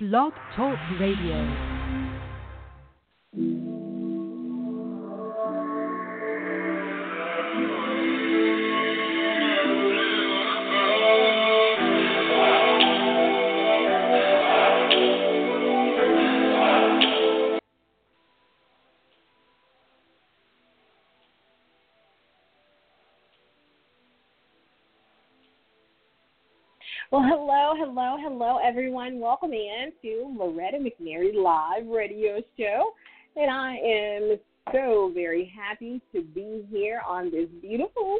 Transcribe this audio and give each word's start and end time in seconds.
Blog 0.00 0.32
Talk 0.54 0.78
Radio. 1.00 1.44
Hello, 28.30 28.58
everyone. 28.62 29.18
Welcome 29.20 29.54
in 29.54 29.90
to 30.02 30.36
Loretta 30.38 30.76
McNary 30.76 31.34
Live 31.34 31.86
Radio 31.86 32.42
Show. 32.58 32.92
And 33.36 33.50
I 33.50 33.76
am 33.76 34.36
so 34.70 35.10
very 35.14 35.50
happy 35.56 36.02
to 36.14 36.22
be 36.22 36.66
here 36.70 37.00
on 37.08 37.30
this 37.30 37.48
beautiful 37.62 38.18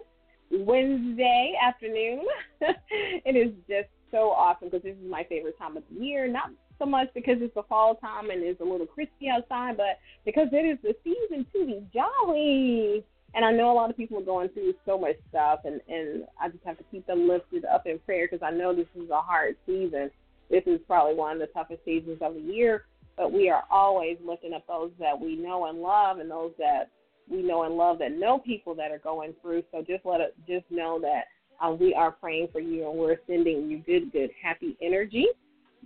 Wednesday 0.51 1.53
afternoon. 1.63 2.25
it 2.61 3.37
is 3.37 3.53
just 3.69 3.91
so 4.11 4.31
awesome 4.31 4.71
because 4.71 4.83
this 4.83 4.97
is 4.97 5.11
my 5.11 5.25
favorite 5.25 5.59
time 5.59 5.77
of 5.77 5.83
the 5.93 6.03
year. 6.03 6.27
Not 6.27 6.53
so 6.79 6.87
much 6.87 7.09
because 7.15 7.37
it's 7.41 7.55
the 7.55 7.65
fall 7.65 7.97
time 7.97 8.31
and 8.31 8.43
it's 8.43 8.63
a 8.63 8.65
little 8.65 8.87
crispy 8.87 9.29
outside, 9.29 9.77
but 9.77 9.99
because 10.25 10.49
it 10.53 10.65
is 10.65 10.79
the 10.83 10.95
season 11.05 11.45
to 11.53 11.67
be 11.67 11.87
jolly. 11.93 13.05
And 13.35 13.45
I 13.45 13.53
know 13.53 13.71
a 13.71 13.75
lot 13.75 13.91
of 13.91 13.97
people 13.97 14.19
are 14.19 14.25
going 14.25 14.49
through 14.51 14.75
so 14.87 14.99
much 14.99 15.17
stuff, 15.29 15.61
and 15.65 15.81
and 15.89 16.25
I 16.41 16.49
just 16.49 16.65
have 16.65 16.79
to 16.79 16.85
keep 16.91 17.07
them 17.07 17.29
lifted 17.29 17.65
up 17.65 17.87
in 17.87 17.99
prayer 18.01 18.29
because 18.31 18.45
I 18.45 18.51
know 18.51 18.75
this 18.75 18.87
is 18.97 19.11
a 19.11 19.21
hard 19.21 19.57
season. 19.67 20.11
This 20.51 20.63
is 20.67 20.81
probably 20.87 21.15
one 21.15 21.33
of 21.33 21.39
the 21.41 21.47
toughest 21.53 21.85
seasons 21.85 22.19
of 22.23 22.35
the 22.35 22.41
year, 22.41 22.87
but 23.17 23.33
we 23.33 23.51
are 23.51 23.65
always 23.71 24.17
lifting 24.25 24.55
up 24.55 24.67
those 24.67 24.91
that 24.99 25.19
we 25.19 25.37
know 25.37 25.67
and 25.67 25.81
love, 25.81 26.19
and 26.19 26.31
those 26.31 26.53
that 26.59 26.91
we 27.31 27.43
know 27.43 27.65
and 27.65 27.77
love 27.77 27.99
that 27.99 28.13
know 28.13 28.39
people 28.39 28.75
that 28.75 28.91
are 28.91 28.99
going 28.99 29.35
through. 29.43 29.63
So 29.73 29.85
just 29.87 30.07
let 30.07 30.21
it 30.21 30.35
just 30.47 30.65
know 30.71 30.99
that 31.01 31.25
uh, 31.63 31.73
we 31.73 31.95
are 31.95 32.13
praying 32.13 32.49
for 32.51 32.61
you, 32.61 32.89
and 32.89 32.99
we're 32.99 33.19
sending 33.27 33.69
you 33.69 33.79
good, 33.81 34.11
good, 34.11 34.31
happy 34.43 34.77
energy 34.81 35.27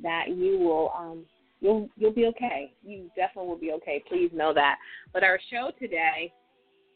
that 0.03 0.29
you 0.29 0.59
will 0.59 0.93
um, 0.97 1.25
you'll 1.61 1.89
you'll 1.97 2.13
be 2.13 2.27
okay. 2.27 2.73
You 2.85 3.11
definitely 3.17 3.49
will 3.49 3.59
be 3.59 3.73
okay. 3.73 4.03
Please 4.09 4.31
know 4.33 4.55
that. 4.55 4.77
But 5.13 5.25
our 5.25 5.41
show 5.51 5.71
today 5.79 6.33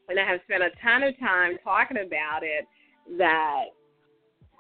and 0.09 0.19
I 0.19 0.25
have 0.25 0.41
spent 0.45 0.63
a 0.63 0.71
ton 0.83 1.03
of 1.03 1.19
time 1.19 1.59
talking 1.65 1.99
about 1.99 2.43
it 2.43 2.67
that 3.19 3.65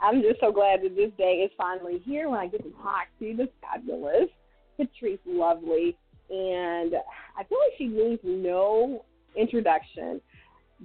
I'm 0.00 0.22
just 0.22 0.41
so 0.41 0.53
glad 0.53 0.83
that 0.83 0.94
this 0.94 1.11
day 1.16 1.42
is 1.44 1.50
finally 1.56 2.03
here 2.05 2.28
when 2.28 2.38
I 2.38 2.47
get 2.47 2.62
to 2.64 2.70
talk 2.83 3.06
to 3.20 3.36
the 3.36 3.48
fabulous 3.61 4.28
Patrice 4.77 5.20
Lovely. 5.27 5.97
And 6.28 6.94
I 7.36 7.44
feel 7.44 7.58
like 7.58 7.78
she 7.78 7.86
needs 7.86 8.20
no 8.25 9.05
introduction. 9.36 10.20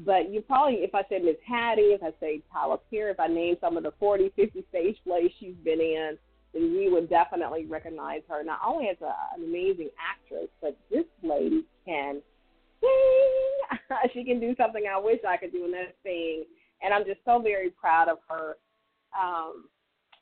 But 0.06 0.32
you 0.32 0.42
probably, 0.42 0.76
if 0.76 0.96
I 0.96 1.04
said 1.10 1.24
Miss 1.24 1.36
Hattie, 1.46 1.94
if 1.94 2.02
I 2.02 2.12
say 2.20 2.42
Tyler 2.54 2.78
Perry, 2.90 3.12
if 3.12 3.20
I 3.20 3.28
name 3.28 3.58
some 3.60 3.76
of 3.76 3.84
the 3.84 3.92
40, 4.00 4.32
50 4.36 4.64
stage 4.70 4.98
plays 5.06 5.32
she's 5.40 5.56
been 5.66 5.82
in, 5.82 6.18
then 6.54 6.72
you 6.72 6.92
would 6.94 7.10
definitely 7.10 7.66
recognize 7.66 8.22
her 8.30 8.44
not 8.44 8.60
only 8.66 8.88
as 8.88 8.98
a, 9.02 9.14
an 9.36 9.44
amazing 9.44 9.90
actress, 10.00 10.48
but 10.62 10.78
this 10.90 11.06
lady 11.24 11.66
can 11.86 12.22
sing. 12.82 14.10
she 14.14 14.24
can 14.24 14.40
do 14.40 14.56
something 14.58 14.84
I 14.92 15.00
wish 15.00 15.20
I 15.28 15.38
could 15.38 15.52
do, 15.52 15.66
and 15.66 15.74
that's 15.74 15.94
sing. 16.04 16.44
And 16.82 16.94
I'm 16.94 17.06
just 17.06 17.20
so 17.26 17.40
very 17.40 17.70
proud 17.70 18.10
of 18.10 18.18
her 18.28 18.58
um, 19.18 19.66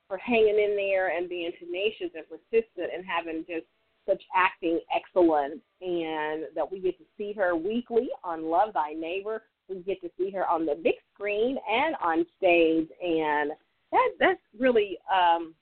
for 0.07 0.17
hanging 0.17 0.59
in 0.59 0.75
there 0.75 1.15
and 1.15 1.29
being 1.29 1.51
tenacious 1.59 2.13
and 2.15 2.25
persistent 2.27 2.91
and 2.93 3.05
having 3.05 3.45
just 3.47 3.65
such 4.07 4.21
acting 4.35 4.79
excellence. 4.93 5.61
And 5.81 6.45
that 6.55 6.69
we 6.69 6.79
get 6.79 6.97
to 6.97 7.05
see 7.17 7.33
her 7.33 7.55
weekly 7.55 8.09
on 8.23 8.45
Love 8.45 8.73
Thy 8.73 8.93
Neighbor. 8.93 9.43
We 9.69 9.77
get 9.83 10.01
to 10.01 10.09
see 10.17 10.31
her 10.31 10.47
on 10.47 10.65
the 10.65 10.75
big 10.75 10.95
screen 11.13 11.57
and 11.69 11.95
on 12.03 12.25
stage, 12.37 12.87
and 13.01 13.51
that 13.91 14.09
that's 14.19 14.41
really 14.59 14.97
um, 15.13 15.53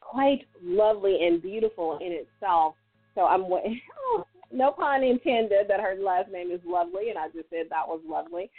quite 0.00 0.40
lovely 0.62 1.26
and 1.26 1.40
beautiful 1.40 1.98
in 2.04 2.12
itself. 2.12 2.74
So 3.14 3.22
I'm 3.22 3.42
oh, 3.44 4.24
no 4.52 4.72
pun 4.72 5.02
intended 5.02 5.66
that 5.68 5.80
her 5.80 5.96
last 5.98 6.30
name 6.30 6.50
is 6.50 6.60
Lovely, 6.66 7.10
and 7.10 7.18
I 7.18 7.28
just 7.28 7.50
said 7.50 7.66
that 7.70 7.86
was 7.86 8.00
lovely. 8.06 8.50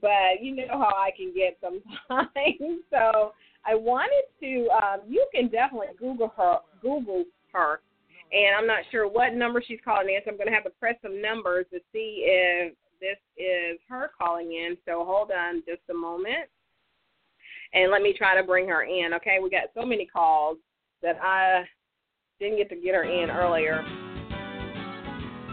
But 0.00 0.42
you 0.42 0.54
know 0.54 0.78
how 0.78 0.94
I 0.96 1.10
can 1.16 1.32
get 1.34 1.58
sometimes. 1.60 2.82
so 2.90 3.32
I 3.64 3.74
wanted 3.74 4.24
to. 4.40 4.68
Um, 4.70 5.00
you 5.08 5.26
can 5.34 5.48
definitely 5.48 5.88
Google 5.98 6.32
her. 6.36 6.58
Google 6.82 7.24
her, 7.52 7.80
and 8.32 8.54
I'm 8.56 8.66
not 8.66 8.84
sure 8.90 9.08
what 9.08 9.34
number 9.34 9.62
she's 9.66 9.80
calling 9.84 10.08
in. 10.08 10.20
So 10.24 10.30
I'm 10.30 10.36
going 10.36 10.48
to 10.48 10.54
have 10.54 10.64
to 10.64 10.70
press 10.70 10.96
some 11.02 11.20
numbers 11.20 11.66
to 11.72 11.80
see 11.92 12.24
if 12.26 12.74
this 13.00 13.18
is 13.36 13.78
her 13.88 14.10
calling 14.18 14.52
in. 14.52 14.76
So 14.84 15.04
hold 15.04 15.30
on 15.30 15.62
just 15.66 15.82
a 15.90 15.94
moment, 15.94 16.48
and 17.72 17.90
let 17.90 18.02
me 18.02 18.14
try 18.16 18.38
to 18.38 18.46
bring 18.46 18.68
her 18.68 18.82
in. 18.82 19.14
Okay, 19.14 19.38
we 19.42 19.50
got 19.50 19.70
so 19.74 19.86
many 19.86 20.06
calls 20.06 20.58
that 21.02 21.18
I 21.22 21.64
didn't 22.40 22.58
get 22.58 22.68
to 22.70 22.76
get 22.76 22.94
her 22.94 23.04
in 23.04 23.30
earlier. 23.30 23.84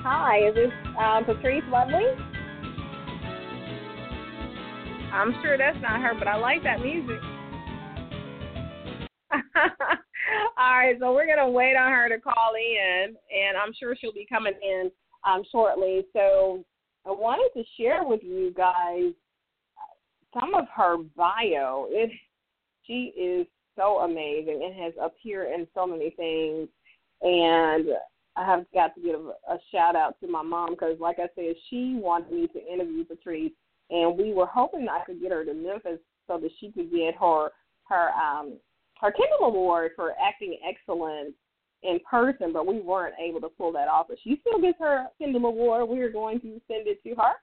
Hi, 0.08 0.50
is 0.50 0.54
this 0.54 0.72
um, 1.00 1.26
Patrice 1.26 1.64
Lovely? 1.72 2.06
I'm 5.12 5.34
sure 5.42 5.58
that's 5.58 5.82
not 5.82 6.00
her, 6.00 6.14
but 6.14 6.28
I 6.28 6.38
like 6.38 6.62
that 6.62 6.80
music. 6.80 7.20
All 10.60 10.78
right, 10.78 10.96
so 11.00 11.12
we're 11.12 11.26
gonna 11.26 11.50
wait 11.50 11.76
on 11.76 11.92
her 11.92 12.08
to 12.08 12.22
call 12.22 12.54
in, 12.54 13.16
and 13.36 13.58
I'm 13.58 13.74
sure 13.80 13.96
she'll 14.00 14.14
be 14.14 14.28
coming 14.32 14.54
in 14.62 14.92
um, 15.28 15.42
shortly. 15.52 16.06
So 16.14 16.64
I 17.08 17.10
wanted 17.10 17.50
to 17.60 17.66
share 17.76 18.04
with 18.04 18.22
you 18.22 18.54
guys 18.56 19.12
some 20.40 20.54
of 20.54 20.66
her 20.76 20.98
bio. 21.18 21.88
It 21.90 22.12
she 22.84 23.12
is 23.20 23.48
so 23.76 24.02
amazing 24.02 24.62
and 24.64 24.84
has 24.84 24.94
appeared 25.02 25.52
in 25.52 25.66
so 25.74 25.88
many 25.88 26.12
things, 26.12 26.70
and 27.24 27.88
I 28.38 28.46
have 28.46 28.66
got 28.74 28.96
to 28.96 29.02
give 29.02 29.20
a 29.20 29.58
shout 29.72 29.96
out 29.96 30.20
to 30.20 30.28
my 30.28 30.42
mom 30.42 30.72
because, 30.72 31.00
like 31.00 31.18
I 31.20 31.30
said, 31.36 31.56
she 31.70 31.98
wanted 32.02 32.32
me 32.32 32.48
to 32.48 32.74
interview 32.74 33.06
Patrice, 33.06 33.52
and 33.90 34.18
we 34.18 34.34
were 34.34 34.46
hoping 34.46 34.88
I 34.90 35.04
could 35.06 35.22
get 35.22 35.32
her 35.32 35.46
to 35.46 35.54
Memphis 35.54 36.00
so 36.28 36.38
that 36.40 36.52
she 36.60 36.72
could 36.72 36.92
get 36.92 37.16
her 37.20 37.50
her 37.88 38.10
um 38.12 38.58
her 39.00 39.12
Kindle 39.12 39.48
Award 39.48 39.92
for 39.96 40.14
acting 40.22 40.58
excellence 40.68 41.34
in 41.84 42.00
person, 42.10 42.52
but 42.52 42.66
we 42.66 42.80
weren't 42.82 43.16
able 43.24 43.40
to 43.42 43.50
pull 43.50 43.72
that 43.74 43.88
off. 43.88 44.08
But 44.10 44.18
she 44.24 44.42
still 44.42 44.60
gets 44.60 44.80
her 44.80 45.06
Kindle 45.18 45.46
Award. 45.46 45.88
We 45.88 46.02
are 46.02 46.12
going 46.12 46.40
to 46.42 46.62
send 46.68 46.88
it 46.88 47.02
to 47.04 47.16
her. 47.16 47.34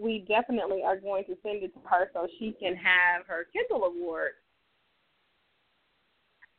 We 0.00 0.24
definitely 0.28 0.82
are 0.84 0.98
going 0.98 1.24
to 1.24 1.36
send 1.42 1.62
it 1.62 1.72
to 1.74 1.80
her 1.88 2.10
so 2.12 2.26
she 2.38 2.54
can 2.60 2.76
have 2.76 3.26
her 3.26 3.46
Kindle 3.52 3.86
Award. 3.86 4.32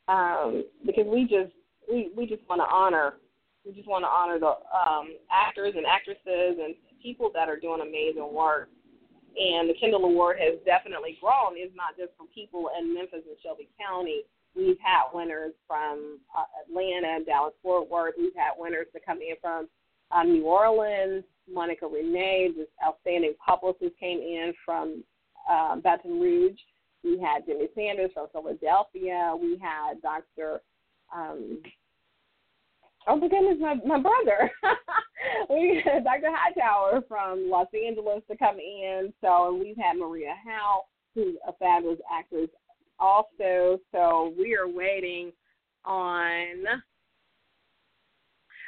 Um, 0.08 0.66
because 0.86 1.06
we 1.08 1.24
just 1.24 1.54
we 1.90 2.10
we 2.18 2.26
just 2.26 2.42
want 2.50 2.62
to 2.62 2.74
honor 2.74 3.16
we 3.66 3.74
just 3.74 3.88
want 3.90 4.04
to 4.04 4.08
honor 4.08 4.40
the 4.40 4.54
um, 4.70 5.18
actors 5.32 5.74
and 5.76 5.86
actresses 5.86 6.62
and 6.62 6.76
people 7.02 7.32
that 7.34 7.50
are 7.50 7.60
doing 7.60 7.82
amazing 7.82 8.32
work. 8.32 8.70
And 9.36 9.68
the 9.70 9.74
Kindle 9.74 10.06
Award 10.06 10.38
has 10.40 10.56
definitely 10.66 11.18
grown. 11.20 11.58
It's 11.58 11.76
not 11.76 11.98
just 11.98 12.16
from 12.16 12.28
people 12.34 12.70
in 12.80 12.94
Memphis 12.94 13.26
and 13.28 13.36
Shelby 13.44 13.68
County. 13.76 14.24
We've 14.56 14.80
had 14.80 15.12
winners 15.14 15.52
from 15.68 16.20
uh, 16.32 16.48
Atlanta, 16.64 17.26
Dallas, 17.26 17.54
Fort 17.62 17.90
Worth. 17.90 18.16
We've 18.18 18.36
had 18.36 18.54
winners 18.58 18.88
to 18.94 19.00
come 19.06 19.18
in 19.18 19.36
from 19.42 19.68
um, 20.12 20.32
New 20.32 20.46
Orleans. 20.46 21.26
Monica 21.52 21.86
Renee, 21.86 22.52
this 22.58 22.68
outstanding 22.84 23.34
publicist, 23.46 24.00
came 24.00 24.20
in 24.20 24.54
from 24.66 25.04
uh, 25.52 25.76
Baton 25.76 26.20
Rouge. 26.20 26.58
We 27.04 27.20
had 27.20 27.46
Jimmy 27.46 27.68
Sanders 27.76 28.12
from 28.14 28.28
Philadelphia. 28.32 29.36
We 29.40 29.60
had 29.62 30.02
Dr. 30.02 30.62
Um, 31.14 31.62
Oh 33.08 33.16
my 33.18 33.28
goodness, 33.28 33.58
my 33.60 33.76
my 33.86 34.00
brother. 34.00 34.52
we 35.50 35.82
had 35.86 36.04
Dr. 36.04 36.32
Hightower 36.32 37.02
from 37.08 37.50
Los 37.50 37.68
Angeles 37.74 38.24
to 38.30 38.38
come 38.38 38.58
in. 38.58 39.14
So 39.22 39.50
and 39.50 39.60
we've 39.60 39.78
had 39.78 39.98
Maria 39.98 40.34
Howe, 40.46 40.86
who's 41.14 41.36
a 41.48 41.54
fabulous 41.54 42.00
actress 42.12 42.50
also. 43.00 43.80
So 43.92 44.34
we 44.38 44.56
are 44.56 44.68
waiting 44.68 45.32
on 45.84 46.64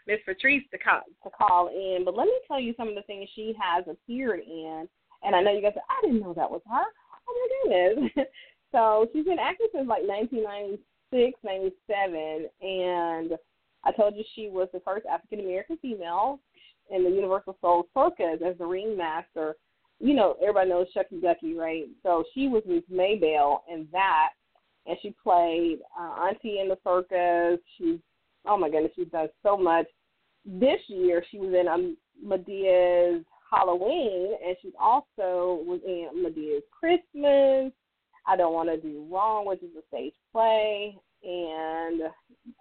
Miss 0.05 0.19
Patrice 0.25 0.63
to 0.71 0.77
call 0.77 1.01
to 1.23 1.29
call 1.29 1.67
in. 1.69 2.03
But 2.05 2.15
let 2.15 2.25
me 2.25 2.39
tell 2.47 2.59
you 2.59 2.73
some 2.77 2.87
of 2.87 2.95
the 2.95 3.01
things 3.03 3.29
she 3.35 3.53
has 3.59 3.85
appeared 3.89 4.41
in. 4.41 4.87
And 5.23 5.35
I 5.35 5.41
know 5.41 5.51
you 5.51 5.61
guys 5.61 5.73
say, 5.73 5.81
I 5.89 6.05
didn't 6.05 6.21
know 6.21 6.33
that 6.33 6.49
was 6.49 6.61
her. 6.69 6.85
Oh 7.27 7.49
my 7.65 7.91
goodness. 7.95 8.27
so 8.71 9.07
she's 9.11 9.25
been 9.25 9.39
acting 9.39 9.67
since 9.73 9.87
like 9.87 10.03
1996, 10.03 11.39
97, 11.43 12.47
and 12.61 13.31
I 13.83 13.91
told 13.91 14.15
you 14.15 14.23
she 14.35 14.49
was 14.49 14.67
the 14.73 14.81
first 14.81 15.05
African 15.05 15.39
American 15.39 15.77
female 15.77 16.39
in 16.89 17.03
the 17.03 17.09
Universal 17.09 17.57
Soul 17.61 17.87
Circus 17.93 18.41
as 18.45 18.57
the 18.57 18.65
ringmaster. 18.65 19.55
You 19.99 20.13
know, 20.13 20.35
everybody 20.41 20.69
knows 20.69 20.87
Shucky 20.95 21.21
Ducky, 21.21 21.55
right? 21.55 21.85
So 22.03 22.23
she 22.33 22.47
was 22.47 22.63
Miss 22.67 22.83
Maybelle 22.89 23.63
in 23.71 23.87
that, 23.91 24.29
and 24.85 24.97
she 25.01 25.15
played 25.23 25.79
uh, 25.99 26.27
Auntie 26.27 26.59
in 26.59 26.69
the 26.69 26.77
circus. 26.83 27.59
She's 27.77 27.99
oh 28.45 28.57
my 28.57 28.69
goodness, 28.69 28.91
she's 28.95 29.07
done 29.07 29.29
so 29.43 29.57
much. 29.57 29.85
This 30.45 30.79
year 30.87 31.23
she 31.29 31.39
was 31.39 31.53
in 31.53 31.67
um, 31.67 31.97
Madea's 32.23 33.23
Halloween, 33.51 34.33
and 34.45 34.55
she 34.61 34.71
also 34.79 35.63
was 35.65 35.79
in 35.85 36.23
Madea's 36.23 36.63
Christmas. 36.71 37.71
I 38.25 38.35
don't 38.35 38.53
want 38.53 38.69
to 38.69 38.77
do 38.77 39.07
wrong, 39.09 39.45
which 39.45 39.63
is 39.63 39.69
a 39.77 39.85
stage 39.87 40.13
play, 40.31 40.97
and 41.23 42.01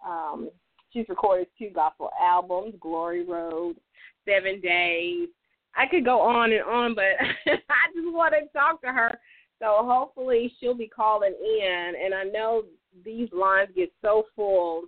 um, 0.06 0.50
she's 0.96 1.08
recorded 1.08 1.48
two 1.58 1.70
gospel 1.70 2.10
albums: 2.20 2.74
Glory 2.80 3.24
Road, 3.24 3.76
Seven 4.24 4.60
Days. 4.60 5.28
I 5.76 5.86
could 5.86 6.04
go 6.04 6.20
on 6.20 6.52
and 6.52 6.62
on, 6.62 6.94
but 6.94 7.04
I 7.46 7.92
just 7.94 8.12
want 8.12 8.34
to 8.34 8.58
talk 8.58 8.80
to 8.80 8.88
her. 8.88 9.18
So 9.58 9.78
hopefully 9.80 10.52
she'll 10.58 10.74
be 10.74 10.88
calling 10.88 11.34
in, 11.34 11.92
and 12.02 12.14
I 12.14 12.24
know 12.24 12.64
these 13.04 13.28
lines 13.32 13.68
get 13.76 13.92
so 14.02 14.24
full, 14.34 14.84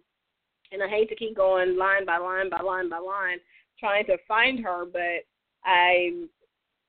and 0.72 0.82
I 0.82 0.88
hate 0.88 1.08
to 1.10 1.16
keep 1.16 1.36
going 1.36 1.76
line 1.76 2.06
by 2.06 2.16
line 2.16 2.50
by 2.50 2.60
line 2.60 2.88
by 2.88 2.98
line 2.98 3.38
trying 3.78 4.04
to 4.06 4.16
find 4.26 4.60
her, 4.64 4.84
but 4.90 5.24
I 5.64 6.24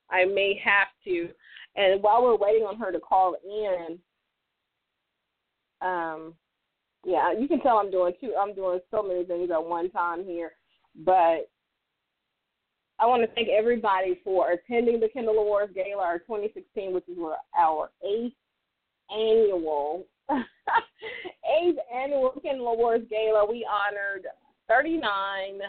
I 0.10 0.26
may 0.26 0.60
have 0.64 0.88
to. 1.06 1.30
And 1.76 2.02
while 2.02 2.24
we're 2.24 2.36
waiting 2.36 2.64
on 2.64 2.78
her 2.78 2.92
to 2.92 3.00
call 3.00 3.36
in, 3.46 4.00
um, 5.82 6.34
yeah, 7.06 7.32
you 7.38 7.48
can 7.48 7.62
tell 7.62 7.78
I'm 7.78 7.92
doing 7.92 8.14
two. 8.20 8.34
I'm 8.40 8.54
doing 8.54 8.80
so 8.92 9.04
many 9.04 9.24
things 9.24 9.50
at 9.52 9.64
one 9.64 9.90
time 9.92 10.24
here, 10.24 10.52
but 11.06 11.50
I 13.00 13.06
want 13.06 13.22
to 13.24 13.34
thank 13.36 13.48
everybody 13.50 14.20
for 14.24 14.52
attending 14.52 15.00
the 15.00 15.08
Kindle 15.08 15.36
Awards 15.36 15.74
Gala, 15.74 16.04
our 16.04 16.20
2016, 16.20 16.94
which 16.94 17.08
is 17.08 17.18
our 17.58 17.90
eighth 18.04 18.36
annual 19.12 20.06
eighth 20.30 21.80
annual 21.94 22.32
Kindle 22.42 22.68
Awards 22.68 23.06
Gala. 23.10 23.50
We 23.50 23.66
honored 23.70 24.26
39 24.68 25.62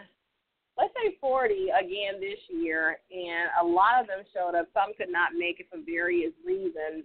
let's 0.80 0.94
say 0.94 1.16
40 1.20 1.68
again 1.76 2.20
this 2.20 2.38
year, 2.48 2.98
and 3.12 3.50
a 3.60 3.64
lot 3.64 4.00
of 4.00 4.06
them 4.06 4.24
showed 4.32 4.56
up. 4.58 4.66
Some 4.72 4.94
could 4.96 5.12
not 5.12 5.36
make 5.36 5.60
it 5.60 5.68
for 5.70 5.78
various 5.84 6.32
reasons, 6.44 7.04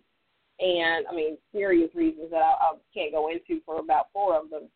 and 0.60 1.06
I 1.08 1.14
mean 1.14 1.38
serious 1.52 1.94
reasons 1.96 2.32
that 2.32 2.42
I, 2.42 2.54
I 2.60 2.74
can't 2.94 3.12
go 3.12 3.30
into 3.30 3.62
for 3.66 3.80
about 3.80 4.08
four 4.14 4.40
of 4.40 4.50
them. 4.50 4.70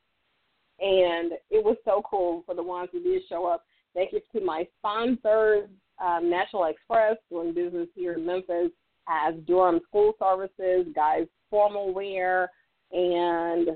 And 0.80 1.34
it 1.50 1.64
was 1.64 1.76
so 1.84 2.02
cool 2.10 2.44
for 2.46 2.56
the 2.56 2.64
ones 2.64 2.90
who 2.92 3.04
did 3.04 3.22
show 3.28 3.46
up. 3.46 3.66
Thank 3.94 4.14
you 4.14 4.22
to 4.34 4.46
my 4.46 4.66
sponsors, 4.78 5.70
um, 6.02 6.30
National 6.30 6.66
Express, 6.66 7.18
doing 7.30 7.54
business 7.54 7.90
here 7.96 8.14
in 8.14 8.26
Memphis, 8.26 8.72
as 9.10 9.34
Durham 9.46 9.82
School 9.90 10.14
Services, 10.20 10.86
Guys 10.96 11.26
Formal 11.50 11.94
Wear, 11.94 12.50
and 12.92 13.70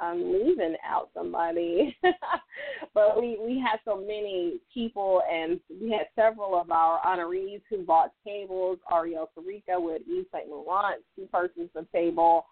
I'm 0.00 0.32
leaving 0.32 0.76
out 0.84 1.10
somebody. 1.14 1.96
but 2.94 3.20
we 3.20 3.38
we 3.44 3.60
had 3.60 3.78
so 3.84 3.96
many 3.96 4.60
people, 4.72 5.22
and 5.30 5.60
we 5.80 5.90
had 5.90 6.06
several 6.16 6.58
of 6.58 6.70
our 6.70 7.00
honorees 7.00 7.60
who 7.68 7.84
bought 7.84 8.12
tables. 8.26 8.78
Ariel 8.92 9.30
Sarika 9.36 9.80
with 9.80 10.02
Eve 10.10 10.26
St. 10.32 10.48
Laurent, 10.48 11.02
two 11.14 11.26
persons 11.26 11.68
a 11.76 11.84
table. 11.94 12.46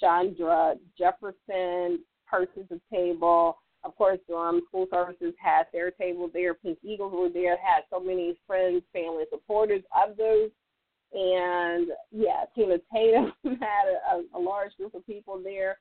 Chandra 0.00 0.74
Jefferson, 0.98 2.00
persons 2.26 2.66
a 2.70 2.94
table. 2.94 3.58
Of 3.84 3.94
course, 3.96 4.18
Durham 4.26 4.62
School 4.68 4.86
Services 4.90 5.34
had 5.38 5.64
their 5.72 5.90
table 5.90 6.30
there. 6.32 6.54
Pink 6.54 6.78
Eagles 6.82 7.12
were 7.12 7.28
there. 7.28 7.58
Had 7.58 7.82
so 7.90 8.00
many 8.00 8.34
friends, 8.46 8.82
family, 8.92 9.24
supporters 9.30 9.82
of 9.94 10.16
those. 10.16 10.50
And 11.12 11.88
yeah, 12.10 12.44
Tina 12.54 12.78
Tatum 12.92 13.32
had 13.60 13.86
a, 14.12 14.36
a 14.36 14.40
large 14.40 14.74
group 14.76 14.94
of 14.94 15.06
people 15.06 15.40
there. 15.42 15.78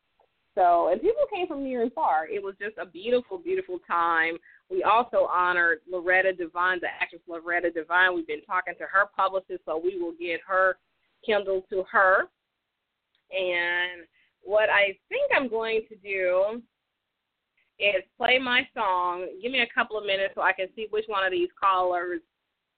So, 0.56 0.90
and 0.90 1.02
people 1.02 1.24
came 1.34 1.48
from 1.48 1.64
near 1.64 1.82
and 1.82 1.92
far. 1.94 2.28
It 2.28 2.42
was 2.42 2.54
just 2.62 2.78
a 2.78 2.86
beautiful, 2.86 3.40
beautiful 3.40 3.80
time. 3.88 4.38
We 4.70 4.84
also 4.84 5.28
honored 5.32 5.80
Loretta 5.92 6.34
Devine, 6.34 6.80
the 6.80 6.88
actress 6.88 7.22
Loretta 7.28 7.72
Devine. 7.72 8.16
We've 8.16 8.28
been 8.28 8.44
talking 8.44 8.76
to 8.78 8.86
her 8.86 9.06
publicist, 9.16 9.62
so 9.66 9.82
we 9.84 10.00
will 10.00 10.14
get 10.20 10.42
her 10.48 10.78
Kindle 11.26 11.64
to 11.70 11.84
her. 11.92 12.28
And 13.32 14.06
what 14.44 14.70
I 14.70 14.98
think 15.10 15.32
I'm 15.36 15.50
going 15.50 15.82
to 15.90 15.96
do 15.96 16.62
is 17.80 18.04
play 18.18 18.38
my 18.38 18.68
song. 18.76 19.28
Give 19.42 19.52
me 19.52 19.62
a 19.62 19.74
couple 19.74 19.98
of 19.98 20.06
minutes 20.06 20.34
so 20.36 20.42
I 20.42 20.54
can 20.54 20.68
see 20.76 20.88
which 20.92 21.06
one 21.08 21.26
of 21.26 21.32
these 21.32 21.50
callers 21.60 22.22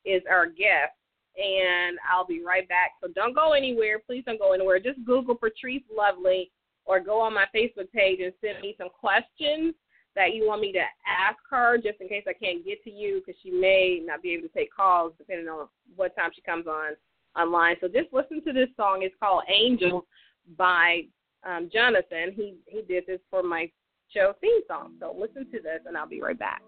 is 0.05 0.21
our 0.29 0.45
guest. 0.45 0.93
And 1.35 1.97
I'll 2.09 2.25
be 2.25 2.41
right 2.41 2.67
back. 2.69 2.91
So 3.03 3.09
don't 3.13 3.35
go 3.35 3.51
anywhere. 3.51 3.99
Please 3.99 4.23
don't 4.25 4.39
go 4.39 4.53
anywhere. 4.53 4.79
Just 4.79 5.03
Google 5.05 5.35
Patrice 5.35 5.83
Lovely 5.93 6.49
or 6.85 6.99
go 6.99 7.19
on 7.19 7.33
my 7.33 7.45
Facebook 7.55 7.91
page 7.91 8.19
and 8.21 8.33
send 8.41 8.61
me 8.61 8.75
some 8.77 8.89
questions 8.89 9.73
that 10.15 10.33
you 10.33 10.47
want 10.47 10.61
me 10.61 10.71
to 10.71 10.79
ask 10.79 11.37
her 11.49 11.77
just 11.77 11.99
in 11.99 12.07
case 12.07 12.23
I 12.27 12.33
can't 12.33 12.65
get 12.65 12.83
to 12.85 12.91
you 12.91 13.21
because 13.25 13.39
she 13.43 13.51
may 13.51 14.01
not 14.03 14.21
be 14.21 14.33
able 14.33 14.47
to 14.47 14.53
take 14.53 14.73
calls 14.73 15.13
depending 15.17 15.47
on 15.47 15.67
what 15.95 16.15
time 16.15 16.31
she 16.33 16.41
comes 16.41 16.67
on 16.67 16.93
online. 17.37 17.75
So 17.81 17.87
just 17.87 18.13
listen 18.13 18.41
to 18.45 18.53
this 18.53 18.69
song. 18.77 18.99
It's 19.01 19.15
called 19.19 19.43
Angel 19.49 20.05
by 20.57 21.01
um, 21.45 21.69
Jonathan. 21.71 22.31
He 22.35 22.55
he 22.65 22.81
did 22.81 23.05
this 23.07 23.19
for 23.29 23.43
my 23.43 23.69
show 24.13 24.33
theme 24.39 24.61
song. 24.67 24.93
So 24.99 25.15
listen 25.17 25.45
to 25.51 25.61
this 25.61 25.81
and 25.85 25.97
I'll 25.97 26.07
be 26.07 26.21
right 26.21 26.39
back. 26.39 26.61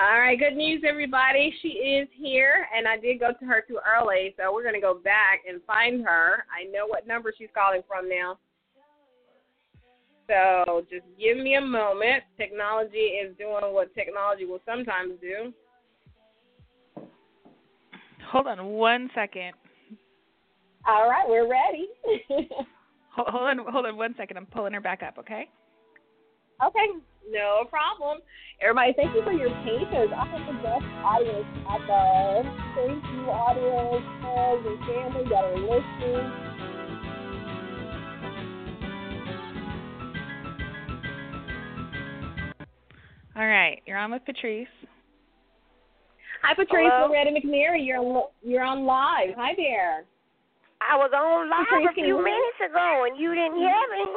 All 0.00 0.20
right, 0.20 0.38
good 0.38 0.56
news, 0.56 0.84
everybody. 0.88 1.52
She 1.60 1.68
is 1.68 2.08
here, 2.14 2.68
and 2.72 2.86
I 2.86 2.96
did 2.98 3.18
go 3.18 3.32
to 3.32 3.44
her 3.46 3.64
too 3.66 3.80
early, 3.84 4.32
so 4.38 4.54
we're 4.54 4.62
going 4.62 4.76
to 4.76 4.80
go 4.80 4.94
back 4.94 5.40
and 5.48 5.60
find 5.66 6.04
her. 6.04 6.44
I 6.54 6.70
know 6.70 6.86
what 6.86 7.08
number 7.08 7.32
she's 7.36 7.48
calling 7.52 7.80
from 7.88 8.08
now. 8.08 8.38
So 10.28 10.86
just 10.88 11.04
give 11.18 11.36
me 11.38 11.56
a 11.56 11.60
moment. 11.60 12.22
Technology 12.36 13.18
is 13.18 13.36
doing 13.38 13.74
what 13.74 13.92
technology 13.96 14.44
will 14.44 14.60
sometimes 14.64 15.14
do. 15.20 15.52
Hold 18.30 18.46
on 18.46 18.66
one 18.66 19.10
second. 19.16 19.54
All 20.86 21.08
right, 21.10 21.28
we're 21.28 21.50
ready. 21.50 21.88
hold, 23.10 23.28
hold 23.30 23.48
on, 23.48 23.58
hold 23.72 23.86
on 23.86 23.96
one 23.96 24.14
second. 24.16 24.36
I'm 24.36 24.46
pulling 24.46 24.74
her 24.74 24.80
back 24.80 25.02
up. 25.02 25.18
Okay. 25.18 25.48
Okay. 26.64 26.86
No 27.30 27.64
problem. 27.68 28.18
Everybody, 28.60 28.92
thank 28.96 29.14
you 29.14 29.22
for 29.22 29.32
your 29.32 29.50
patience. 29.62 30.10
I 30.16 30.26
have 30.26 30.46
the 30.46 30.52
best 30.62 30.84
audience 31.04 31.46
ever. 31.68 32.42
Thank 32.74 33.04
you, 33.04 33.30
audience, 33.30 34.04
friends, 34.20 34.66
and 34.66 34.78
family 34.88 35.24
that 35.30 35.44
are 35.44 35.58
listening. 35.58 36.32
All 43.36 43.46
right, 43.46 43.80
you're 43.86 43.98
on 43.98 44.10
with 44.10 44.24
Patrice. 44.24 44.66
Hi, 46.42 46.54
Patrice. 46.54 46.90
Hello? 46.90 47.06
Loretta 47.06 47.30
McNary. 47.30 47.86
You're 47.86 47.98
on, 47.98 48.22
you're 48.42 48.64
on 48.64 48.84
live. 48.84 49.34
Hi 49.36 49.54
there. 49.56 50.04
I 50.80 50.96
was 50.96 51.12
on 51.14 51.48
live 51.50 51.66
Patrice, 51.70 51.88
a 51.90 51.94
few 51.94 52.16
minutes 52.16 52.60
ago, 52.64 53.04
and 53.08 53.16
you 53.18 53.34
didn't 53.34 53.56
hear 53.56 53.88
me. 53.94 54.04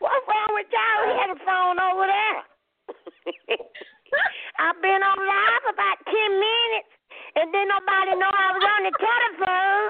What's 0.00 0.26
wrong 0.26 0.42
with 0.54 0.70
y'all? 0.70 1.02
He 1.10 1.14
had 1.18 1.30
a 1.34 1.40
phone 1.42 1.78
over 1.82 2.06
there. 2.06 2.40
I've 4.62 4.78
been 4.78 5.02
on 5.02 5.18
live 5.18 5.64
about 5.74 5.98
ten 6.06 6.30
minutes, 6.38 6.92
and 7.34 7.50
then 7.50 7.66
nobody 7.66 8.14
know 8.14 8.30
I 8.30 8.48
was 8.54 8.64
on 8.64 8.82
the 8.86 8.94
telephone. 8.94 9.86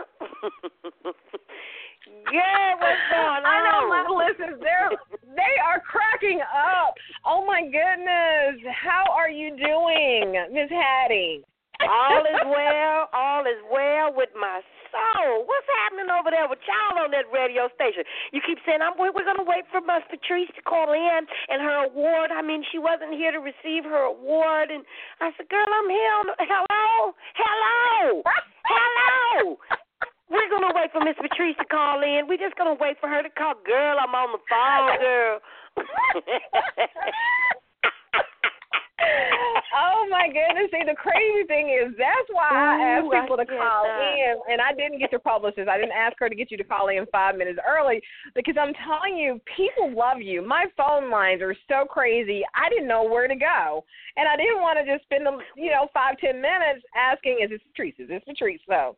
yeah, 2.32 2.80
what's 2.80 3.04
going 3.12 3.44
on? 3.44 3.46
I 3.46 3.56
know 3.68 3.80
my 3.92 4.08
listeners. 4.08 4.56
They're 4.64 4.96
they 5.36 5.54
are 5.60 5.80
cracking 5.84 6.40
up. 6.40 6.94
Oh 7.26 7.44
my 7.44 7.62
goodness! 7.62 8.64
How 8.72 9.04
are 9.12 9.30
you 9.30 9.52
doing, 9.52 10.32
Miss 10.52 10.70
Hattie? 10.70 11.44
All 11.88 12.22
is 12.24 12.40
well, 12.46 13.08
all 13.12 13.44
is 13.46 13.60
well 13.70 14.12
with 14.14 14.30
my 14.38 14.60
soul. 14.92 15.44
What's 15.44 15.68
happening 15.84 16.08
over 16.08 16.30
there 16.30 16.46
with 16.48 16.62
y'all 16.64 17.02
on 17.02 17.10
that 17.10 17.26
radio 17.34 17.68
station? 17.74 18.06
You 18.30 18.40
keep 18.44 18.58
saying 18.62 18.80
I'm 18.80 18.94
we're 18.98 19.12
gonna 19.26 19.46
wait 19.46 19.66
for 19.70 19.80
Miss 19.82 20.06
Patrice 20.08 20.50
to 20.54 20.62
call 20.62 20.94
in 20.94 21.20
and 21.50 21.58
her 21.62 21.90
award. 21.90 22.30
I 22.30 22.42
mean, 22.42 22.62
she 22.70 22.78
wasn't 22.78 23.14
here 23.14 23.32
to 23.32 23.42
receive 23.42 23.84
her 23.84 24.06
award, 24.06 24.70
and 24.70 24.84
I 25.20 25.30
said, 25.36 25.48
"Girl, 25.48 25.66
I'm 25.66 25.90
here. 25.90 26.14
On 26.14 26.26
hello, 26.38 27.14
hello, 27.34 28.22
hello." 28.64 29.58
We're 30.30 30.48
gonna 30.48 30.72
wait 30.74 30.90
for 30.90 31.00
Miss 31.00 31.16
Patrice 31.20 31.56
to 31.58 31.66
call 31.66 32.02
in. 32.02 32.26
We're 32.26 32.38
just 32.38 32.56
gonna 32.56 32.74
wait 32.74 32.98
for 33.00 33.08
her 33.08 33.22
to 33.22 33.30
call. 33.30 33.54
Girl, 33.66 33.98
I'm 34.00 34.14
on 34.14 34.32
the 34.32 34.42
phone, 34.48 34.98
girl. 34.98 35.40
oh 39.76 40.06
my 40.10 40.28
goodness! 40.28 40.70
See, 40.70 40.84
the 40.86 40.96
crazy 40.96 41.46
thing 41.46 41.70
is 41.70 41.94
that's 41.98 42.28
why 42.30 42.48
I 42.50 42.98
asked 42.98 43.06
Ooh, 43.06 43.12
I 43.12 43.22
people 43.22 43.36
to 43.36 43.46
call 43.46 43.84
that. 43.84 44.14
in, 44.14 44.34
and 44.50 44.60
I 44.60 44.72
didn't 44.72 44.98
get 44.98 45.12
your 45.12 45.20
publicist. 45.20 45.68
I 45.68 45.78
didn't 45.78 45.96
ask 45.96 46.16
her 46.18 46.28
to 46.28 46.34
get 46.34 46.50
you 46.50 46.56
to 46.58 46.64
call 46.64 46.88
in 46.88 47.06
five 47.10 47.36
minutes 47.36 47.58
early 47.62 48.00
because 48.34 48.54
I'm 48.58 48.72
telling 48.86 49.16
you, 49.16 49.40
people 49.56 49.94
love 49.94 50.20
you. 50.20 50.46
My 50.46 50.66
phone 50.76 51.10
lines 51.10 51.42
are 51.42 51.56
so 51.68 51.84
crazy. 51.84 52.42
I 52.54 52.68
didn't 52.70 52.88
know 52.88 53.04
where 53.04 53.28
to 53.28 53.36
go, 53.36 53.84
and 54.16 54.28
I 54.28 54.36
didn't 54.36 54.62
want 54.62 54.78
to 54.78 54.84
just 54.84 55.04
spend 55.04 55.26
the 55.26 55.38
you 55.56 55.70
know 55.70 55.88
five 55.92 56.18
ten 56.18 56.40
minutes 56.40 56.84
asking, 56.94 57.40
"Is 57.42 57.50
this 57.50 57.62
Patrice? 57.72 57.94
Is 57.98 58.08
this 58.08 58.22
Patrice?" 58.26 58.60
So, 58.68 58.96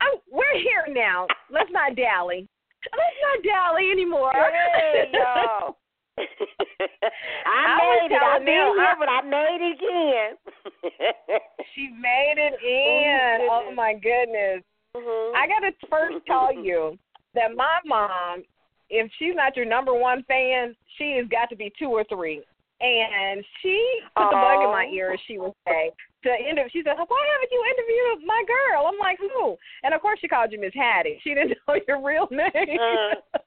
I'm, 0.00 0.20
we're 0.30 0.58
here 0.60 0.92
now. 0.92 1.26
Let's 1.50 1.70
not 1.70 1.96
dally. 1.96 2.48
Let's 2.92 3.18
not 3.22 3.38
dally 3.42 3.90
anymore. 3.90 4.32
Hey, 4.32 5.10
y'all. 5.12 5.76
I, 8.22 8.36
I 8.36 8.38
was 8.38 8.44
made 8.44 8.52
it. 8.52 8.62
I've 8.62 8.68
telling 8.68 8.72
been 8.72 8.74
them, 8.74 8.80
here, 8.80 8.96
but 8.98 9.08
I 9.08 9.20
made 9.22 9.60
it 9.60 9.72
again. 9.76 10.30
She 11.74 11.90
made 11.92 12.36
it 12.38 12.54
in. 12.64 13.48
Oh 13.50 13.60
goodness. 13.68 13.76
my 13.76 13.92
goodness. 13.94 14.62
Mhm. 14.96 15.34
I 15.36 15.46
got 15.46 15.60
to 15.60 15.72
first 15.90 16.24
tell 16.26 16.54
you 16.54 16.96
that 17.34 17.54
my 17.54 17.80
mom, 17.84 18.44
if 18.88 19.10
she's 19.18 19.34
not 19.34 19.56
your 19.56 19.66
number 19.66 19.92
one 19.92 20.22
fan, 20.24 20.74
she 20.96 21.16
has 21.18 21.28
got 21.28 21.50
to 21.50 21.56
be 21.56 21.70
two 21.78 21.90
or 21.90 22.04
three. 22.04 22.42
And 22.80 23.44
she 23.62 23.76
put 24.16 24.30
the 24.30 24.36
bug 24.36 24.64
in 24.64 24.70
my 24.70 24.86
ear, 24.92 25.12
as 25.12 25.20
she 25.26 25.38
would 25.38 25.52
say. 25.66 25.92
To 26.24 26.30
inter- 26.48 26.68
she 26.72 26.82
said, 26.84 26.96
"Why 26.96 27.24
haven't 27.32 27.52
you 27.52 27.64
interviewed 27.72 28.26
my 28.26 28.42
girl?" 28.46 28.86
I'm 28.86 28.98
like, 28.98 29.18
"Who?" 29.18 29.56
And 29.82 29.92
of 29.94 30.00
course, 30.00 30.18
she 30.20 30.28
called 30.28 30.52
you 30.52 30.60
Miss 30.60 30.74
Hattie. 30.74 31.20
She 31.24 31.34
didn't 31.34 31.56
know 31.68 31.76
your 31.88 32.02
real 32.02 32.28
name. 32.30 32.78
Uh. 32.80 33.38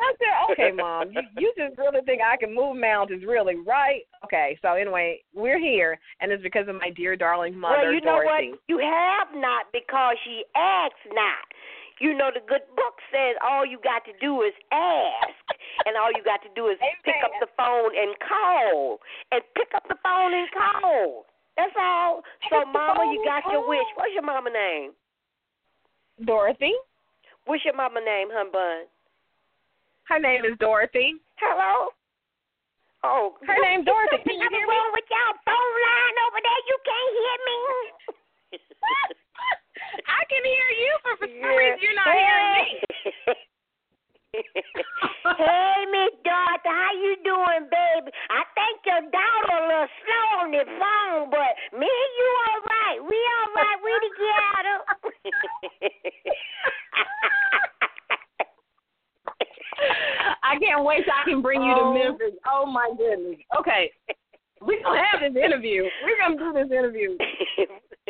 I 0.00 0.14
said, 0.18 0.52
"Okay, 0.52 0.72
mom, 0.72 1.12
you, 1.12 1.22
you 1.38 1.52
just 1.56 1.78
really 1.78 2.00
think 2.04 2.20
I 2.22 2.36
can 2.36 2.54
move 2.54 2.76
mountains, 2.76 3.24
really, 3.26 3.56
right?" 3.56 4.02
Okay, 4.24 4.58
so 4.62 4.74
anyway, 4.74 5.20
we're 5.34 5.58
here, 5.58 5.98
and 6.20 6.32
it's 6.32 6.42
because 6.42 6.68
of 6.68 6.76
my 6.76 6.90
dear 6.90 7.16
darling 7.16 7.56
mother, 7.56 7.88
well, 7.88 7.92
you 7.92 8.00
know 8.00 8.22
Dorothy. 8.22 8.50
what? 8.50 8.60
You 8.68 8.78
have 8.78 9.28
not 9.34 9.66
because 9.72 10.16
she 10.24 10.44
asks 10.54 11.06
not. 11.12 11.46
You 11.98 12.12
know 12.12 12.28
the 12.28 12.44
good 12.44 12.60
book 12.76 13.00
says 13.08 13.40
all 13.40 13.64
you 13.64 13.80
got 13.80 14.04
to 14.04 14.12
do 14.20 14.42
is 14.42 14.52
ask, 14.70 15.44
and 15.86 15.96
all 15.96 16.12
you 16.12 16.22
got 16.22 16.42
to 16.44 16.52
do 16.54 16.68
is 16.68 16.76
pick 17.04 17.16
up 17.24 17.32
the 17.40 17.48
phone 17.56 17.96
and 17.96 18.12
call, 18.20 19.00
and 19.32 19.40
pick 19.56 19.72
up 19.74 19.88
the 19.88 19.96
phone 20.04 20.34
and 20.34 20.48
call. 20.52 21.24
That's 21.56 21.72
all. 21.80 22.20
So, 22.50 22.64
Mama, 22.66 23.10
you 23.12 23.24
got 23.24 23.50
your 23.50 23.66
wish. 23.66 23.88
What's 23.96 24.12
your 24.12 24.22
mama 24.22 24.50
name? 24.50 24.92
Dorothy. 26.24 26.72
What's 27.46 27.64
your 27.64 27.74
mama 27.74 28.00
name, 28.04 28.28
hun 28.30 28.52
bun? 28.52 28.84
Her 30.08 30.18
name 30.22 30.44
is 30.46 30.54
Dorothy. 30.58 31.18
Hello. 31.42 31.90
Oh, 33.02 33.34
Her 33.42 33.58
name's 33.58 33.86
Dorothy. 33.86 34.22
Can 34.22 34.38
you 34.38 34.48
hear 34.50 34.66
me? 34.66 34.70
wrong 34.70 34.90
with 34.94 35.04
y'all 35.10 35.34
phone 35.42 35.74
line 35.82 36.16
over 36.26 36.40
there? 36.42 36.60
You 36.66 36.76
can't 36.86 37.12
hear 37.18 37.38
me. 37.46 37.58
I 40.06 40.22
can 40.30 40.42
hear 40.46 40.68
you, 40.78 40.92
but 41.02 41.14
for 41.18 41.28
some 41.30 41.54
reason 41.58 41.78
you're 41.82 41.98
not 41.98 42.10
hearing 42.14 42.50
me. 42.54 42.66
hey, 45.42 45.78
Miss 45.90 46.14
Dorothy, 46.22 46.70
how 46.70 46.92
you 47.02 47.14
doing, 47.26 47.66
baby? 47.66 48.10
I 48.30 48.42
think 48.54 48.78
your 48.86 49.02
daughter 49.10 49.54
a 49.58 49.62
little 49.66 49.90
slow 50.06 50.26
on 50.46 50.50
the 50.54 50.64
phone, 50.78 51.30
but 51.34 51.50
me 51.74 51.86
and 51.86 52.12
you 52.14 52.28
all 52.46 52.60
right. 52.62 52.98
We 53.02 53.18
all 53.18 53.50
right. 53.58 53.78
We 53.82 53.90
together. 54.06 54.76
I 60.46 60.54
can't 60.66 60.84
wait 60.84 61.04
till 61.04 61.14
I 61.14 61.24
can 61.28 61.42
bring 61.42 61.62
you 61.62 61.74
to 61.74 61.80
Oh. 61.80 61.94
Memphis. 61.94 62.34
Oh 62.46 62.66
my 62.66 62.90
goodness. 62.96 63.38
Okay. 63.58 63.90
We're 64.60 64.82
gonna 64.82 65.02
have 65.12 65.20
this 65.20 65.36
interview. 65.42 65.84
We're 66.04 66.18
gonna 66.18 66.36
do 66.36 66.52
this 66.52 66.70
interview. 66.76 67.16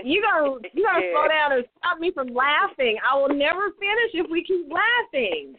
You 0.05 0.23
gotta 0.23 0.61
you 0.75 0.85
gotta 0.85 1.09
slow 1.13 1.29
down 1.29 1.53
and 1.53 1.65
stop 1.79 1.99
me 1.99 2.13
from 2.13 2.29
laughing. 2.29 2.97
I 3.01 3.17
will 3.17 3.35
never 3.35 3.71
finish 3.81 4.13
if 4.13 4.31
we 4.31 4.45
keep 4.45 4.69
laughing. 4.71 5.57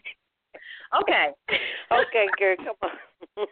Okay. 1.01 1.29
okay, 1.91 2.25
girl, 2.39 2.55
come 2.57 2.75
on. 2.81 3.47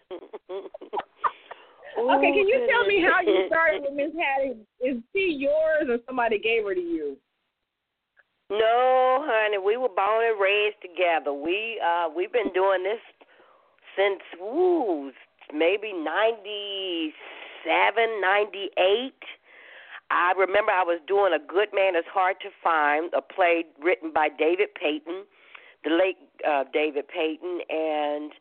Okay, 1.97 2.31
can 2.31 2.47
you 2.47 2.67
tell 2.69 2.85
me 2.85 3.01
how 3.01 3.21
you 3.23 3.47
started 3.47 3.81
with 3.83 3.93
Miss 3.93 4.11
Hattie? 4.19 4.59
Is 4.81 5.01
she 5.13 5.37
yours 5.39 5.87
or 5.89 5.97
somebody 6.05 6.37
gave 6.39 6.65
her 6.65 6.75
to 6.75 6.79
you? 6.79 7.17
No, 8.49 9.23
honey, 9.25 9.57
we 9.57 9.77
were 9.77 9.89
born 9.89 10.27
and 10.27 10.39
raised 10.39 10.75
together. 10.81 11.33
We 11.33 11.81
uh 11.81 12.09
we've 12.15 12.31
been 12.31 12.53
doing 12.53 12.83
this 12.83 12.99
since 13.95 14.21
ooh, 14.41 15.11
maybe 15.53 15.93
ninety 15.93 17.13
seven, 17.63 18.21
ninety 18.21 18.69
eight. 18.77 19.23
I 20.11 20.33
remember 20.37 20.71
I 20.71 20.83
was 20.83 20.99
doing 21.07 21.33
A 21.33 21.39
Good 21.39 21.69
Man 21.73 21.95
is 21.95 22.05
Hard 22.13 22.37
to 22.41 22.49
Find, 22.63 23.11
a 23.13 23.21
play 23.21 23.65
written 23.81 24.11
by 24.13 24.29
David 24.29 24.69
Payton, 24.75 25.23
the 25.83 25.89
late 25.91 26.17
uh 26.47 26.65
David 26.71 27.07
Payton 27.07 27.61
and 27.69 28.31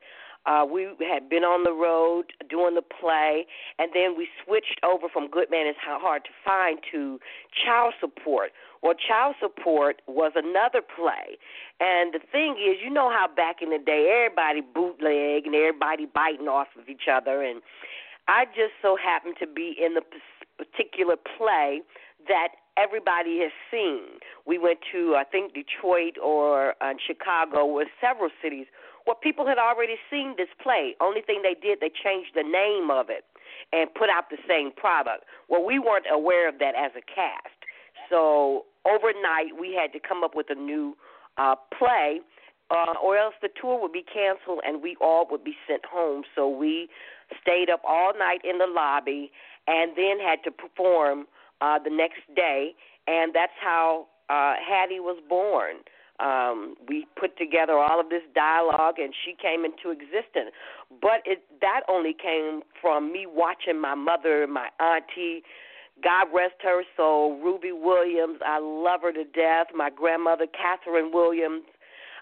uh, 0.47 0.65
we 0.71 0.89
had 1.01 1.29
been 1.29 1.43
on 1.43 1.65
the 1.65 1.73
road 1.73 2.33
doing 2.51 2.75
the 2.75 2.83
play, 2.83 3.47
and 3.79 3.91
then 3.95 4.15
we 4.17 4.29
switched 4.45 4.79
over 4.85 5.09
from 5.09 5.31
Good 5.31 5.51
Man 5.51 5.67
is 5.67 5.77
Hard 5.81 6.25
to 6.25 6.31
Find 6.45 6.79
to 6.93 7.19
Child 7.65 7.95
Support. 8.01 8.51
Well, 8.85 8.93
Child 8.93 9.37
Support 9.41 10.03
was 10.07 10.33
another 10.37 10.83
play. 10.85 11.41
And 11.81 12.13
the 12.13 12.21
thing 12.21 12.61
is, 12.61 12.77
you 12.85 12.91
know 12.93 13.09
how 13.09 13.27
back 13.35 13.63
in 13.63 13.71
the 13.71 13.81
day 13.81 14.13
everybody 14.13 14.61
bootleg 14.61 15.47
and 15.47 15.55
everybody 15.55 16.05
biting 16.05 16.49
off 16.49 16.69
of 16.79 16.87
each 16.87 17.09
other. 17.11 17.41
And 17.41 17.63
I 18.29 18.45
just 18.45 18.77
so 18.83 18.95
happened 19.01 19.37
to 19.41 19.47
be 19.47 19.75
in 19.81 19.95
the 19.95 20.03
particular 20.61 21.17
play 21.17 21.81
that 22.29 22.61
everybody 22.77 23.41
has 23.41 23.53
seen. 23.71 24.21
We 24.45 24.59
went 24.59 24.81
to, 24.93 25.17
I 25.17 25.25
think, 25.25 25.55
Detroit 25.55 26.21
or 26.23 26.75
uh, 26.85 26.93
Chicago, 27.01 27.65
or 27.65 27.87
several 28.05 28.29
cities 28.43 28.67
where 29.07 29.17
people 29.17 29.47
had 29.47 29.57
already 29.57 29.97
seen 30.11 30.35
this 30.37 30.53
play. 30.63 30.95
Only 31.01 31.23
thing 31.23 31.41
they 31.41 31.57
did, 31.57 31.81
they 31.81 31.89
changed 31.89 32.33
the 32.35 32.45
name 32.45 32.91
of 32.91 33.09
it 33.09 33.25
and 33.73 33.89
put 33.95 34.11
out 34.11 34.29
the 34.29 34.41
same 34.47 34.73
product. 34.77 35.25
Well, 35.49 35.65
we 35.65 35.79
weren't 35.79 36.07
aware 36.13 36.49
of 36.51 36.59
that 36.59 36.75
as 36.77 36.93
a 36.93 37.01
cast. 37.01 37.57
So 38.11 38.65
overnight, 38.87 39.59
we 39.59 39.75
had 39.75 39.93
to 39.93 40.01
come 40.07 40.23
up 40.25 40.35
with 40.35 40.47
a 40.51 40.55
new 40.55 40.97
uh, 41.37 41.57
play, 41.77 42.21
uh, 42.71 42.95
or 43.03 43.17
else 43.17 43.35
the 43.43 43.49
tour 43.61 43.81
would 43.81 43.93
be 43.93 44.05
canceled 44.05 44.61
and 44.67 44.83
we 44.83 44.97
all 45.01 45.27
would 45.31 45.45
be 45.45 45.55
sent 45.69 45.85
home. 45.85 46.23
So 46.35 46.49
we 46.49 46.89
stayed 47.41 47.71
up 47.71 47.83
all 47.87 48.13
night 48.19 48.41
in 48.45 48.59
the 48.59 48.67
lobby 48.67 49.31
and 49.67 49.93
then 49.97 50.19
had 50.19 50.43
to 50.45 50.51
perform 50.51 51.27
uh, 51.61 51.79
the 51.79 51.91
next 51.91 52.21
day, 52.35 52.75
and 53.07 53.35
that's 53.35 53.53
how 53.61 54.07
uh, 54.29 54.55
Hattie 54.67 55.01
was 55.01 55.23
born. 55.29 55.77
Um, 56.21 56.77
we 56.89 57.07
put 57.19 57.37
together 57.37 57.75
all 57.75 57.99
of 57.99 58.09
this 58.09 58.23
dialogue, 58.35 58.99
and 58.99 59.13
she 59.25 59.35
came 59.41 59.65
into 59.65 59.91
existence. 59.91 60.53
But 61.03 61.23
it 61.25 61.43
that 61.61 61.81
only 61.89 62.15
came 62.15 62.63
from 62.81 63.13
me 63.13 63.27
watching 63.27 63.81
my 63.81 63.95
mother, 63.95 64.47
my 64.47 64.69
auntie, 64.79 65.43
God 66.05 66.29
rest 66.35 66.55
her 66.63 66.83
soul, 66.97 67.41
Ruby 67.43 67.73
Williams. 67.73 68.39
I 68.45 68.59
love 68.61 69.01
her 69.03 69.13
to 69.13 69.25
death. 69.25 69.69
My 69.75 69.89
grandmother, 69.91 70.47
Catherine 70.47 71.11
Williams. 71.13 71.65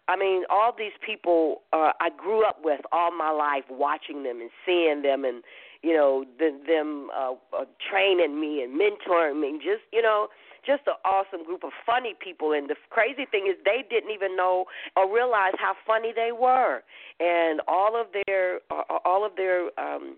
I 0.08 0.16
mean, 0.16 0.44
all 0.50 0.72
these 0.76 0.96
people 1.04 1.62
uh, 1.72 1.92
I 2.00 2.10
grew 2.16 2.44
up 2.44 2.58
with 2.62 2.80
all 2.92 3.10
my 3.16 3.30
life, 3.30 3.64
watching 3.68 4.22
them 4.22 4.40
and 4.40 4.50
seeing 4.64 5.02
them, 5.02 5.24
and 5.24 5.42
you 5.82 5.94
know, 5.94 6.24
the, 6.38 6.50
them 6.66 7.10
uh, 7.16 7.34
uh, 7.56 7.64
training 7.90 8.40
me 8.40 8.62
and 8.62 8.80
mentoring 8.80 9.40
me. 9.40 9.58
Just 9.58 9.82
you 9.92 10.02
know, 10.02 10.28
just 10.64 10.82
an 10.86 10.94
awesome 11.04 11.44
group 11.44 11.64
of 11.64 11.70
funny 11.84 12.14
people. 12.18 12.52
And 12.52 12.68
the 12.68 12.76
crazy 12.90 13.26
thing 13.30 13.46
is, 13.48 13.56
they 13.64 13.84
didn't 13.88 14.10
even 14.10 14.36
know 14.36 14.66
or 14.96 15.12
realize 15.12 15.54
how 15.58 15.74
funny 15.86 16.12
they 16.14 16.30
were, 16.32 16.82
and 17.20 17.60
all 17.66 18.00
of 18.00 18.08
their 18.26 18.60
uh, 18.70 18.98
all 19.04 19.24
of 19.24 19.36
their 19.36 19.66
um, 19.78 20.16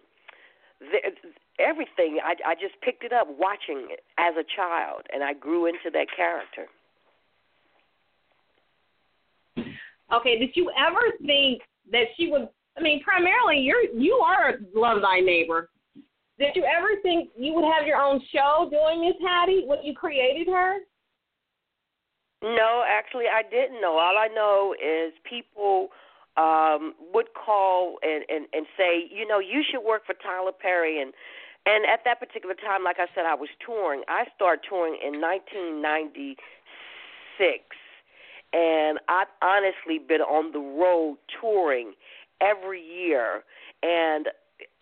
their, 0.81 1.13
everything. 1.59 2.19
I 2.25 2.35
I 2.47 2.55
just 2.55 2.81
picked 2.83 3.05
it 3.05 3.13
up 3.13 3.29
watching 3.29 3.89
it 3.91 4.01
as 4.19 4.35
a 4.37 4.45
child, 4.57 5.03
and 5.13 5.23
I 5.23 5.35
grew 5.35 5.67
into 5.67 5.91
that 5.93 6.07
character. 6.15 6.67
Okay, 10.13 10.39
did 10.39 10.51
you 10.55 10.71
ever 10.79 11.01
think 11.25 11.63
that 11.91 12.05
she 12.17 12.31
would? 12.31 12.49
I 12.77 12.81
mean, 12.83 13.03
primarily 13.03 13.59
you're 13.61 13.85
you 13.95 14.15
are 14.15 14.55
love 14.75 15.03
thy 15.03 15.21
neighbor. 15.21 15.71
did 16.39 16.55
you 16.55 16.65
ever 16.65 17.01
think 17.03 17.31
you 17.39 17.55
would 17.55 17.65
have 17.65 17.87
your 17.87 17.99
own 17.99 18.21
show 18.33 18.69
doing 18.71 19.07
Miss 19.07 19.17
Hattie 19.27 19.65
when 19.67 19.79
you 19.83 19.95
created 19.95 20.49
her? 20.49 20.79
No, 22.43 22.85
actually, 22.87 23.25
I 23.33 23.43
didn't 23.49 23.81
know. 23.81 23.97
All 23.97 24.19
I 24.19 24.29
know 24.29 24.75
is 24.75 25.15
people 25.29 25.89
um 26.37 26.95
would 27.13 27.29
call 27.33 27.97
and 28.03 28.25
and 28.29 28.47
and 28.53 28.67
say, 28.77 29.09
you 29.11 29.27
know, 29.27 29.39
you 29.39 29.63
should 29.71 29.83
work 29.87 30.05
for 30.05 30.15
Tyler 30.15 30.53
Perry 30.53 31.01
and 31.01 31.13
and 31.67 31.87
at 31.87 32.01
that 32.05 32.21
particular 32.21 32.55
time, 32.55 32.85
like 32.85 32.99
I 32.99 33.07
said, 33.15 33.25
I 33.27 33.35
was 33.35 33.49
touring. 33.65 34.03
I 34.09 34.25
started 34.37 34.65
touring 34.69 34.99
in 35.03 35.21
1996, 35.21 36.37
and 38.53 38.99
I've 39.09 39.33
honestly 39.41 39.99
been 39.99 40.21
on 40.21 40.53
the 40.53 40.61
road 40.61 41.17
touring 41.41 41.95
every 42.41 42.83
year. 42.83 43.45
And 43.83 44.29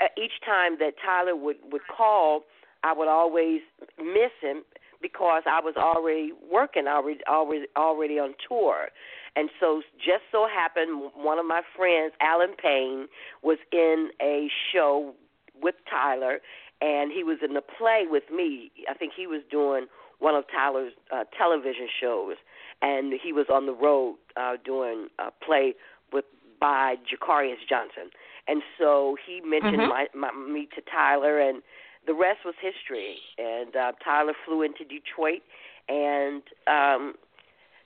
uh, 0.00 0.06
each 0.18 0.40
time 0.44 0.78
that 0.80 0.94
Tyler 1.04 1.36
would 1.36 1.56
would 1.70 1.86
call, 1.86 2.42
I 2.82 2.92
would 2.92 3.08
always 3.08 3.60
miss 3.98 4.32
him 4.40 4.64
because 5.00 5.42
I 5.46 5.60
was 5.60 5.74
already 5.76 6.32
working, 6.50 6.88
already 6.88 7.20
already 7.28 7.66
already 7.76 8.18
on 8.18 8.34
tour. 8.48 8.88
And 9.34 9.50
so 9.60 9.82
just 9.96 10.24
so 10.30 10.46
happened 10.52 11.12
one 11.14 11.38
of 11.38 11.46
my 11.46 11.62
friends, 11.76 12.12
Allen 12.20 12.54
Payne, 12.60 13.06
was 13.42 13.58
in 13.72 14.10
a 14.20 14.48
show 14.72 15.14
with 15.60 15.76
Tyler 15.88 16.40
and 16.82 17.06
he 17.16 17.22
was 17.30 17.38
in 17.46 17.52
the 17.54 17.62
play 17.78 18.02
with 18.14 18.24
me. 18.34 18.70
I 18.90 18.94
think 18.94 19.12
he 19.16 19.26
was 19.34 19.42
doing 19.50 19.86
one 20.18 20.34
of 20.34 20.44
Tyler's 20.54 20.92
uh, 21.14 21.24
television 21.40 21.88
shows 22.00 22.36
and 22.80 23.12
he 23.24 23.32
was 23.32 23.46
on 23.56 23.66
the 23.66 23.76
road 23.86 24.16
uh 24.36 24.56
doing 24.64 24.98
a 25.18 25.30
play 25.46 25.74
with 26.12 26.26
by 26.60 26.96
Je'Caryous 27.08 27.62
Johnson. 27.68 28.10
And 28.48 28.62
so 28.78 29.16
he 29.24 29.34
mentioned 29.40 29.82
Mhm. 29.82 29.88
my, 29.94 30.06
my 30.22 30.30
me 30.32 30.68
to 30.76 30.80
Tyler 30.82 31.34
and 31.40 31.62
the 32.06 32.14
rest 32.14 32.40
was 32.44 32.54
history. 32.60 33.16
And 33.38 33.74
uh, 33.76 33.92
Tyler 34.04 34.34
flew 34.44 34.62
into 34.62 34.84
Detroit, 34.84 35.42
and 35.88 36.42
um, 36.66 37.14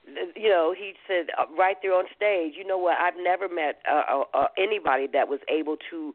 th- 0.06 0.32
you 0.36 0.48
know 0.48 0.74
he 0.76 0.94
said 1.06 1.26
uh, 1.38 1.44
right 1.58 1.76
there 1.82 1.94
on 1.94 2.06
stage, 2.16 2.54
you 2.56 2.66
know 2.66 2.78
what? 2.78 2.96
I've 2.98 3.20
never 3.20 3.48
met 3.48 3.80
uh, 3.90 4.02
uh, 4.10 4.24
uh, 4.34 4.48
anybody 4.56 5.06
that 5.12 5.28
was 5.28 5.40
able 5.48 5.76
to 5.90 6.14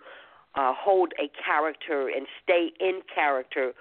uh, 0.55 0.73
hold 0.77 1.13
a 1.19 1.29
character 1.43 2.09
and 2.09 2.27
stay 2.43 2.71
in 2.79 3.01
character 3.13 3.73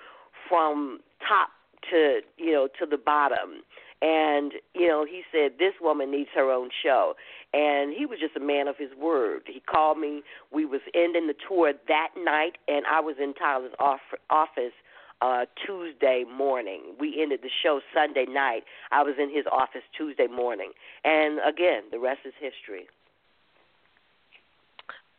from 0.49 1.01
top 1.27 1.51
to 1.91 2.21
you 2.37 2.53
know 2.53 2.69
to 2.79 2.87
the 2.87 2.99
bottom. 2.99 3.63
And 4.03 4.53
you 4.75 4.89
know 4.89 5.05
he 5.05 5.23
said 5.31 5.59
this 5.59 5.75
woman 5.81 6.11
needs 6.11 6.31
her 6.35 6.51
own 6.51 6.71
show, 6.83 7.15
and 7.53 7.93
he 7.97 8.07
was 8.07 8.19
just 8.19 8.37
a 8.37 8.41
man 8.41 8.67
of 8.69 8.77
his 8.79 8.91
word. 8.99 9.43
He 9.47 9.61
called 9.61 9.99
me. 9.99 10.23
We 10.51 10.65
was 10.65 10.81
ending 10.95 11.27
the 11.27 11.35
tour 11.47 11.73
that 11.89 12.09
night, 12.17 12.57
and 12.67 12.87
I 12.87 13.01
was 13.01 13.17
in 13.21 13.35
Tyler's 13.35 13.75
off- 13.79 14.19
office 14.31 14.73
uh 15.21 15.45
Tuesday 15.67 16.25
morning. 16.25 16.95
We 16.99 17.21
ended 17.21 17.41
the 17.43 17.51
show 17.63 17.81
Sunday 17.93 18.25
night. 18.27 18.63
I 18.91 19.03
was 19.03 19.17
in 19.19 19.29
his 19.35 19.45
office 19.53 19.83
Tuesday 19.97 20.29
morning. 20.29 20.73
And 21.05 21.39
again, 21.47 21.83
the 21.91 21.99
rest 21.99 22.21
is 22.25 22.33
history. 22.41 22.87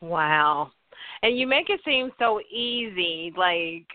Wow. 0.01 0.72
And 1.24 1.38
you 1.38 1.46
make 1.48 1.70
it 1.70 1.80
seem 1.86 2.12
so 2.18 2.40
easy, 2.51 3.34
like 3.38 3.86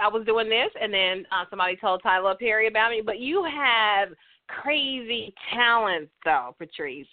I 0.00 0.08
was 0.08 0.24
doing 0.26 0.48
this 0.48 0.70
and 0.80 0.92
then 0.92 1.26
uh, 1.32 1.44
somebody 1.48 1.76
told 1.76 2.02
Tyler 2.02 2.34
Perry 2.38 2.68
about 2.68 2.90
me, 2.90 3.02
but 3.04 3.18
you 3.18 3.44
have 3.44 4.10
crazy 4.62 5.32
talent 5.54 6.08
though, 6.24 6.54
Patrice. 6.58 7.06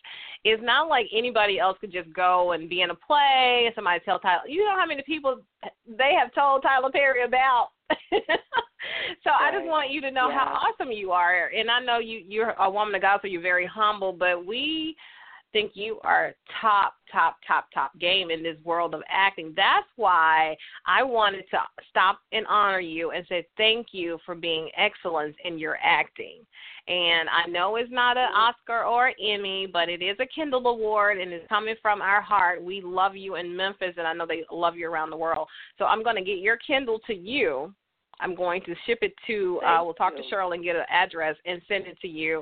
It's 0.43 0.61
not 0.63 0.89
like 0.89 1.07
anybody 1.13 1.59
else 1.59 1.77
could 1.79 1.91
just 1.91 2.11
go 2.13 2.53
and 2.53 2.69
be 2.69 2.81
in 2.81 2.89
a 2.89 2.95
play 2.95 3.63
and 3.65 3.75
somebody 3.75 3.99
tell 4.03 4.19
Tyler 4.19 4.47
you 4.47 4.65
know 4.65 4.75
how 4.77 4.85
many 4.85 5.03
people 5.03 5.39
they 5.87 6.13
have 6.19 6.33
told 6.33 6.63
Tyler 6.63 6.91
Perry 6.91 7.23
about. 7.23 7.69
so 7.89 9.29
I 9.29 9.51
just 9.53 9.65
want 9.65 9.91
you 9.91 10.01
to 10.01 10.11
know 10.11 10.29
Yeah. 10.29 10.39
how 10.39 10.69
awesome 10.69 10.91
you 10.91 11.11
are. 11.11 11.51
And 11.55 11.69
I 11.69 11.79
know 11.79 11.99
you 11.99 12.23
you're 12.27 12.51
a 12.51 12.69
woman 12.69 12.95
of 12.95 13.01
God, 13.01 13.19
so 13.21 13.27
you're 13.27 13.41
very 13.41 13.65
humble, 13.65 14.13
but 14.13 14.45
we 14.45 14.95
think 15.53 15.71
you 15.75 15.99
are 16.03 16.33
top, 16.61 16.95
top, 17.11 17.37
top, 17.47 17.67
top 17.73 17.97
game 17.99 18.29
in 18.31 18.43
this 18.43 18.57
world 18.63 18.93
of 18.93 19.01
acting. 19.09 19.53
That's 19.55 19.87
why 19.95 20.55
I 20.85 21.03
wanted 21.03 21.45
to 21.51 21.57
stop 21.89 22.19
and 22.31 22.45
honor 22.47 22.79
you 22.79 23.11
and 23.11 23.25
say 23.27 23.47
thank 23.57 23.87
you 23.91 24.19
for 24.25 24.35
being 24.35 24.69
excellent 24.77 25.35
in 25.45 25.57
your 25.57 25.77
acting. 25.83 26.45
And 26.87 27.27
I 27.29 27.49
know 27.49 27.75
it's 27.75 27.91
not 27.91 28.17
an 28.17 28.29
Oscar 28.33 28.85
or 28.85 29.11
Emmy, 29.21 29.67
but 29.71 29.89
it 29.89 30.01
is 30.01 30.17
a 30.19 30.25
Kindle 30.25 30.65
Award 30.67 31.17
and 31.17 31.33
it's 31.33 31.47
coming 31.49 31.75
from 31.81 32.01
our 32.01 32.21
heart. 32.21 32.63
We 32.63 32.81
love 32.81 33.15
you 33.15 33.35
in 33.35 33.55
Memphis 33.55 33.95
and 33.97 34.07
I 34.07 34.13
know 34.13 34.25
they 34.25 34.43
love 34.51 34.77
you 34.77 34.89
around 34.89 35.09
the 35.09 35.17
world. 35.17 35.47
So 35.77 35.85
I'm 35.85 36.03
going 36.03 36.15
to 36.15 36.23
get 36.23 36.39
your 36.39 36.57
Kindle 36.57 36.99
to 37.07 37.13
you. 37.13 37.73
I'm 38.19 38.35
going 38.35 38.61
to 38.63 38.75
ship 38.85 38.99
it 39.01 39.13
to. 39.27 39.59
Uh, 39.65 39.79
we'll 39.83 39.93
talk 39.93 40.15
to 40.15 40.21
Cheryl 40.31 40.53
and 40.53 40.63
get 40.63 40.75
an 40.75 40.85
address 40.89 41.35
and 41.45 41.61
send 41.67 41.85
it 41.87 41.99
to 42.01 42.07
you. 42.07 42.41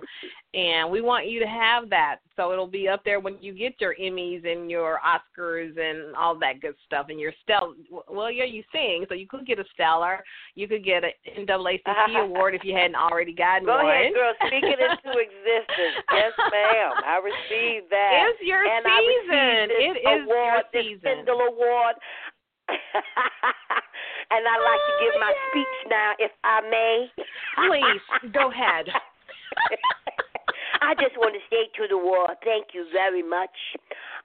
And 0.54 0.90
we 0.90 1.02
want 1.02 1.28
you 1.28 1.40
to 1.42 1.48
have 1.48 1.90
that, 1.90 2.18
so 2.38 2.54
it'll 2.54 2.66
be 2.68 2.88
up 2.88 3.04
there 3.04 3.20
when 3.20 3.38
you 3.42 3.54
get 3.54 3.74
your 3.82 3.94
Emmys 4.02 4.50
and 4.50 4.72
your 4.72 5.00
Oscars 5.06 5.78
and 5.78 6.16
all 6.16 6.38
that 6.40 6.62
good 6.62 6.76
stuff. 6.86 7.08
And 7.10 7.20
your 7.20 7.34
Stellar. 7.44 7.74
Well, 8.10 8.32
yeah, 8.32 8.46
you 8.46 8.64
sing, 8.72 9.06
so 9.10 9.16
you 9.16 9.28
could 9.28 9.46
get 9.46 9.60
a 9.60 9.66
Stellar. 9.74 10.24
You 10.56 10.68
could 10.68 10.86
get 10.86 11.04
an 11.04 11.12
NAACP 11.46 12.24
award 12.24 12.56
if 12.56 12.64
you 12.64 12.74
hadn't 12.74 12.96
already 12.96 13.34
gotten 13.34 13.66
Go 13.66 13.74
one. 13.76 13.84
Go 13.86 13.90
ahead, 13.92 14.14
girl. 14.14 14.34
Speak 14.48 14.64
it 14.64 14.80
into 14.80 15.20
existence. 15.28 16.06
Yes, 16.12 16.32
ma'am. 16.40 16.92
I 17.06 17.20
received 17.20 17.88
that. 17.92 18.32
It's 18.32 18.42
your 18.48 18.64
and 18.64 18.86
I 18.88 19.00
season. 19.04 19.36
received 19.36 19.70
this 19.70 19.76
It 19.76 19.92
is 19.92 20.04
your 20.04 20.24
award, 20.24 20.64
this 20.72 20.84
season. 20.86 21.02
Kindle 21.04 21.42
Award. 21.52 21.96
And 24.32 24.42
I'd 24.48 24.66
like 24.66 24.84
to 24.86 24.96
give 25.04 25.16
my 25.20 25.34
speech 25.50 25.76
now, 25.90 26.12
if 26.20 26.32
I 26.44 26.62
may. 26.70 27.08
Please 27.68 28.32
go 28.34 28.52
ahead. 28.52 28.88
I 30.82 30.94
just 30.96 31.18
want 31.18 31.34
to 31.34 31.42
say 31.50 31.66
to 31.82 31.88
the 31.88 31.98
world, 31.98 32.38
thank 32.44 32.78
you 32.78 32.86
very 32.92 33.24
much. 33.24 33.56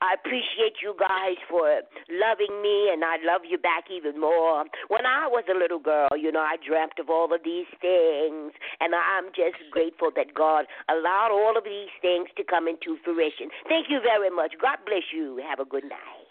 I 0.03 0.13
appreciate 0.13 0.81
you 0.83 0.97
guys 0.99 1.37
for 1.49 1.65
loving 2.11 2.53
me, 2.61 2.91
and 2.93 3.05
I 3.05 3.17
love 3.25 3.43
you 3.49 3.57
back 3.57 3.85
even 3.93 4.21
more. 4.21 4.65
When 4.89 5.07
I 5.07 5.29
was 5.29 5.45
a 5.49 5.57
little 5.57 5.79
girl, 5.79 6.09
you 6.17 6.33
know, 6.33 6.41
I 6.41 6.57
dreamt 6.61 6.99
of 6.99 7.09
all 7.09 7.33
of 7.33 7.41
these 7.45 7.69
things, 7.81 8.53
and 8.81 8.95
I'm 8.95 9.33
just 9.33 9.61
grateful 9.71 10.11
that 10.17 10.35
God 10.35 10.67
allowed 10.89 11.31
all 11.33 11.57
of 11.57 11.65
these 11.65 11.93
things 12.03 12.29
to 12.37 12.45
come 12.45 12.67
into 12.69 12.97
fruition. 13.05 13.49
Thank 13.69 13.89
you 13.89 14.01
very 14.01 14.31
much. 14.31 14.53
God 14.61 14.79
bless 14.85 15.13
you. 15.15 15.41
Have 15.49 15.61
a 15.61 15.69
good 15.69 15.85
night. 15.85 16.31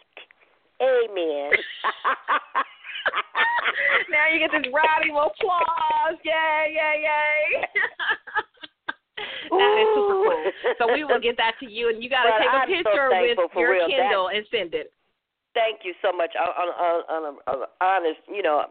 Amen. 0.81 1.51
now 4.13 4.25
you 4.31 4.39
get 4.39 4.51
this 4.51 4.67
rowdy 4.73 5.09
applause. 5.11 6.17
Yay, 6.23 6.73
yay, 6.75 6.95
yay. 7.05 7.65
that 9.51 9.73
is 9.81 9.87
super 9.95 10.15
cool. 10.23 10.51
So 10.79 10.83
we 10.93 11.03
will 11.03 11.19
get 11.19 11.37
that 11.37 11.55
to 11.59 11.67
you, 11.69 11.89
and 11.89 12.01
you 12.03 12.09
got 12.09 12.23
to 12.23 12.29
Well, 12.31 12.39
take 12.39 12.49
a 12.49 12.59
I'm 12.63 12.69
so 12.69 12.75
picture 12.83 13.09
with 13.11 13.37
your 13.55 13.71
real. 13.73 13.87
Kindle 13.87 14.29
and 14.29 14.45
send 14.51 14.73
it. 14.73 14.93
thank 15.53 15.81
you 15.83 15.93
so 16.01 16.11
much. 16.15 16.31
On, 16.39 16.47
on, 16.49 16.99
on, 17.09 17.23
on 17.47 17.67
honest, 17.81 18.21
you 18.27 18.41
know, 18.41 18.65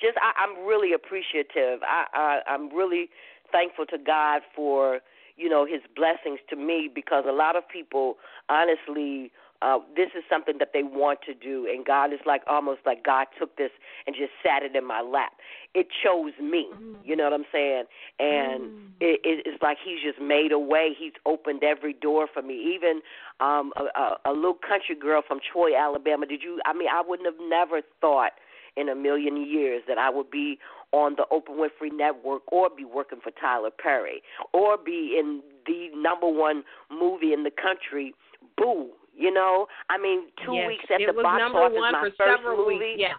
just 0.00 0.18
I, 0.18 0.32
I'm 0.42 0.66
really 0.66 0.92
appreciative. 0.92 1.80
I, 1.82 2.04
I 2.12 2.40
I'm 2.50 2.74
really 2.74 3.08
thankful 3.52 3.86
to 3.86 3.98
God 3.98 4.42
for 4.54 5.00
you 5.36 5.48
know 5.48 5.64
His 5.64 5.80
blessings 5.96 6.40
to 6.50 6.56
me 6.56 6.90
because 6.92 7.24
a 7.28 7.32
lot 7.32 7.56
of 7.56 7.62
people, 7.68 8.16
honestly. 8.48 9.30
Uh, 9.64 9.78
this 9.96 10.10
is 10.14 10.22
something 10.28 10.58
that 10.58 10.72
they 10.74 10.82
want 10.82 11.20
to 11.22 11.32
do, 11.32 11.66
and 11.72 11.86
God 11.86 12.12
is 12.12 12.20
like 12.26 12.42
almost 12.46 12.80
like 12.84 13.02
God 13.02 13.26
took 13.38 13.56
this 13.56 13.70
and 14.06 14.14
just 14.14 14.30
sat 14.42 14.62
it 14.62 14.76
in 14.76 14.86
my 14.86 15.00
lap. 15.00 15.32
It 15.74 15.86
chose 16.04 16.32
me, 16.38 16.68
you 17.02 17.16
know 17.16 17.24
what 17.24 17.32
I'm 17.32 17.46
saying? 17.50 17.84
And 18.18 18.64
it, 19.00 19.20
it, 19.24 19.46
it's 19.46 19.62
like 19.62 19.78
He's 19.82 20.02
just 20.04 20.20
made 20.20 20.52
a 20.52 20.58
way. 20.58 20.90
He's 20.96 21.14
opened 21.24 21.64
every 21.64 21.94
door 21.94 22.28
for 22.32 22.42
me. 22.42 22.74
Even 22.74 23.00
um, 23.40 23.72
a, 23.76 23.84
a, 23.98 24.16
a 24.26 24.32
little 24.32 24.58
country 24.68 24.94
girl 25.00 25.22
from 25.26 25.40
Troy, 25.40 25.70
Alabama. 25.74 26.26
Did 26.26 26.42
you? 26.42 26.60
I 26.66 26.74
mean, 26.74 26.88
I 26.92 27.02
wouldn't 27.06 27.26
have 27.26 27.48
never 27.48 27.80
thought 28.02 28.32
in 28.76 28.90
a 28.90 28.94
million 28.94 29.36
years 29.36 29.82
that 29.88 29.96
I 29.96 30.10
would 30.10 30.30
be 30.30 30.58
on 30.92 31.16
the 31.16 31.24
Oprah 31.32 31.56
Winfrey 31.56 31.90
Network 31.90 32.42
or 32.52 32.68
be 32.68 32.84
working 32.84 33.20
for 33.22 33.30
Tyler 33.40 33.70
Perry 33.70 34.22
or 34.52 34.76
be 34.76 35.16
in 35.18 35.40
the 35.66 35.88
number 35.96 36.28
one 36.28 36.64
movie 36.90 37.32
in 37.32 37.44
the 37.44 37.50
country, 37.50 38.14
Boo. 38.58 38.90
You 39.16 39.32
know, 39.32 39.66
I 39.90 39.98
mean, 39.98 40.30
two 40.44 40.54
yes. 40.54 40.66
weeks 40.68 40.84
at 40.90 41.00
it 41.00 41.06
the 41.06 41.22
box 41.22 41.42
office, 41.54 41.78
my 41.78 41.90
for 41.92 42.10
first 42.10 42.16
several 42.18 42.56
movie. 42.58 42.78
weeks. 42.78 43.00
Yeah. 43.00 43.14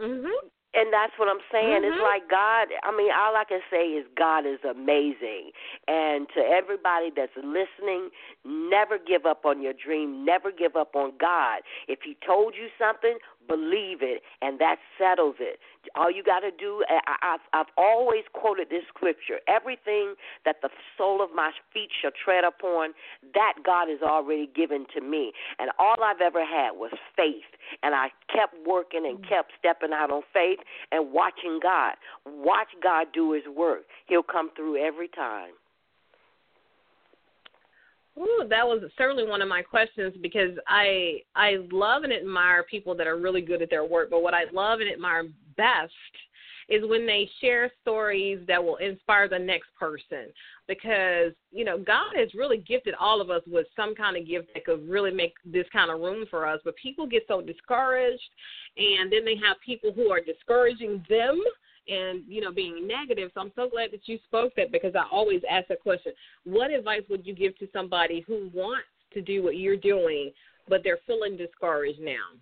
Mhm. 0.00 0.30
And 0.74 0.90
that's 0.90 1.12
what 1.18 1.28
I'm 1.28 1.42
saying. 1.52 1.84
It's 1.84 1.96
Mhm. 1.96 2.02
like 2.02 2.26
God. 2.28 2.72
I 2.82 2.92
mean, 2.92 3.12
all 3.12 3.36
I 3.36 3.44
can 3.44 3.62
say 3.68 3.92
is 3.92 4.06
God 4.16 4.46
is 4.46 4.58
amazing. 4.64 5.52
And 5.86 6.26
to 6.30 6.40
everybody 6.40 7.10
that's 7.10 7.36
listening, 7.36 8.10
never 8.44 8.96
give 8.96 9.26
up 9.26 9.44
on 9.44 9.60
your 9.60 9.74
dream. 9.74 10.24
Never 10.24 10.50
give 10.50 10.74
up 10.74 10.96
on 10.96 11.14
God. 11.18 11.62
If 11.88 12.02
He 12.02 12.14
told 12.24 12.56
you 12.56 12.70
something, 12.78 13.18
believe 13.48 13.98
it, 14.02 14.22
and 14.40 14.58
that 14.60 14.76
settles 14.98 15.36
it. 15.40 15.58
All 15.96 16.10
you 16.10 16.22
got 16.22 16.40
to 16.40 16.50
do, 16.50 16.84
I, 16.88 17.34
I've, 17.34 17.40
I've 17.52 17.72
always 17.76 18.24
quoted 18.32 18.68
this 18.70 18.82
scripture 18.88 19.40
everything 19.48 20.14
that 20.44 20.56
the 20.62 20.68
sole 20.96 21.22
of 21.22 21.30
my 21.34 21.50
feet 21.72 21.90
shall 22.00 22.12
tread 22.12 22.44
upon, 22.44 22.90
that 23.34 23.54
God 23.64 23.88
has 23.88 24.00
already 24.02 24.48
given 24.54 24.86
to 24.94 25.00
me. 25.00 25.32
And 25.58 25.70
all 25.78 25.96
I've 26.02 26.20
ever 26.20 26.44
had 26.44 26.72
was 26.72 26.92
faith. 27.16 27.50
And 27.82 27.94
I 27.94 28.08
kept 28.32 28.54
working 28.66 29.04
and 29.06 29.18
mm. 29.18 29.28
kept 29.28 29.52
stepping 29.58 29.92
out 29.92 30.10
on 30.10 30.22
faith 30.32 30.58
and 30.90 31.12
watching 31.12 31.60
God. 31.62 31.94
Watch 32.26 32.68
God 32.82 33.08
do 33.12 33.32
his 33.32 33.44
work. 33.54 33.82
He'll 34.06 34.22
come 34.22 34.50
through 34.54 34.76
every 34.84 35.08
time. 35.08 35.52
Ooh, 38.18 38.44
that 38.50 38.66
was 38.66 38.82
certainly 38.98 39.26
one 39.26 39.40
of 39.40 39.48
my 39.48 39.62
questions 39.62 40.14
because 40.20 40.50
I 40.68 41.22
I 41.34 41.58
love 41.70 42.02
and 42.02 42.12
admire 42.12 42.62
people 42.62 42.94
that 42.96 43.06
are 43.06 43.16
really 43.16 43.40
good 43.40 43.62
at 43.62 43.70
their 43.70 43.84
work. 43.84 44.10
But 44.10 44.22
what 44.22 44.34
I 44.34 44.44
love 44.52 44.80
and 44.80 44.90
admire 44.90 45.24
best 45.56 45.92
is 46.68 46.82
when 46.84 47.06
they 47.06 47.28
share 47.40 47.70
stories 47.80 48.38
that 48.46 48.62
will 48.62 48.76
inspire 48.76 49.28
the 49.28 49.38
next 49.38 49.68
person. 49.78 50.26
Because 50.68 51.32
you 51.52 51.64
know 51.64 51.78
God 51.78 52.14
has 52.14 52.34
really 52.34 52.58
gifted 52.58 52.94
all 53.00 53.22
of 53.22 53.30
us 53.30 53.42
with 53.46 53.66
some 53.74 53.94
kind 53.94 54.18
of 54.18 54.28
gift 54.28 54.48
that 54.52 54.66
could 54.66 54.86
really 54.86 55.10
make 55.10 55.32
this 55.46 55.66
kind 55.72 55.90
of 55.90 56.00
room 56.00 56.26
for 56.28 56.46
us. 56.46 56.60
But 56.64 56.76
people 56.76 57.06
get 57.06 57.24
so 57.28 57.40
discouraged, 57.40 58.22
and 58.76 59.10
then 59.10 59.24
they 59.24 59.36
have 59.36 59.56
people 59.64 59.90
who 59.90 60.10
are 60.10 60.20
discouraging 60.20 61.02
them 61.08 61.42
and 61.88 62.22
you 62.28 62.40
know 62.40 62.52
being 62.52 62.86
negative. 62.86 63.30
So 63.34 63.40
I'm 63.40 63.52
so 63.56 63.68
glad 63.68 63.90
that 63.92 64.06
you 64.06 64.18
spoke 64.24 64.52
that 64.56 64.72
because 64.72 64.94
I 64.94 65.04
always 65.10 65.42
ask 65.50 65.68
that 65.68 65.80
question: 65.80 66.12
What 66.44 66.70
advice 66.70 67.02
would 67.10 67.26
you 67.26 67.34
give 67.34 67.56
to 67.58 67.68
somebody 67.72 68.24
who 68.26 68.50
wants 68.54 68.86
to 69.14 69.20
do 69.20 69.42
what 69.42 69.56
you're 69.56 69.76
doing, 69.76 70.30
but 70.68 70.82
they're 70.84 71.00
feeling 71.06 71.36
discouraged 71.36 72.00
now? 72.00 72.38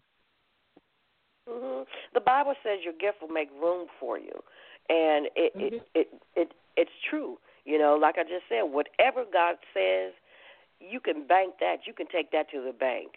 Mm-hmm. 1.49 1.83
The 2.15 2.21
Bible 2.21 2.55
says 2.63 2.79
your 2.85 2.95
gift 2.95 3.23
will 3.23 3.29
make 3.29 3.51
room 3.61 3.87
for 3.99 4.19
you, 4.19 4.33
and 4.89 5.29
it 5.37 5.57
mm-hmm. 5.57 5.77
it, 5.77 5.83
it 5.95 6.09
it 6.37 6.53
it's 6.77 6.91
true. 7.09 7.39
You 7.65 7.79
know, 7.79 7.99
like 8.01 8.17
I 8.19 8.23
just 8.23 8.45
said, 8.49 8.63
whatever 8.63 9.25
God 9.31 9.57
says, 9.75 10.13
you 10.81 10.99
can 10.99 11.27
bank 11.27 11.55
that. 11.61 11.87
You 11.87 11.93
can 11.93 12.07
take 12.09 12.33
that 12.33 12.51
to 12.51 12.63
the 12.65 12.73
bank. 12.73 13.13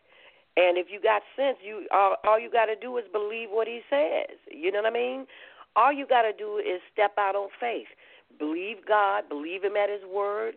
And 0.56 0.78
if 0.78 0.88
you 0.92 1.02
got 1.02 1.24
sense, 1.36 1.58
you 1.66 1.88
all, 1.92 2.18
all 2.24 2.40
you 2.40 2.52
got 2.52 2.66
to 2.66 2.76
do 2.76 2.98
is 2.98 3.06
believe 3.12 3.50
what 3.50 3.68
He 3.68 3.82
says. 3.90 4.38
You 4.52 4.72
know 4.72 4.82
what 4.84 4.92
I 4.92 4.94
mean? 4.94 5.26
All 5.76 5.92
you 5.92 6.06
got 6.08 6.24
to 6.24 6.34
do 6.34 6.58
is 6.58 6.82
step 6.92 7.14
out 7.18 7.36
on 7.36 7.50
faith. 7.60 7.88
Believe 8.38 8.78
God, 8.88 9.30
believe 9.30 9.64
Him 9.64 9.76
at 9.76 9.90
His 9.90 10.04
word, 10.08 10.56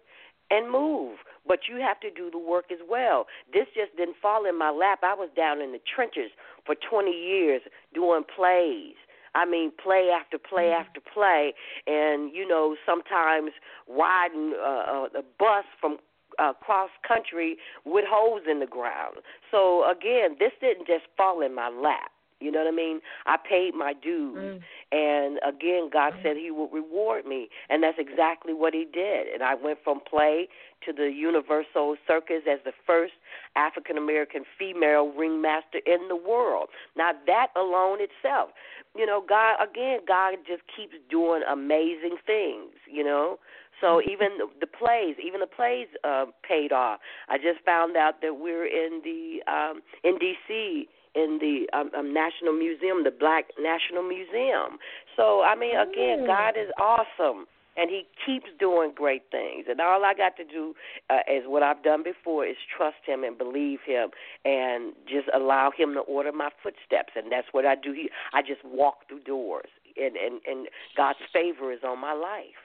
and 0.51 0.71
move. 0.71 1.19
But 1.47 1.61
you 1.69 1.77
have 1.81 2.01
to 2.01 2.11
do 2.11 2.31
the 2.31 2.39
work 2.39 2.67
as 2.71 2.79
well. 2.89 3.27
This 3.53 3.67
just 3.75 3.97
didn't 3.97 4.17
fall 4.21 4.47
in 4.47 4.59
my 4.59 4.71
lap. 4.71 5.01
I 5.03 5.15
was 5.15 5.29
down 5.37 5.61
in 5.61 5.73
the 5.73 5.81
trenches 5.95 6.31
for 6.65 6.75
20 6.75 7.11
years 7.11 7.63
doing 7.95 8.23
plays. 8.35 8.95
I 9.35 9.45
mean, 9.45 9.71
play 9.83 10.09
after 10.11 10.39
play 10.39 10.73
mm-hmm. 10.73 10.81
after 10.81 11.01
play, 11.01 11.53
and 11.87 12.35
you 12.35 12.49
know, 12.49 12.75
sometimes 12.87 13.53
riding 13.87 14.55
uh, 14.59 15.05
uh, 15.05 15.09
the 15.13 15.23
bus 15.39 15.65
from 15.79 15.99
uh, 16.39 16.55
cross 16.55 16.91
country 17.07 17.57
with 17.85 18.05
holes 18.09 18.43
in 18.51 18.61
the 18.61 18.67
ground. 18.67 19.17
So 19.51 19.89
again, 19.91 20.37
this 20.39 20.53
didn't 20.61 20.87
just 20.87 21.05
fall 21.17 21.43
in 21.43 21.55
my 21.55 21.69
lap. 21.69 22.11
You 22.41 22.53
know 22.53 22.59
what 22.59 22.69
I 22.69 22.77
mean? 22.77 23.01
I 23.25 23.37
paid 23.37 23.75
my 23.75 23.95
dues. 23.95 24.37
Mm. 24.37 24.61
And 24.93 25.39
again, 25.47 25.89
God 25.91 26.13
mm. 26.13 26.23
said 26.23 26.37
He 26.37 26.51
would 26.51 26.73
reward 26.73 27.25
me. 27.25 27.49
And 27.71 27.83
that's 27.83 27.99
exactly 27.99 28.53
what 28.53 28.75
He 28.75 28.87
did. 28.93 29.29
And 29.33 29.43
I 29.43 29.55
went 29.55 29.79
from 29.83 30.01
play 30.09 30.49
to 30.85 30.93
the 30.93 31.11
Universal 31.11 31.97
Circus 32.07 32.43
as 32.51 32.59
the 32.65 32.73
first 32.87 33.15
African 33.57 33.97
American 33.97 34.45
female 34.59 35.13
ringmaster 35.17 35.81
in 35.87 36.09
the 36.09 36.17
world. 36.17 36.69
Now, 36.97 37.13
that 37.27 37.49
alone 37.57 37.99
itself, 38.01 38.51
you 38.95 39.07
know, 39.07 39.25
God, 39.27 39.57
again, 39.63 40.01
God 40.07 40.35
just 40.47 40.63
keeps 40.77 40.95
doing 41.11 41.43
amazing 41.51 42.17
things, 42.27 42.73
you 42.91 43.03
know? 43.03 43.39
So 43.81 44.01
mm. 44.01 44.13
even 44.13 44.29
the 44.61 44.67
plays, 44.67 45.17
even 45.25 45.41
the 45.41 45.47
plays 45.47 45.89
uh, 46.05 46.27
paid 46.47 46.71
off. 46.71 47.01
I 47.31 47.39
just 47.39 47.65
found 47.65 47.97
out 47.97 48.21
that 48.21 48.37
we're 48.39 48.67
in 48.67 49.01
the 49.03 49.41
um, 49.51 49.81
in 50.05 50.19
D.C 50.19 50.89
in 51.17 51.39
the 51.41 51.67
um, 51.77 51.91
um, 51.97 52.13
National 52.13 52.53
Museum, 52.53 53.03
the 53.03 53.11
Black 53.11 53.47
National 53.59 54.03
Museum. 54.03 54.79
So 55.17 55.43
I 55.43 55.57
mean, 55.57 55.75
again, 55.75 56.21
mm. 56.23 56.27
God 56.27 56.61
is 56.61 56.71
awesome. 56.79 57.47
And 57.79 57.91
he 57.91 58.05
keeps 58.25 58.47
doing 58.59 58.93
great 58.97 59.25
things. 59.31 59.67
And 59.69 59.83
all 59.83 60.03
I 60.03 60.15
got 60.15 60.35
to 60.39 60.45
do 60.45 60.73
uh, 61.11 61.21
is 61.31 61.45
what 61.45 61.63
I've 61.63 61.83
done 61.83 62.03
before 62.03 62.47
is 62.47 62.57
trust 62.75 62.97
him 63.05 63.23
and 63.23 63.37
believe 63.37 63.81
him 63.87 64.09
and 64.47 64.95
just 65.05 65.29
allow 65.35 65.71
him 65.77 65.93
to 65.93 66.01
order 66.01 66.33
my 66.33 66.49
footsteps. 66.63 67.13
And 67.15 67.31
that's 67.31 67.49
what 67.53 67.67
I 67.67 67.75
do. 67.75 67.93
He, 67.93 68.09
I 68.33 68.41
just 68.41 68.65
walk 68.65 69.07
through 69.09 69.25
doors, 69.25 69.69
and, 69.99 70.17
and, 70.17 70.41
and 70.47 70.69
God's 70.97 71.19
favor 71.35 71.71
is 71.71 71.81
on 71.87 72.01
my 72.01 72.15
life. 72.15 72.57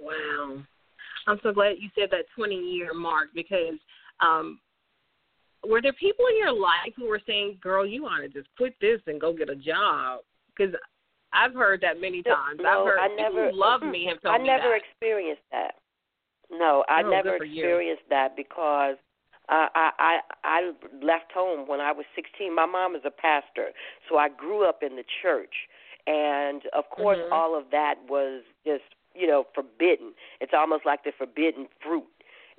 Wow. 0.00 0.64
I'm 1.28 1.38
so 1.44 1.52
glad 1.52 1.76
you 1.78 1.90
said 1.94 2.08
that 2.10 2.24
20 2.34 2.56
year 2.56 2.92
mark 2.92 3.28
because 3.36 3.78
um, 4.20 4.58
were 5.68 5.80
there 5.80 5.92
people 5.92 6.26
in 6.26 6.38
your 6.38 6.52
life 6.52 6.92
who 6.96 7.06
were 7.06 7.20
saying, 7.26 7.58
"Girl, 7.60 7.86
you 7.86 8.02
want 8.02 8.22
to 8.22 8.28
just 8.28 8.48
quit 8.56 8.74
this 8.80 9.00
and 9.06 9.20
go 9.20 9.32
get 9.32 9.48
a 9.48 9.56
job"? 9.56 10.20
Because 10.54 10.74
I've 11.32 11.54
heard 11.54 11.80
that 11.82 12.00
many 12.00 12.22
times. 12.22 12.60
No, 12.60 12.80
I've 12.80 12.86
heard 12.86 12.98
I 12.98 13.08
people 13.08 13.24
never, 13.24 13.50
who 13.50 13.56
love 13.56 13.82
me 13.82 14.06
have 14.08 14.20
told 14.20 14.34
I 14.34 14.38
me 14.38 14.46
never 14.46 14.70
that. 14.70 14.80
experienced 14.84 15.42
that. 15.50 15.74
No, 16.50 16.84
I 16.88 17.02
oh, 17.02 17.10
never 17.10 17.36
experienced 17.36 18.02
you. 18.04 18.10
that 18.10 18.36
because 18.36 18.96
uh, 19.48 19.68
I 19.74 19.90
I 19.98 20.18
I 20.44 20.72
left 21.02 21.32
home 21.32 21.66
when 21.66 21.80
I 21.80 21.92
was 21.92 22.04
16. 22.14 22.54
My 22.54 22.66
mom 22.66 22.94
is 22.94 23.02
a 23.04 23.10
pastor, 23.10 23.70
so 24.08 24.18
I 24.18 24.28
grew 24.28 24.68
up 24.68 24.82
in 24.82 24.96
the 24.96 25.04
church, 25.22 25.54
and 26.06 26.62
of 26.74 26.90
course, 26.90 27.18
mm-hmm. 27.18 27.32
all 27.32 27.58
of 27.58 27.64
that 27.70 27.94
was 28.08 28.42
just 28.66 28.84
you 29.14 29.26
know 29.26 29.46
forbidden. 29.54 30.12
It's 30.40 30.52
almost 30.54 30.84
like 30.84 31.04
the 31.04 31.12
forbidden 31.16 31.68
fruit 31.82 32.04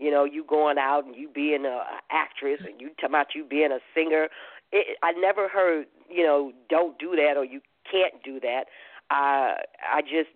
you 0.03 0.11
know, 0.11 0.25
you 0.25 0.43
going 0.43 0.77
out 0.77 1.05
and 1.05 1.15
you 1.15 1.29
being 1.33 1.65
a 1.65 1.81
actress 2.11 2.59
and 2.67 2.79
you 2.81 2.89
talking 2.99 3.09
about 3.11 3.27
you 3.33 3.45
being 3.45 3.71
a 3.71 3.79
singer. 3.95 4.27
It, 4.73 4.97
I 5.01 5.13
never 5.13 5.47
heard, 5.47 5.85
you 6.09 6.23
know, 6.23 6.51
don't 6.69 6.99
do 6.99 7.15
that 7.15 7.37
or 7.37 7.45
you 7.45 7.61
can't 7.89 8.21
do 8.23 8.39
that. 8.41 8.65
I 9.09 9.55
I 9.93 10.01
just 10.01 10.29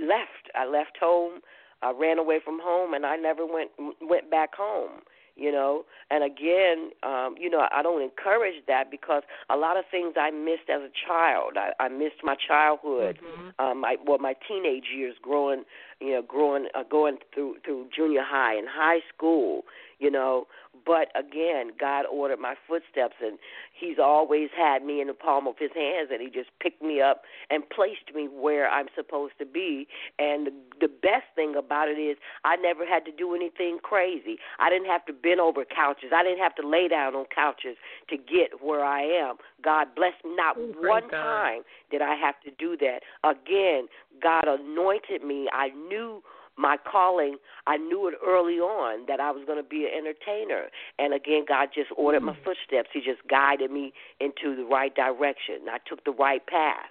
left. 0.00 0.50
I 0.54 0.66
left 0.66 0.96
home. 0.98 1.40
I 1.82 1.92
ran 1.92 2.18
away 2.18 2.40
from 2.42 2.60
home 2.62 2.94
and 2.94 3.04
I 3.04 3.16
never 3.16 3.44
went 3.44 3.70
went 4.00 4.30
back 4.30 4.54
home 4.54 5.02
you 5.40 5.50
know? 5.50 5.84
And 6.10 6.22
again 6.24 6.90
um 7.02 7.36
you 7.38 7.48
know 7.48 7.66
i 7.72 7.82
don't 7.82 8.02
encourage 8.02 8.66
that 8.66 8.90
because 8.90 9.22
a 9.48 9.56
lot 9.56 9.76
of 9.76 9.84
things 9.90 10.14
i 10.16 10.30
missed 10.30 10.68
as 10.68 10.82
a 10.82 10.90
child. 11.06 11.56
I 11.56 11.70
i 11.78 11.88
missed 11.88 12.22
my 12.22 12.34
childhood 12.34 13.18
mm-hmm. 13.22 13.48
um 13.64 13.80
my 13.80 13.96
well 14.06 14.18
my 14.18 14.34
teenage 14.46 14.86
years 14.94 15.14
growing 15.22 15.64
you 16.00 16.12
know 16.12 16.22
growing 16.22 16.66
uh, 16.74 16.82
going 16.82 17.18
through 17.32 17.56
through 17.64 17.86
junior 17.94 18.22
high 18.24 18.54
and 18.54 18.68
high 18.68 19.00
school 19.14 19.62
you 19.98 20.10
know 20.10 20.46
but 20.84 21.08
again, 21.18 21.70
God 21.78 22.04
ordered 22.10 22.40
my 22.40 22.54
footsteps, 22.66 23.16
and 23.22 23.38
He's 23.72 23.98
always 24.02 24.48
had 24.56 24.84
me 24.84 25.00
in 25.00 25.08
the 25.08 25.14
palm 25.14 25.46
of 25.46 25.54
His 25.58 25.70
hands, 25.74 26.10
and 26.12 26.20
He 26.20 26.28
just 26.28 26.50
picked 26.60 26.82
me 26.82 27.00
up 27.00 27.22
and 27.50 27.68
placed 27.68 28.14
me 28.14 28.28
where 28.28 28.68
I'm 28.68 28.86
supposed 28.94 29.34
to 29.38 29.46
be. 29.46 29.86
And 30.18 30.46
the, 30.46 30.52
the 30.80 30.88
best 30.88 31.26
thing 31.34 31.54
about 31.56 31.88
it 31.88 31.98
is, 32.00 32.16
I 32.44 32.56
never 32.56 32.86
had 32.86 33.04
to 33.06 33.12
do 33.12 33.34
anything 33.34 33.78
crazy. 33.82 34.38
I 34.58 34.70
didn't 34.70 34.88
have 34.88 35.04
to 35.06 35.12
bend 35.12 35.40
over 35.40 35.64
couches. 35.64 36.10
I 36.14 36.22
didn't 36.22 36.38
have 36.40 36.54
to 36.56 36.66
lay 36.66 36.88
down 36.88 37.14
on 37.14 37.26
couches 37.34 37.76
to 38.08 38.16
get 38.16 38.62
where 38.62 38.84
I 38.84 39.02
am. 39.02 39.36
God 39.62 39.88
blessed 39.94 40.24
me. 40.24 40.36
Not 40.36 40.56
Ooh, 40.56 40.74
one 40.80 41.08
God. 41.10 41.20
time 41.20 41.62
did 41.90 42.02
I 42.02 42.14
have 42.14 42.40
to 42.44 42.50
do 42.58 42.76
that. 42.78 43.00
Again, 43.24 43.88
God 44.22 44.44
anointed 44.46 45.22
me. 45.24 45.48
I 45.52 45.68
knew 45.70 46.22
my 46.60 46.76
calling, 46.90 47.36
I 47.66 47.78
knew 47.78 48.06
it 48.08 48.14
early 48.24 48.58
on 48.58 49.06
that 49.08 49.18
I 49.18 49.30
was 49.30 49.44
going 49.46 49.62
to 49.62 49.68
be 49.68 49.86
an 49.86 49.92
entertainer. 49.96 50.66
And 50.98 51.14
again, 51.14 51.44
God 51.48 51.68
just 51.74 51.90
ordered 51.96 52.20
my 52.20 52.32
hmm. 52.32 52.44
footsteps. 52.44 52.90
He 52.92 53.00
just 53.00 53.26
guided 53.28 53.70
me 53.70 53.92
into 54.20 54.54
the 54.54 54.64
right 54.64 54.94
direction. 54.94 55.66
I 55.70 55.78
took 55.88 56.04
the 56.04 56.12
right 56.12 56.46
path, 56.46 56.90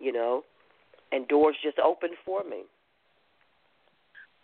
you 0.00 0.12
know, 0.12 0.42
and 1.12 1.28
doors 1.28 1.56
just 1.62 1.78
opened 1.78 2.14
for 2.24 2.42
me. 2.44 2.62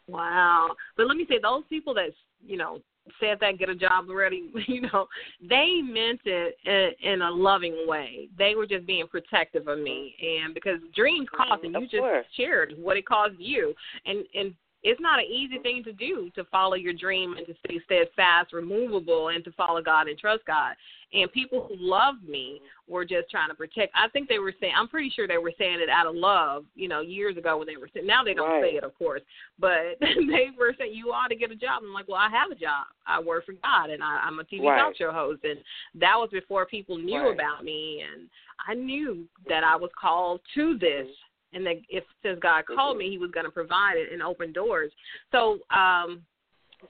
Wow. 0.07 0.71
But 0.97 1.07
let 1.07 1.17
me 1.17 1.27
say, 1.29 1.39
those 1.43 1.63
people 1.69 1.95
that, 1.95 2.11
you 2.47 2.57
know, 2.57 2.81
said 3.18 3.38
that 3.40 3.59
get 3.59 3.68
a 3.68 3.75
job 3.75 4.07
already 4.09 4.51
you 4.66 4.83
know. 4.83 5.07
They 5.40 5.81
meant 5.83 6.20
it 6.25 6.57
in, 6.64 7.12
in 7.12 7.23
a 7.23 7.31
loving 7.31 7.85
way. 7.87 8.29
They 8.38 8.55
were 8.55 8.66
just 8.66 8.87
being 8.87 9.07
protective 9.07 9.68
of 9.68 9.79
me. 9.79 10.14
And 10.20 10.55
because 10.55 10.79
dreams 10.94 11.29
cost 11.35 11.64
and 11.64 11.75
mm, 11.75 11.81
you 11.81 11.85
of 11.87 11.90
just 11.90 12.37
shared 12.37 12.75
what 12.79 12.96
it 12.96 13.07
caused 13.07 13.37
you. 13.38 13.75
And 14.07 14.25
and 14.35 14.55
it's 14.83 15.01
not 15.01 15.19
an 15.19 15.27
easy 15.27 15.59
thing 15.59 15.83
to 15.85 15.93
do 15.93 16.31
to 16.35 16.45
follow 16.45 16.75
your 16.75 16.95
dream 16.95 17.35
and 17.37 17.47
to 17.47 17.55
stay 17.64 17.81
steadfast, 17.85 18.53
removable, 18.53 19.29
and 19.29 19.45
to 19.45 19.53
follow 19.53 19.83
God 19.83 20.09
and 20.09 20.19
trust 20.19 20.45
God. 20.47 20.75
And 21.12 21.31
people 21.33 21.66
who 21.69 21.75
loved 21.77 22.27
me 22.27 22.61
were 22.87 23.05
just 23.05 23.31
trying 23.31 23.49
to 23.49 23.55
protect. 23.55 23.93
I 23.97 24.09
think 24.09 24.29
they 24.29 24.38
were 24.38 24.55
saying, 24.61 24.73
I'm 24.79 24.88
pretty 24.88 25.11
sure 25.11 25.27
they 25.27 25.38
were 25.38 25.53
saying 25.59 25.81
it 25.81 25.88
out 25.88 26.07
of 26.07 26.14
love, 26.14 26.64
you 26.77 26.88
know, 26.88 27.01
years 27.01 27.37
ago 27.37 27.59
when 27.59 27.66
they 27.66 27.77
were 27.77 27.88
saying. 27.93 28.07
Now 28.07 28.23
they 28.23 28.33
don't 28.33 28.49
right. 28.49 28.62
say 28.62 28.77
it, 28.77 28.85
of 28.85 28.97
course, 28.97 29.23
but 29.59 29.97
they 30.01 30.49
were 30.57 30.75
saying 30.79 30.95
you 30.95 31.09
ought 31.09 31.29
to 31.29 31.37
get 31.37 31.51
a 31.51 31.57
job. 31.57 31.83
I'm 31.85 31.93
like, 31.93 32.09
well, 32.09 32.19
I 32.19 32.31
have 32.31 32.51
a 32.51 32.55
job. 32.55 32.87
I 33.07 33.21
work 33.21 33.45
for 33.45 33.53
God, 33.53 33.90
and 33.90 34.03
I, 34.03 34.23
I'm 34.25 34.38
a 34.38 34.45
TV 34.45 34.62
right. 34.62 34.79
talk 34.79 34.97
show 34.97 35.11
host, 35.12 35.40
and 35.43 35.59
that 35.97 36.14
was 36.16 36.31
before 36.33 36.64
people 36.64 36.97
knew 36.97 37.21
right. 37.21 37.35
about 37.35 37.64
me, 37.64 38.03
and 38.09 38.29
I 38.69 38.75
knew 38.75 39.25
that 39.49 39.64
I 39.64 39.75
was 39.77 39.90
called 40.01 40.40
to 40.55 40.79
this 40.79 41.07
mm-hmm. 41.07 41.30
And 41.53 41.65
that 41.67 41.77
if 41.89 42.05
since 42.23 42.39
God 42.41 42.65
called 42.67 42.97
me, 42.97 43.11
He 43.11 43.19
was 43.19 43.31
going 43.31 43.47
to 43.47 43.51
provide 43.53 43.95
it 43.97 44.13
and 44.13 44.23
open 44.23 44.53
doors. 44.53 44.93
So, 45.33 45.59
um, 45.71 46.23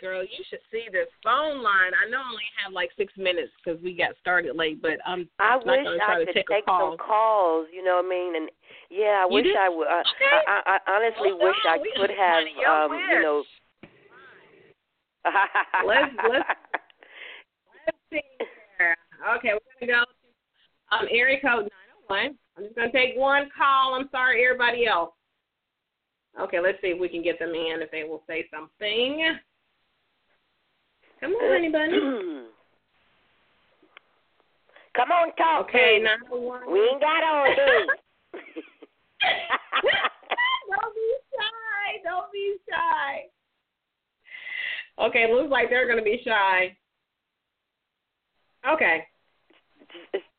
girl, 0.01 0.23
you 0.23 0.45
should 0.49 0.61
see 0.71 0.87
this 0.93 1.09
phone 1.25 1.63
line. 1.63 1.93
I 1.99 2.09
know 2.11 2.19
I 2.19 2.29
only 2.31 2.45
have 2.63 2.73
like 2.73 2.91
six 2.97 3.13
minutes 3.17 3.51
because 3.59 3.83
we 3.83 3.95
got 3.95 4.11
started 4.21 4.55
late, 4.55 4.81
but 4.81 4.99
I'm 5.07 5.29
I 5.39 5.57
not 5.57 5.67
wish 5.67 5.85
going 5.85 5.99
to 5.99 6.05
try 6.05 6.21
I 6.23 6.25
could 6.25 6.35
take 6.35 6.47
take 6.49 6.67
call. 6.67 6.93
some 6.93 6.99
calls. 6.99 7.67
You 7.73 7.83
know 7.85 7.97
what 7.97 8.07
I 8.07 8.09
mean? 8.09 8.37
And 8.37 8.51
yeah, 8.91 9.25
I 9.25 9.29
You 9.29 9.35
wish 9.35 9.45
do? 9.47 9.55
I 9.59 9.69
would. 9.69 9.89
I, 9.89 10.01
Okay. 10.01 10.31
I, 10.47 10.61
I, 10.67 10.79
I 10.79 10.95
honestly 10.95 11.31
Hold 11.31 11.43
wish 11.43 11.57
I. 11.69 11.79
We 11.79 11.93
could 11.97 12.11
have. 12.11 12.45
Um, 12.69 12.99
you 13.11 13.23
know. 13.23 13.43
Let's- 15.87 16.13
let's- 16.29 16.45
Let's 17.87 17.99
see 18.13 18.21
here. 18.79 18.97
Okay, 19.37 19.51
we're 19.55 19.61
going 19.81 19.81
to 19.81 19.87
go 19.87 20.05
to 20.05 20.97
um, 20.97 21.07
area 21.11 21.39
code 21.41 21.69
901. 22.09 22.39
I'm 22.61 22.67
just 22.67 22.77
going 22.77 22.93
to 22.93 22.99
take 22.99 23.17
one 23.17 23.49
call. 23.57 23.95
I'm 23.95 24.11
sorry, 24.11 24.45
everybody 24.45 24.87
else. 24.87 25.15
Okay, 26.39 26.61
let's 26.61 26.77
see 26.83 26.89
if 26.89 27.01
we 27.01 27.09
can 27.09 27.23
get 27.23 27.39
them 27.39 27.55
in, 27.55 27.81
if 27.81 27.91
they 27.91 28.05
will 28.05 28.23
say 28.27 28.45
something. 28.53 29.35
Come 31.21 31.33
on, 31.33 31.53
honey 31.53 31.71
bunny. 31.71 31.93
Come 34.95 35.11
on, 35.11 35.35
talk. 35.37 35.69
Okay, 35.69 36.05
baby. 36.05 36.05
901. 36.29 36.71
We 36.71 36.81
ain't 36.81 37.01
got 37.01 37.25
all 37.25 37.47
day. 37.47 37.87
Don't 40.71 40.95
be 40.95 41.15
shy. 41.33 42.01
Don't 42.05 42.31
be 42.31 42.57
shy. 42.69 43.25
Okay, 45.03 45.33
looks 45.33 45.51
like 45.51 45.71
they're 45.71 45.87
going 45.87 45.99
to 45.99 46.05
be 46.05 46.21
shy. 46.27 46.77
Okay. 48.71 49.07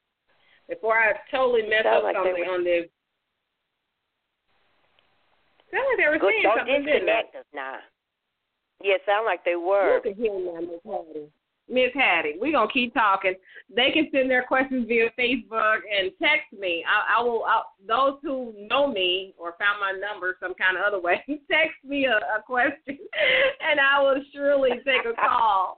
Before 0.72 0.96
I 0.98 1.12
totally 1.30 1.64
mess 1.68 1.84
up 1.86 2.04
like 2.04 2.16
something 2.16 2.48
were- 2.48 2.54
on 2.54 2.64
the. 2.64 2.88
Sound 5.70 5.84
like 5.92 5.98
they 6.00 6.08
were 6.08 6.18
Good, 6.18 6.32
saying 6.32 6.44
don't 6.44 6.58
something, 6.60 6.86
disconnect 6.86 7.36
us 7.36 7.46
now. 7.54 7.76
Yeah, 8.82 8.96
sound 9.06 9.26
like 9.26 9.44
they 9.44 9.56
were. 9.58 9.98
You 9.98 10.02
can 10.02 10.16
hear 10.16 10.34
me, 10.34 10.68
Miss 10.68 10.82
Hattie. 10.86 11.28
Miss 11.70 11.94
Hattie, 11.94 12.36
we're 12.40 12.52
gonna 12.54 12.72
keep 12.72 12.94
talking. 12.94 13.36
They 13.74 13.92
can 13.92 14.10
send 14.12 14.30
their 14.30 14.44
questions 14.44 14.88
via 14.88 15.10
Facebook 15.20 15.80
and 15.88 16.12
text 16.22 16.52
me. 16.58 16.84
I, 16.88 17.20
I 17.20 17.24
will. 17.24 17.44
I, 17.46 17.64
those 17.86 18.20
who 18.24 18.54
know 18.70 18.88
me 18.88 19.34
or 19.38 19.56
found 19.60 19.80
my 19.80 19.92
number 19.92 20.38
some 20.40 20.54
kind 20.56 20.78
of 20.78 20.84
other 20.84 21.02
way, 21.02 21.22
text 21.52 21.84
me 21.86 22.06
a, 22.06 22.16
a 22.16 22.42
question, 22.46 22.98
and 23.62 23.80
I 23.80 24.02
will 24.02 24.22
surely 24.34 24.72
take 24.86 25.06
a 25.06 25.14
call. 25.22 25.78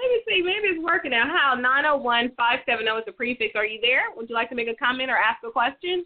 Let 0.00 0.08
me 0.08 0.20
see. 0.26 0.42
Maybe 0.42 0.68
it's 0.74 0.82
working 0.82 1.12
out. 1.12 1.28
How 1.28 1.54
nine 1.54 1.84
zero 1.84 1.98
one 1.98 2.32
five 2.36 2.60
seven 2.64 2.86
zero 2.86 2.98
is 2.98 3.04
the 3.04 3.12
prefix. 3.12 3.54
Are 3.54 3.66
you 3.66 3.80
there? 3.82 4.04
Would 4.16 4.28
you 4.28 4.34
like 4.34 4.48
to 4.48 4.54
make 4.54 4.68
a 4.68 4.74
comment 4.74 5.10
or 5.10 5.16
ask 5.16 5.42
a 5.46 5.50
question? 5.50 6.04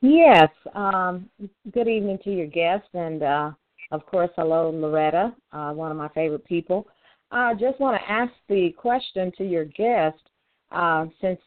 Yes. 0.00 0.48
Um, 0.74 1.28
good 1.72 1.88
evening 1.88 2.18
to 2.24 2.30
your 2.30 2.46
guest, 2.46 2.88
and 2.94 3.22
uh, 3.22 3.50
of 3.90 4.06
course, 4.06 4.30
hello, 4.36 4.70
Loretta, 4.70 5.34
uh, 5.52 5.72
one 5.72 5.90
of 5.90 5.96
my 5.96 6.08
favorite 6.10 6.44
people. 6.44 6.86
I 7.32 7.54
just 7.54 7.80
want 7.80 8.00
to 8.00 8.10
ask 8.10 8.32
the 8.48 8.70
question 8.76 9.32
to 9.38 9.44
your 9.44 9.64
guest. 9.64 10.18
Uh, 10.70 11.06
since 11.20 11.40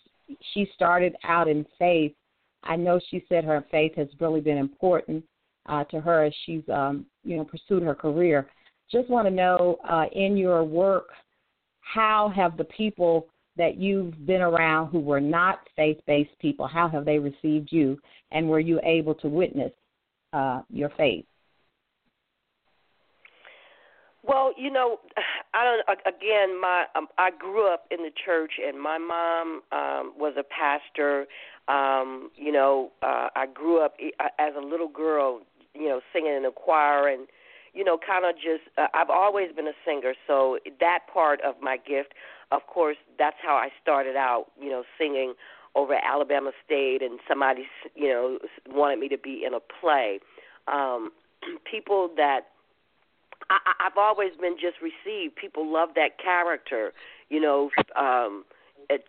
she 0.54 0.68
started 0.76 1.16
out 1.24 1.48
in 1.48 1.66
faith, 1.80 2.14
I 2.64 2.76
know 2.76 3.00
she 3.10 3.26
said 3.30 3.46
her 3.46 3.66
faith 3.72 3.94
has 3.96 4.08
really 4.20 4.42
been 4.42 4.58
important 4.58 5.24
uh, 5.68 5.86
to 5.86 6.02
her 6.02 6.26
as 6.26 6.34
she's, 6.46 6.64
um, 6.72 7.06
you 7.24 7.38
know, 7.38 7.46
pursued 7.46 7.84
her 7.84 7.96
career. 7.96 8.50
Just 8.92 9.10
want 9.10 9.28
to 9.28 9.34
know, 9.34 9.78
uh, 9.90 10.06
in 10.14 10.38
your 10.38 10.64
work, 10.64 11.10
how 11.80 12.32
have 12.36 12.58
the 12.58 12.66
people 12.66 13.28
that 13.58 13.78
you've 13.78 14.26
been 14.26 14.42
around 14.42 14.90
who 14.90 15.00
were 15.00 15.22
not 15.22 15.60
faith-based 15.76 16.38
people, 16.40 16.68
how 16.68 16.88
have 16.90 17.06
they 17.06 17.20
received 17.20 17.72
you, 17.72 18.00
and 18.32 18.48
were 18.48 18.60
you 18.60 18.80
able 18.84 19.14
to 19.16 19.28
witness 19.28 19.72
uh, 20.34 20.62
your 20.70 20.90
faith? 20.98 21.26
Well, 24.26 24.54
you 24.58 24.72
know, 24.72 25.00
I 25.54 25.66
don't. 25.66 26.00
Again, 26.08 26.60
my 26.60 26.86
um, 26.96 27.08
I 27.18 27.30
grew 27.38 27.72
up 27.72 27.86
in 27.92 27.98
the 27.98 28.12
church, 28.26 28.54
and 28.66 28.82
my 28.82 28.98
mom 28.98 29.62
um, 29.74 30.14
was 30.18 30.34
a 30.38 30.44
pastor. 30.44 31.26
Um, 31.68 32.30
you 32.36 32.54
know, 32.54 32.92
uh, 33.02 33.28
I 33.36 33.48
grew 33.54 33.84
up 33.84 33.96
as 34.40 34.54
a 34.58 34.66
little 34.66 34.88
girl, 34.88 35.42
you 35.74 35.90
know, 35.90 36.00
singing 36.14 36.34
in 36.38 36.46
a 36.46 36.52
choir, 36.52 37.10
and 37.10 37.28
you 37.74 37.84
know, 37.84 37.98
kind 37.98 38.26
of 38.26 38.36
just. 38.36 38.64
Uh, 38.78 38.88
I've 38.94 39.10
always 39.10 39.52
been 39.56 39.68
a 39.68 39.78
singer, 39.86 40.14
so 40.28 40.60
that 40.80 41.00
part 41.12 41.42
of 41.42 41.56
my 41.62 41.78
gift, 41.78 42.14
of 42.52 42.66
course, 42.68 42.98
that's 43.18 43.38
how 43.42 43.56
I 43.56 43.70
started 43.82 44.16
out. 44.16 44.48
You 44.60 44.70
know, 44.70 44.84
singing 44.98 45.34
over 45.76 45.96
at 45.96 46.04
Alabama 46.06 46.52
State, 46.66 47.02
and 47.02 47.20
somebody, 47.28 47.66
you 47.96 48.08
know, 48.08 48.38
wanted 48.70 49.00
me 49.00 49.10
to 49.10 49.18
be 49.18 49.44
in 49.46 49.54
a 49.54 49.60
play. 49.60 50.20
Um, 50.68 51.12
people 51.70 52.10
that 52.16 52.42
I, 53.50 53.58
I've 53.80 53.98
always 53.98 54.32
been 54.40 54.56
just 54.60 54.78
received. 54.82 55.36
People 55.36 55.72
love 55.72 55.90
that 55.96 56.20
character, 56.24 56.94
you 57.30 57.42
know, 57.42 57.70
um, 57.96 58.46
at 58.90 59.02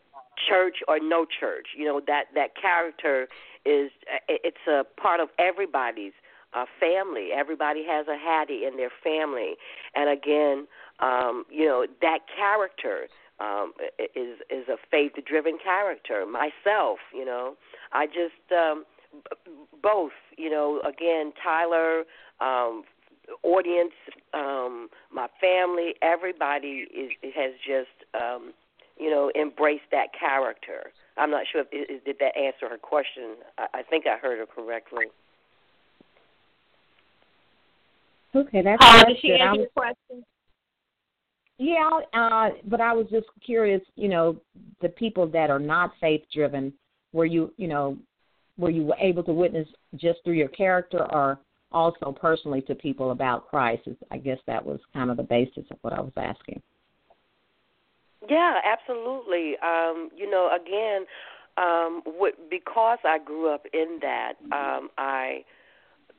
church 0.49 0.77
or 0.89 0.99
no 1.01 1.27
church. 1.27 1.69
You 1.77 1.85
know 1.85 2.01
that 2.07 2.25
that 2.35 2.51
character 2.61 3.29
is 3.65 3.91
it's 4.29 4.67
a 4.69 4.85
part 5.01 5.21
of 5.21 5.29
everybody's 5.39 6.13
uh, 6.55 6.65
family. 6.79 7.29
Everybody 7.35 7.85
has 7.87 8.07
a 8.09 8.17
Hattie 8.17 8.65
in 8.65 8.77
their 8.77 8.93
family, 9.03 9.55
and 9.95 10.11
again, 10.11 10.67
um, 11.01 11.45
you 11.51 11.67
know 11.67 11.87
that 12.01 12.21
character 12.35 13.09
um, 13.41 13.73
is 13.99 14.39
is 14.51 14.69
a 14.69 14.77
faith-driven 14.91 15.59
character. 15.63 16.25
Myself, 16.27 16.99
you 17.13 17.25
know, 17.25 17.55
I 17.93 18.07
just 18.07 18.53
um, 18.53 18.85
both. 19.83 20.13
You 20.37 20.51
know, 20.51 20.81
again, 20.87 21.33
Tyler. 21.43 22.05
Um, 22.41 22.85
audience, 23.43 23.95
um, 24.35 24.89
my 25.11 25.29
family, 25.41 25.95
everybody 26.03 26.87
is 26.95 27.11
has 27.35 27.53
just 27.67 27.89
um, 28.15 28.53
you 28.99 29.11
know 29.11 29.31
embraced 29.35 29.91
that 29.91 30.09
character. 30.19 30.93
I'm 31.17 31.31
not 31.31 31.47
sure 31.51 31.65
if 31.71 32.05
did 32.05 32.17
that 32.21 32.37
answer 32.37 32.69
her 32.69 32.79
question. 32.79 33.37
I, 33.57 33.67
I 33.75 33.83
think 33.83 34.07
I 34.07 34.19
heard 34.19 34.39
her 34.39 34.47
correctly. 34.47 35.07
Okay, 38.35 38.63
that's, 38.63 38.85
Uh, 38.85 38.97
that's 38.97 39.09
did 39.09 39.21
she 39.21 39.29
good. 39.29 39.41
I 39.41 39.47
answer 39.47 39.61
was, 39.61 39.69
your 39.77 39.95
question? 39.95 40.25
yeah, 41.59 42.01
uh, 42.13 42.51
but 42.67 42.81
I 42.81 42.93
was 42.93 43.07
just 43.11 43.27
curious. 43.45 43.81
You 43.95 44.09
know, 44.09 44.37
the 44.81 44.89
people 44.89 45.27
that 45.29 45.51
are 45.51 45.61
not 45.61 45.93
faith-driven, 46.01 46.73
were 47.13 47.27
you, 47.27 47.53
you 47.57 47.69
know, 47.69 47.97
were 48.59 48.71
you 48.71 48.93
able 48.99 49.23
to 49.25 49.33
witness 49.33 49.69
just 49.97 50.19
through 50.25 50.35
your 50.35 50.49
character, 50.49 51.05
or 51.13 51.39
also 51.71 52.13
personally 52.13 52.63
to 52.63 52.75
people 52.75 53.13
about 53.13 53.49
Christ? 53.49 53.89
I 54.11 54.19
guess 54.19 54.39
that 54.47 54.65
was 54.65 54.81
kind 54.93 55.11
of 55.11 55.17
the 55.17 55.23
basis 55.23 55.65
of 55.71 55.79
what 55.83 55.93
I 55.93 56.01
was 56.01 56.13
asking. 56.17 56.61
Yeah, 58.29 58.55
absolutely. 58.65 59.57
Um, 59.59 60.11
you 60.17 60.31
know, 60.31 60.51
again, 60.55 61.05
um, 61.57 62.03
what, 62.05 62.35
because 62.51 62.99
I 63.05 63.19
grew 63.19 63.53
up 63.53 63.65
in 63.73 63.99
that, 64.01 64.33
um, 64.51 64.89
I 64.99 65.45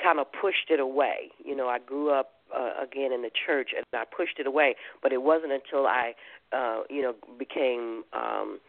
kind 0.01 0.19
of 0.19 0.27
pushed 0.31 0.69
it 0.69 0.79
away. 0.79 1.31
You 1.43 1.55
know, 1.55 1.67
I 1.67 1.79
grew 1.79 2.11
up 2.11 2.31
uh, 2.55 2.71
again 2.81 3.11
in 3.11 3.21
the 3.21 3.31
church, 3.45 3.71
and 3.75 3.85
I 3.93 4.03
pushed 4.05 4.39
it 4.39 4.47
away. 4.47 4.75
But 5.01 5.13
it 5.13 5.21
wasn't 5.21 5.51
until 5.51 5.87
I, 5.87 6.13
uh, 6.53 6.81
you 6.89 7.01
know, 7.01 7.15
became 7.37 8.03
um, 8.13 8.59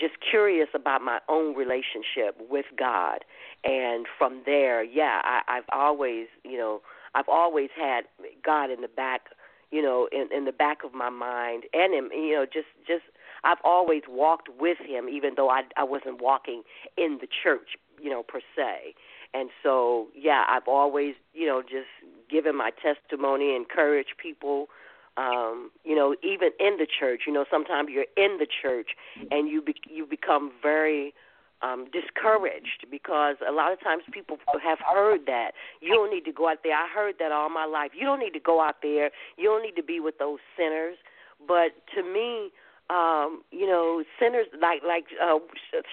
just 0.00 0.14
curious 0.28 0.68
about 0.74 1.02
my 1.02 1.18
own 1.28 1.54
relationship 1.54 2.36
with 2.50 2.66
God, 2.78 3.24
and 3.64 4.06
from 4.18 4.42
there, 4.46 4.82
yeah, 4.82 5.20
I, 5.22 5.42
I've 5.48 5.68
always, 5.70 6.26
you 6.44 6.56
know, 6.56 6.80
I've 7.14 7.28
always 7.28 7.68
had 7.76 8.04
God 8.44 8.70
in 8.70 8.80
the 8.80 8.88
back, 8.88 9.22
you 9.70 9.82
know, 9.82 10.08
in 10.10 10.28
in 10.34 10.44
the 10.44 10.52
back 10.52 10.78
of 10.84 10.94
my 10.94 11.10
mind, 11.10 11.64
and 11.74 11.94
in, 11.94 12.10
you 12.12 12.34
know, 12.34 12.46
just 12.46 12.68
just 12.86 13.04
I've 13.44 13.58
always 13.64 14.02
walked 14.08 14.48
with 14.58 14.78
Him, 14.78 15.08
even 15.08 15.34
though 15.36 15.50
I 15.50 15.62
I 15.76 15.84
wasn't 15.84 16.22
walking 16.22 16.62
in 16.96 17.18
the 17.20 17.28
church, 17.42 17.76
you 18.00 18.10
know, 18.10 18.22
per 18.22 18.40
se. 18.56 18.94
And 19.34 19.50
so, 19.62 20.08
yeah, 20.14 20.44
I've 20.48 20.68
always, 20.68 21.14
you 21.32 21.46
know, 21.46 21.62
just 21.62 21.88
given 22.30 22.56
my 22.56 22.70
testimony, 22.70 23.56
encouraged 23.56 24.14
people, 24.22 24.68
um, 25.16 25.70
you 25.84 25.94
know, 25.94 26.14
even 26.22 26.50
in 26.60 26.76
the 26.78 26.86
church. 26.86 27.22
You 27.26 27.32
know, 27.32 27.44
sometimes 27.50 27.88
you're 27.90 28.06
in 28.16 28.38
the 28.38 28.46
church 28.46 28.90
and 29.30 29.48
you 29.48 29.62
be, 29.62 29.74
you 29.88 30.06
become 30.06 30.52
very 30.62 31.14
um, 31.62 31.86
discouraged 31.92 32.86
because 32.90 33.36
a 33.46 33.52
lot 33.52 33.72
of 33.72 33.80
times 33.80 34.02
people 34.12 34.36
have 34.62 34.78
heard 34.80 35.26
that 35.26 35.52
you 35.80 35.94
don't 35.94 36.12
need 36.12 36.24
to 36.24 36.32
go 36.32 36.48
out 36.48 36.58
there. 36.64 36.74
I 36.74 36.88
heard 36.92 37.14
that 37.20 37.32
all 37.32 37.48
my 37.48 37.64
life. 37.64 37.92
You 37.94 38.04
don't 38.04 38.18
need 38.18 38.32
to 38.32 38.40
go 38.40 38.60
out 38.60 38.76
there. 38.82 39.10
You 39.36 39.44
don't 39.44 39.62
need 39.62 39.76
to 39.76 39.82
be 39.82 40.00
with 40.00 40.18
those 40.18 40.40
sinners. 40.56 40.96
But 41.46 41.72
to 41.94 42.02
me, 42.02 42.50
um, 42.90 43.42
you 43.50 43.66
know, 43.66 44.02
sinners 44.20 44.46
like 44.60 44.82
like 44.86 45.04
uh, 45.22 45.38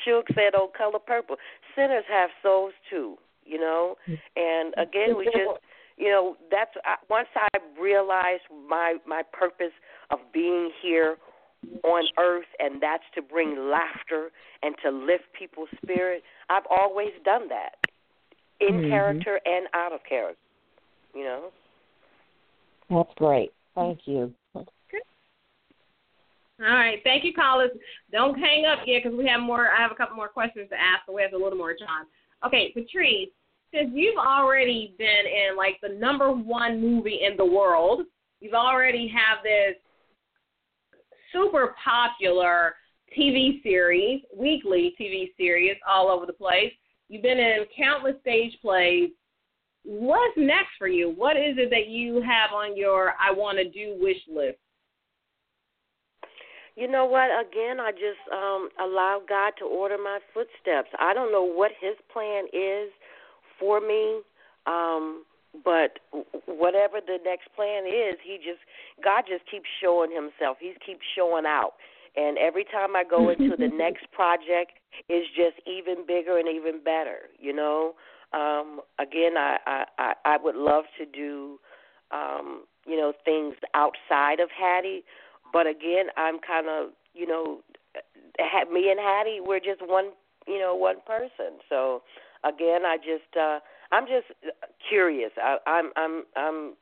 Shug 0.03 0.25
said, 0.33 0.53
"Oh, 0.55 0.71
color 0.75 0.99
purple." 0.99 1.37
Sinners 1.75 2.03
have 2.09 2.29
souls 2.43 2.73
too, 2.89 3.17
you 3.49 3.59
know. 3.59 3.95
And 4.35 4.73
again, 4.77 5.17
we 5.17 5.25
just, 5.25 5.59
you 5.97 6.09
know, 6.09 6.35
that's 6.51 6.71
once 7.09 7.27
I 7.35 7.47
realized 7.81 8.43
my 8.69 8.97
my 9.07 9.23
purpose 9.33 9.73
of 10.11 10.19
being 10.33 10.71
here 10.81 11.17
on 11.83 12.03
earth, 12.17 12.47
and 12.59 12.81
that's 12.81 13.03
to 13.15 13.21
bring 13.21 13.69
laughter 13.69 14.29
and 14.63 14.75
to 14.83 14.91
lift 14.91 15.25
people's 15.37 15.69
spirit. 15.81 16.23
I've 16.49 16.63
always 16.69 17.11
done 17.25 17.49
that, 17.49 17.75
in 18.61 18.75
mm-hmm. 18.75 18.89
character 18.89 19.39
and 19.45 19.67
out 19.73 19.93
of 19.93 19.99
character. 20.07 20.39
You 21.13 21.23
know. 21.23 21.49
That's 22.89 23.13
great. 23.17 23.51
Thank 23.75 23.99
you. 24.05 24.33
All 26.61 26.75
right, 26.75 26.99
thank 27.05 27.23
you, 27.23 27.33
callers. 27.33 27.71
Don't 28.11 28.37
hang 28.37 28.65
up 28.65 28.79
yet 28.85 29.03
because 29.03 29.17
we 29.17 29.25
have 29.27 29.39
more. 29.39 29.69
I 29.69 29.81
have 29.81 29.91
a 29.91 29.95
couple 29.95 30.17
more 30.17 30.27
questions 30.27 30.67
to 30.71 30.75
ask, 30.75 31.05
so 31.07 31.13
we 31.13 31.21
have 31.21 31.31
a 31.31 31.37
little 31.37 31.57
more 31.57 31.71
time. 31.71 32.05
Okay, 32.45 32.73
Patrice, 32.73 33.29
since 33.73 33.91
you've 33.93 34.17
already 34.17 34.95
been 34.97 35.07
in 35.07 35.57
like 35.57 35.77
the 35.81 35.89
number 35.89 36.31
one 36.31 36.81
movie 36.81 37.21
in 37.25 37.37
the 37.37 37.45
world, 37.45 38.01
you've 38.39 38.53
already 38.53 39.07
have 39.07 39.43
this 39.43 39.75
super 41.31 41.75
popular 41.83 42.75
TV 43.17 43.61
series, 43.63 44.21
weekly 44.35 44.95
TV 44.99 45.31
series 45.37 45.75
all 45.87 46.09
over 46.09 46.25
the 46.25 46.33
place. 46.33 46.71
You've 47.07 47.23
been 47.23 47.39
in 47.39 47.65
countless 47.77 48.15
stage 48.21 48.57
plays. 48.61 49.09
What's 49.83 50.37
next 50.37 50.69
for 50.77 50.87
you? 50.87 51.13
What 51.15 51.37
is 51.37 51.57
it 51.57 51.69
that 51.71 51.87
you 51.87 52.21
have 52.21 52.51
on 52.53 52.75
your 52.77 53.13
I 53.19 53.31
want 53.31 53.57
to 53.57 53.69
do 53.69 53.97
wish 53.99 54.17
list? 54.31 54.57
You 56.75 56.87
know 56.89 57.05
what? 57.05 57.29
Again, 57.29 57.79
I 57.79 57.91
just 57.91 58.21
um 58.31 58.69
allow 58.79 59.21
God 59.27 59.53
to 59.59 59.65
order 59.65 59.97
my 59.97 60.19
footsteps. 60.33 60.89
I 60.99 61.13
don't 61.13 61.31
know 61.31 61.43
what 61.43 61.71
His 61.81 61.95
plan 62.11 62.45
is 62.53 62.89
for 63.59 63.81
me, 63.81 64.21
um, 64.65 65.23
but 65.63 65.99
whatever 66.45 66.99
the 67.05 67.17
next 67.25 67.49
plan 67.55 67.85
is, 67.85 68.15
He 68.23 68.37
just 68.37 68.61
God 69.03 69.23
just 69.27 69.49
keeps 69.49 69.69
showing 69.81 70.11
Himself. 70.11 70.57
He 70.59 70.73
keeps 70.85 71.05
showing 71.15 71.45
out, 71.45 71.73
and 72.15 72.37
every 72.37 72.65
time 72.65 72.95
I 72.95 73.03
go 73.03 73.29
into 73.33 73.55
the 73.57 73.67
next 73.67 74.11
project, 74.11 74.73
it's 75.07 75.27
just 75.35 75.65
even 75.67 76.05
bigger 76.07 76.37
and 76.37 76.47
even 76.47 76.83
better. 76.83 77.29
You 77.39 77.53
know. 77.53 77.93
Um, 78.31 78.81
again, 78.99 79.37
I, 79.37 79.57
I 79.97 80.13
I 80.23 80.37
would 80.37 80.55
love 80.55 80.83
to 80.99 81.05
do 81.05 81.59
um, 82.11 82.65
you 82.85 82.95
know 82.95 83.11
things 83.25 83.55
outside 83.73 84.39
of 84.39 84.49
Hattie 84.51 85.03
but 85.51 85.67
again, 85.67 86.07
I'm 86.17 86.39
kind 86.39 86.67
of, 86.69 86.89
you 87.13 87.27
know, 87.27 87.59
me 88.71 88.91
and 88.91 88.99
Hattie, 88.99 89.39
we're 89.41 89.59
just 89.59 89.81
one, 89.81 90.11
you 90.47 90.59
know, 90.59 90.75
one 90.75 90.97
person. 91.05 91.59
So 91.67 92.01
again, 92.43 92.85
I 92.85 92.97
just, 92.97 93.37
uh, 93.37 93.59
I'm 93.91 94.05
just 94.05 94.27
curious. 94.87 95.31
I, 95.37 95.57
I'm, 95.65 95.91
I'm, 95.95 96.23
I'm, 96.35 96.73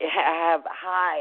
I 0.00 0.50
have 0.50 0.60
high 0.66 1.20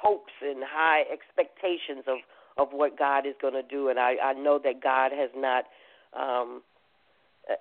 hopes 0.00 0.32
and 0.42 0.62
high 0.64 1.02
expectations 1.12 2.04
of 2.06 2.18
of 2.56 2.68
what 2.72 2.98
God 2.98 3.24
is 3.24 3.34
going 3.40 3.54
to 3.54 3.62
do, 3.62 3.88
and 3.88 4.00
I, 4.00 4.16
I 4.22 4.32
know 4.32 4.58
that 4.62 4.82
God 4.82 5.12
has 5.12 5.30
not. 5.36 5.64
Um, 6.12 6.62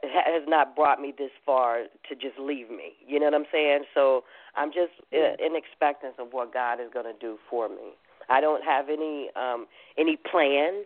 has 0.03 0.43
not 0.47 0.75
brought 0.75 0.99
me 0.99 1.13
this 1.17 1.31
far 1.45 1.83
to 2.09 2.15
just 2.15 2.37
leave 2.37 2.69
me. 2.69 2.91
You 3.07 3.19
know 3.19 3.27
what 3.27 3.35
I'm 3.35 3.45
saying? 3.51 3.83
So 3.93 4.25
I'm 4.55 4.69
just 4.69 4.91
uh, 5.13 5.39
in 5.39 5.55
expectance 5.55 6.15
of 6.19 6.27
what 6.31 6.53
God 6.53 6.81
is 6.81 6.89
going 6.93 7.05
to 7.05 7.17
do 7.17 7.37
for 7.49 7.69
me. 7.69 7.95
I 8.29 8.41
don't 8.41 8.63
have 8.65 8.89
any 8.89 9.29
um, 9.37 9.65
any 9.97 10.17
plans. 10.17 10.85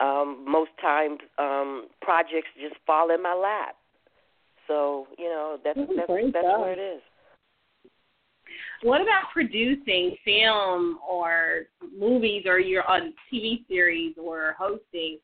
Um, 0.00 0.44
most 0.46 0.70
times, 0.80 1.18
um, 1.38 1.88
projects 2.00 2.48
just 2.60 2.76
fall 2.86 3.10
in 3.10 3.22
my 3.22 3.34
lap. 3.34 3.76
So 4.68 5.08
you 5.18 5.24
know 5.24 5.58
that's 5.64 5.78
that's, 5.78 6.12
that's 6.32 6.44
where 6.44 6.72
it 6.72 6.78
is. 6.78 7.00
What 8.82 9.00
about 9.00 9.24
producing 9.32 10.16
film 10.24 10.98
or 11.08 11.64
movies 11.98 12.44
or 12.46 12.60
your 12.60 12.88
on 12.88 13.12
TV 13.32 13.66
series 13.66 14.14
or 14.16 14.54
hosting? 14.58 15.18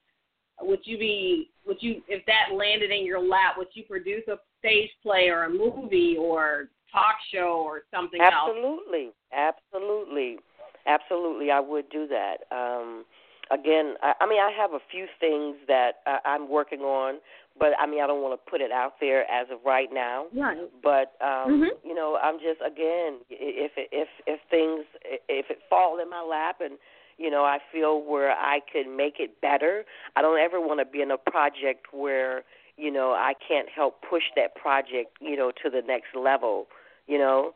Would 0.60 0.80
you 0.84 0.98
be 0.98 1.50
would 1.66 1.76
you 1.80 2.02
if 2.08 2.24
that 2.26 2.54
landed 2.56 2.90
in 2.90 3.04
your 3.04 3.20
lap? 3.20 3.54
Would 3.58 3.68
you 3.74 3.84
produce 3.84 4.22
a 4.28 4.38
stage 4.58 4.90
play 5.02 5.28
or 5.28 5.44
a 5.44 5.50
movie 5.50 6.16
or 6.18 6.68
talk 6.90 7.16
show 7.32 7.62
or 7.64 7.82
something 7.92 8.20
absolutely, 8.20 9.06
else? 9.06 9.14
Absolutely, 9.32 10.34
absolutely. 10.34 10.38
Absolutely, 10.86 11.50
I 11.50 11.60
would 11.60 11.88
do 11.88 12.06
that. 12.08 12.44
Um, 12.54 13.04
again, 13.50 13.94
I, 14.02 14.12
I 14.20 14.28
mean, 14.28 14.40
I 14.40 14.50
have 14.56 14.72
a 14.72 14.80
few 14.90 15.06
things 15.20 15.56
that 15.68 16.02
uh, 16.06 16.18
I'm 16.24 16.48
working 16.48 16.80
on, 16.80 17.20
but 17.58 17.70
I 17.78 17.86
mean, 17.86 18.02
I 18.02 18.06
don't 18.06 18.22
want 18.22 18.38
to 18.38 18.50
put 18.50 18.60
it 18.60 18.72
out 18.72 18.94
there 19.00 19.22
as 19.30 19.46
of 19.50 19.58
right 19.64 19.88
now. 19.92 20.26
Right. 20.34 20.58
But 20.82 21.14
um, 21.20 21.62
mm-hmm. 21.62 21.88
you 21.88 21.94
know, 21.94 22.18
I'm 22.22 22.38
just 22.38 22.60
again, 22.60 23.20
if 23.30 23.72
if 23.76 24.08
if 24.26 24.40
things 24.50 24.84
if 25.28 25.50
it 25.50 25.58
fall 25.70 26.00
in 26.00 26.10
my 26.10 26.22
lap 26.22 26.56
and 26.60 26.78
you 27.16 27.30
know 27.30 27.44
I 27.44 27.58
feel 27.72 28.02
where 28.02 28.32
I 28.32 28.60
can 28.72 28.96
make 28.96 29.14
it 29.18 29.40
better, 29.40 29.84
I 30.16 30.22
don't 30.22 30.40
ever 30.40 30.60
want 30.60 30.80
to 30.80 30.84
be 30.84 31.00
in 31.00 31.10
a 31.10 31.18
project 31.18 31.86
where 31.92 32.42
you 32.76 32.90
know 32.90 33.12
I 33.12 33.34
can't 33.46 33.68
help 33.68 34.02
push 34.08 34.24
that 34.36 34.56
project 34.56 35.16
you 35.20 35.36
know 35.36 35.52
to 35.62 35.70
the 35.70 35.82
next 35.86 36.16
level. 36.16 36.66
You 37.06 37.18
know, 37.18 37.54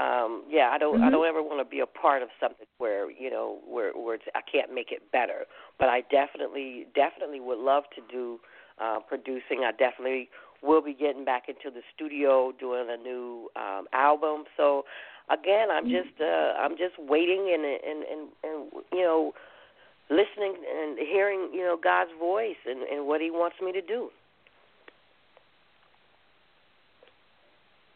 um 0.00 0.42
yeah 0.48 0.70
i 0.72 0.78
don't 0.78 0.96
mm-hmm. 0.96 1.04
i 1.04 1.10
don't 1.10 1.26
ever 1.26 1.42
want 1.42 1.60
to 1.60 1.68
be 1.68 1.80
a 1.80 1.86
part 1.86 2.22
of 2.22 2.28
something 2.40 2.66
where 2.78 3.10
you 3.10 3.30
know 3.30 3.58
where 3.68 3.92
where 3.92 4.14
it's, 4.14 4.24
i 4.34 4.40
can't 4.40 4.72
make 4.72 4.90
it 4.90 5.02
better 5.12 5.44
but 5.78 5.88
i 5.88 6.00
definitely 6.10 6.86
definitely 6.94 7.40
would 7.40 7.58
love 7.58 7.84
to 7.94 8.00
do 8.10 8.38
uh 8.80 8.98
producing 9.06 9.62
i 9.64 9.70
definitely 9.72 10.28
will 10.62 10.82
be 10.82 10.94
getting 10.94 11.24
back 11.24 11.44
into 11.48 11.70
the 11.74 11.82
studio 11.94 12.52
doing 12.58 12.86
a 12.88 12.96
new 12.96 13.48
um 13.56 13.86
album 13.92 14.44
so 14.56 14.84
again 15.28 15.68
i'm 15.70 15.84
mm-hmm. 15.84 16.08
just 16.08 16.20
uh 16.20 16.58
i'm 16.58 16.76
just 16.76 16.94
waiting 16.98 17.52
and 17.52 17.64
and 17.64 18.04
and 18.04 18.28
and 18.42 18.82
you 18.92 19.02
know 19.02 19.32
listening 20.08 20.54
and 20.56 20.98
hearing 20.98 21.50
you 21.52 21.60
know 21.60 21.76
god's 21.82 22.10
voice 22.18 22.60
and 22.66 22.82
and 22.82 23.06
what 23.06 23.20
he 23.20 23.30
wants 23.30 23.56
me 23.62 23.72
to 23.72 23.82
do 23.82 24.08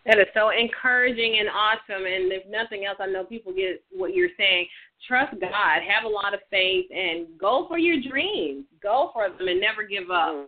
That 0.07 0.19
is 0.19 0.27
so 0.35 0.51
encouraging 0.51 1.39
and 1.41 1.49
awesome. 1.49 2.05
And 2.05 2.31
if 2.31 2.47
nothing 2.49 2.85
else, 2.85 2.99
I 3.01 3.07
know 3.07 3.25
people 3.25 3.53
get 3.55 3.83
what 3.91 4.15
you're 4.15 4.29
saying. 4.39 4.67
Trust 5.09 5.41
God, 5.41 5.81
have 5.83 6.05
a 6.05 6.09
lot 6.09 6.35
of 6.35 6.41
faith, 6.51 6.87
and 6.95 7.27
go 7.39 7.67
for 7.69 7.79
your 7.79 7.97
dreams. 8.09 8.65
Go 8.83 9.11
for 9.13 9.29
them 9.29 9.49
and 9.49 9.61
never 9.61 9.83
give 9.83 10.11
up. 10.11 10.35
Mm-hmm. 10.35 10.45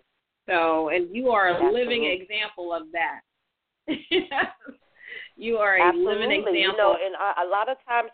So, 0.51 0.91
and 0.91 1.15
you 1.15 1.31
are 1.31 1.49
a 1.49 1.55
Absolutely. 1.55 1.81
living 1.81 2.05
example 2.05 2.73
of 2.73 2.83
that. 2.93 3.21
you 5.37 5.57
are 5.57 5.77
a 5.77 5.83
Absolutely. 5.83 6.15
living 6.15 6.31
example. 6.31 6.61
You 6.61 6.77
know, 6.77 6.97
and 7.05 7.17
I, 7.17 7.45
a 7.45 7.49
lot 7.49 7.69
of 7.69 7.79
times 7.89 8.11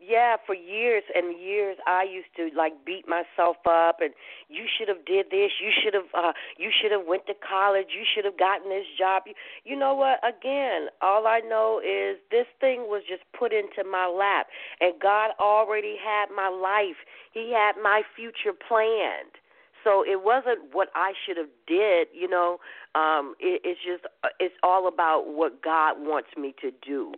yeah, 0.00 0.36
for 0.44 0.54
years 0.54 1.04
and 1.14 1.38
years 1.40 1.76
I 1.86 2.02
used 2.02 2.34
to 2.36 2.56
like 2.56 2.84
beat 2.84 3.06
myself 3.08 3.56
up 3.64 3.98
and 4.00 4.12
you 4.48 4.64
should 4.66 4.88
have 4.88 5.04
did 5.06 5.26
this, 5.30 5.52
you 5.62 5.70
should 5.70 5.94
have 5.94 6.10
uh 6.14 6.32
you 6.58 6.70
should 6.70 6.90
have 6.92 7.06
went 7.06 7.26
to 7.26 7.34
college, 7.34 7.88
you 7.94 8.04
should 8.04 8.24
have 8.24 8.38
gotten 8.38 8.68
this 8.68 8.86
job. 8.98 9.22
You, 9.26 9.34
you 9.64 9.76
know 9.76 9.94
what? 9.94 10.18
Again, 10.26 10.88
all 11.00 11.26
I 11.26 11.40
know 11.40 11.80
is 11.80 12.18
this 12.30 12.46
thing 12.60 12.90
was 12.90 13.02
just 13.08 13.22
put 13.38 13.52
into 13.52 13.88
my 13.88 14.06
lap 14.06 14.48
and 14.80 14.94
God 15.00 15.30
already 15.38 15.96
had 15.96 16.26
my 16.34 16.48
life. 16.48 16.98
He 17.32 17.54
had 17.54 17.80
my 17.80 18.02
future 18.16 18.52
planned. 18.52 19.38
So 19.84 20.02
it 20.02 20.24
wasn't 20.24 20.72
what 20.72 20.88
I 20.94 21.12
should 21.24 21.36
have 21.36 21.52
did, 21.66 22.08
you 22.12 22.28
know. 22.28 22.58
Um 22.94 23.34
it, 23.38 23.62
it's 23.64 23.80
just 23.80 24.04
it's 24.40 24.56
all 24.62 24.88
about 24.88 25.28
what 25.28 25.62
God 25.62 25.96
wants 26.00 26.30
me 26.36 26.54
to 26.60 26.72
do. 26.84 27.14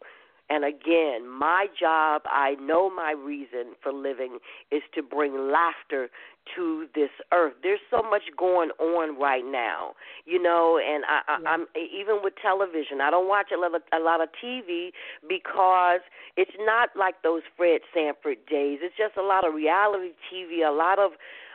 And 0.49 0.65
again, 0.65 1.29
my 1.29 1.67
job, 1.79 2.23
I 2.27 2.55
know 2.61 2.89
my 2.89 3.13
reason 3.13 3.75
for 3.83 3.93
living 3.93 4.39
is 4.71 4.83
to 4.95 5.03
bring 5.03 5.51
laughter 5.51 6.09
to 6.55 6.87
this 6.95 7.11
earth. 7.33 7.55
There's 7.63 7.81
so 7.91 8.03
much 8.03 8.23
going 8.39 8.71
on 8.79 9.19
right 9.19 9.45
now, 9.45 9.95
you 10.25 10.41
know, 10.41 10.79
and 10.79 11.05
I, 11.05 11.21
I, 11.27 11.49
I'm 11.49 11.67
even 11.75 12.21
with 12.23 12.35
television. 12.41 13.01
I 13.03 13.11
don't 13.11 13.29
watch 13.29 13.49
a 13.53 13.61
lot 13.61 13.75
of 13.75 13.83
a 13.93 13.99
lot 13.99 14.21
of 14.21 14.29
TV 14.43 14.91
because 15.29 16.01
it's 16.37 16.57
not 16.61 16.91
like 16.97 17.23
those 17.23 17.43
Fred 17.57 17.81
Sanford 17.93 18.39
days. 18.49 18.79
It's 18.83 18.97
just 18.97 19.17
a 19.17 19.27
lot 19.27 19.47
of 19.47 19.55
reality 19.55 20.13
TV, 20.33 20.67
a 20.67 20.71
lot 20.71 21.01
of 21.01 21.13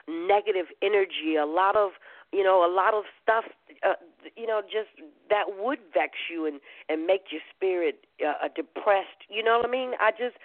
negative 0.10 0.66
energy, 0.82 1.38
a 1.40 1.46
lot 1.46 1.78
of 1.78 1.92
you 2.32 2.44
know, 2.44 2.66
a 2.66 2.72
lot 2.72 2.94
of 2.94 3.04
stuff, 3.22 3.44
uh, 3.84 4.00
you 4.36 4.48
know, 4.48 4.62
just 4.62 4.90
that 5.30 5.46
would 5.60 5.80
vex 5.94 6.14
you 6.32 6.46
and 6.46 6.60
and 6.90 7.06
make 7.06 7.32
your 7.32 7.42
spirit 7.56 8.06
uh, 8.26 8.48
depressed. 8.56 9.28
You 9.30 9.44
know 9.44 9.58
what 9.58 9.68
I 9.68 9.72
mean? 9.72 9.92
I 10.00 10.12
just, 10.12 10.36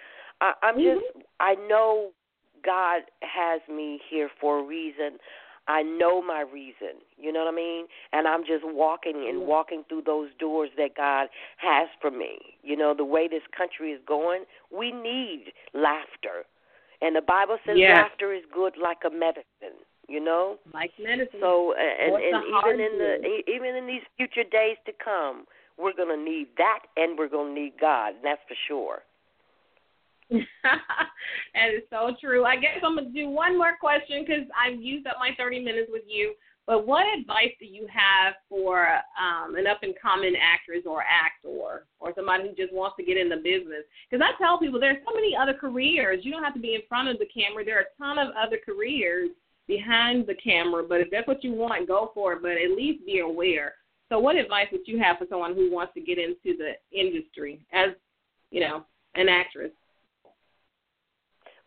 I, 0.41 0.53
I'm 0.63 0.75
mm-hmm. 0.75 0.99
just, 0.99 1.25
I 1.39 1.55
know 1.67 2.11
God 2.65 3.03
has 3.21 3.61
me 3.73 3.99
here 4.09 4.29
for 4.39 4.59
a 4.59 4.63
reason. 4.63 5.19
I 5.67 5.83
know 5.83 6.21
my 6.21 6.41
reason. 6.41 7.03
You 7.17 7.33
know 7.33 7.39
what 7.39 7.53
I 7.53 7.55
mean? 7.55 7.85
And 8.13 8.27
I'm 8.27 8.41
just 8.41 8.63
walking 8.63 9.27
and 9.27 9.45
walking 9.45 9.83
through 9.89 10.03
those 10.05 10.29
doors 10.39 10.69
that 10.77 10.95
God 10.95 11.27
has 11.57 11.89
for 11.99 12.09
me. 12.09 12.37
You 12.63 12.77
know, 12.77 12.93
the 12.95 13.03
way 13.03 13.27
this 13.27 13.41
country 13.55 13.91
is 13.91 13.99
going, 14.07 14.43
we 14.71 14.91
need 14.91 15.51
laughter. 15.73 16.45
And 17.01 17.15
the 17.15 17.21
Bible 17.21 17.57
says 17.65 17.77
Yes. 17.77 17.97
laughter 17.97 18.33
is 18.33 18.43
good 18.53 18.77
like 18.77 18.99
a 19.05 19.09
medicine, 19.09 19.77
you 20.07 20.23
know? 20.23 20.57
Like 20.73 20.91
medicine. 20.99 21.39
So 21.39 21.73
and, 21.77 22.11
What's 22.11 22.23
and 22.23 22.43
even 22.45 22.79
in 22.79 22.97
the 22.97 23.27
e- 23.27 23.43
even 23.53 23.75
in 23.75 23.87
these 23.87 24.03
future 24.15 24.43
days 24.49 24.77
to 24.85 24.93
come, 25.03 25.45
we're 25.77 25.95
going 25.95 26.15
to 26.17 26.23
need 26.23 26.47
that 26.57 26.79
and 26.95 27.17
we're 27.17 27.29
going 27.29 27.53
to 27.53 27.61
need 27.61 27.73
God, 27.79 28.15
and 28.15 28.23
that's 28.23 28.41
for 28.47 28.55
sure. 28.67 29.03
that 30.31 31.69
is 31.73 31.83
so 31.89 32.11
true. 32.19 32.43
I 32.43 32.57
guess 32.57 32.83
I'm 32.83 32.95
gonna 32.95 33.09
do 33.09 33.29
one 33.29 33.57
more 33.57 33.77
question 33.79 34.25
because 34.27 34.43
I've 34.51 34.81
used 34.81 35.07
up 35.07 35.15
my 35.19 35.31
30 35.37 35.61
minutes 35.63 35.89
with 35.89 36.03
you. 36.05 36.33
But 36.65 36.85
what 36.85 37.05
advice 37.17 37.55
do 37.61 37.65
you 37.65 37.87
have 37.87 38.33
for 38.49 38.85
um, 39.15 39.55
an 39.55 39.67
up 39.67 39.79
and 39.83 39.93
coming 40.01 40.35
actress 40.35 40.83
or 40.85 41.01
actor 41.01 41.85
or 42.01 42.13
somebody 42.13 42.43
who 42.43 42.55
just 42.55 42.73
wants 42.73 42.97
to 42.99 43.05
get 43.05 43.15
in 43.15 43.29
the 43.29 43.37
business? 43.37 43.87
Because 44.09 44.21
I 44.21 44.35
tell 44.37 44.59
people 44.59 44.77
there's 44.77 44.99
so 45.07 45.15
many 45.15 45.31
other 45.33 45.53
careers. 45.53 46.25
You 46.25 46.31
don't 46.33 46.43
have 46.43 46.53
to 46.55 46.59
be 46.59 46.75
in 46.75 46.81
front 46.89 47.07
of 47.07 47.19
the 47.19 47.27
camera. 47.31 47.63
There 47.63 47.77
are 47.77 47.87
a 47.87 47.97
ton 47.97 48.19
of 48.19 48.35
other 48.35 48.59
careers 48.59 49.29
behind 49.67 50.27
the 50.27 50.35
camera. 50.35 50.83
But 50.87 51.01
if 51.01 51.09
that's 51.11 51.27
what 51.27 51.43
you 51.43 51.53
want, 51.53 51.87
go 51.87 52.11
for 52.13 52.33
it. 52.33 52.41
But 52.41 52.51
at 52.51 52.71
least 52.75 53.05
be 53.05 53.19
aware. 53.19 53.73
So, 54.09 54.19
what 54.19 54.35
advice 54.35 54.67
would 54.71 54.87
you 54.87 54.99
have 54.99 55.17
for 55.17 55.25
someone 55.29 55.53
who 55.53 55.71
wants 55.71 55.93
to 55.95 56.01
get 56.01 56.17
into 56.17 56.57
the 56.57 56.73
industry 56.97 57.65
as, 57.73 57.89
you 58.51 58.61
know, 58.61 58.85
an 59.15 59.27
actress? 59.27 59.71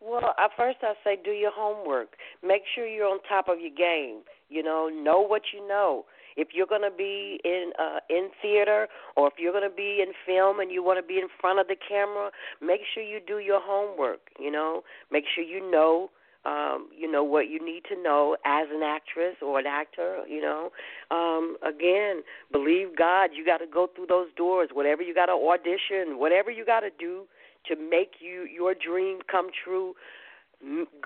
Well, 0.01 0.33
at 0.43 0.49
first 0.57 0.79
I 0.81 0.93
say 1.03 1.19
do 1.23 1.29
your 1.29 1.51
homework. 1.53 2.15
Make 2.43 2.63
sure 2.73 2.87
you're 2.87 3.05
on 3.05 3.19
top 3.29 3.47
of 3.47 3.59
your 3.59 3.69
game. 3.69 4.23
You 4.49 4.63
know, 4.63 4.89
know 4.89 5.21
what 5.21 5.43
you 5.53 5.65
know. 5.67 6.05
If 6.35 6.49
you're 6.53 6.65
going 6.65 6.81
to 6.81 6.95
be 6.95 7.39
in 7.43 7.71
uh 7.77 7.99
in 8.09 8.29
theater 8.41 8.87
or 9.15 9.27
if 9.27 9.33
you're 9.37 9.51
going 9.51 9.69
to 9.69 9.75
be 9.75 10.01
in 10.01 10.13
film 10.25 10.59
and 10.59 10.71
you 10.71 10.83
want 10.83 10.97
to 10.97 11.05
be 11.05 11.19
in 11.19 11.27
front 11.39 11.59
of 11.59 11.67
the 11.67 11.75
camera, 11.87 12.31
make 12.61 12.81
sure 12.93 13.03
you 13.03 13.19
do 13.25 13.39
your 13.39 13.59
homework, 13.61 14.21
you 14.39 14.49
know? 14.49 14.81
Make 15.11 15.25
sure 15.35 15.43
you 15.43 15.69
know 15.69 16.09
um, 16.45 16.89
you 16.97 17.09
know 17.09 17.23
what 17.23 17.49
you 17.49 17.63
need 17.63 17.83
to 17.89 18.01
know 18.01 18.35
as 18.45 18.67
an 18.73 18.81
actress 18.83 19.35
or 19.41 19.59
an 19.59 19.67
actor, 19.67 20.23
you 20.27 20.41
know. 20.41 20.71
Um, 21.11 21.57
again, 21.65 22.23
believe 22.51 22.97
God, 22.97 23.29
you 23.33 23.45
got 23.45 23.57
to 23.57 23.67
go 23.67 23.87
through 23.95 24.07
those 24.07 24.29
doors, 24.35 24.69
whatever 24.73 25.01
you 25.01 25.13
got 25.13 25.27
to 25.27 25.33
audition, 25.33 26.17
whatever 26.17 26.49
you 26.49 26.65
got 26.65 26.79
to 26.79 26.89
do 26.97 27.23
to 27.67 27.75
make 27.75 28.15
you 28.19 28.47
your 28.51 28.73
dream 28.73 29.19
come 29.29 29.49
true 29.63 29.93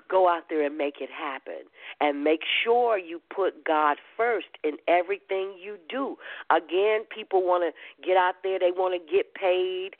go 0.06 0.28
out 0.28 0.44
there 0.50 0.66
and 0.66 0.76
make 0.76 0.96
it 1.00 1.08
happen. 1.10 1.64
And 2.00 2.22
make 2.22 2.40
sure 2.62 2.98
you 2.98 3.22
put 3.34 3.64
God 3.64 3.96
first 4.14 4.48
in 4.62 4.72
everything 4.86 5.54
you 5.58 5.78
do. 5.88 6.16
Again 6.50 7.04
people 7.08 7.42
want 7.42 7.64
to 7.64 8.06
get 8.06 8.18
out 8.18 8.34
there 8.42 8.58
they 8.58 8.70
want 8.70 9.00
to 9.00 9.12
get 9.12 9.34
paid. 9.34 9.92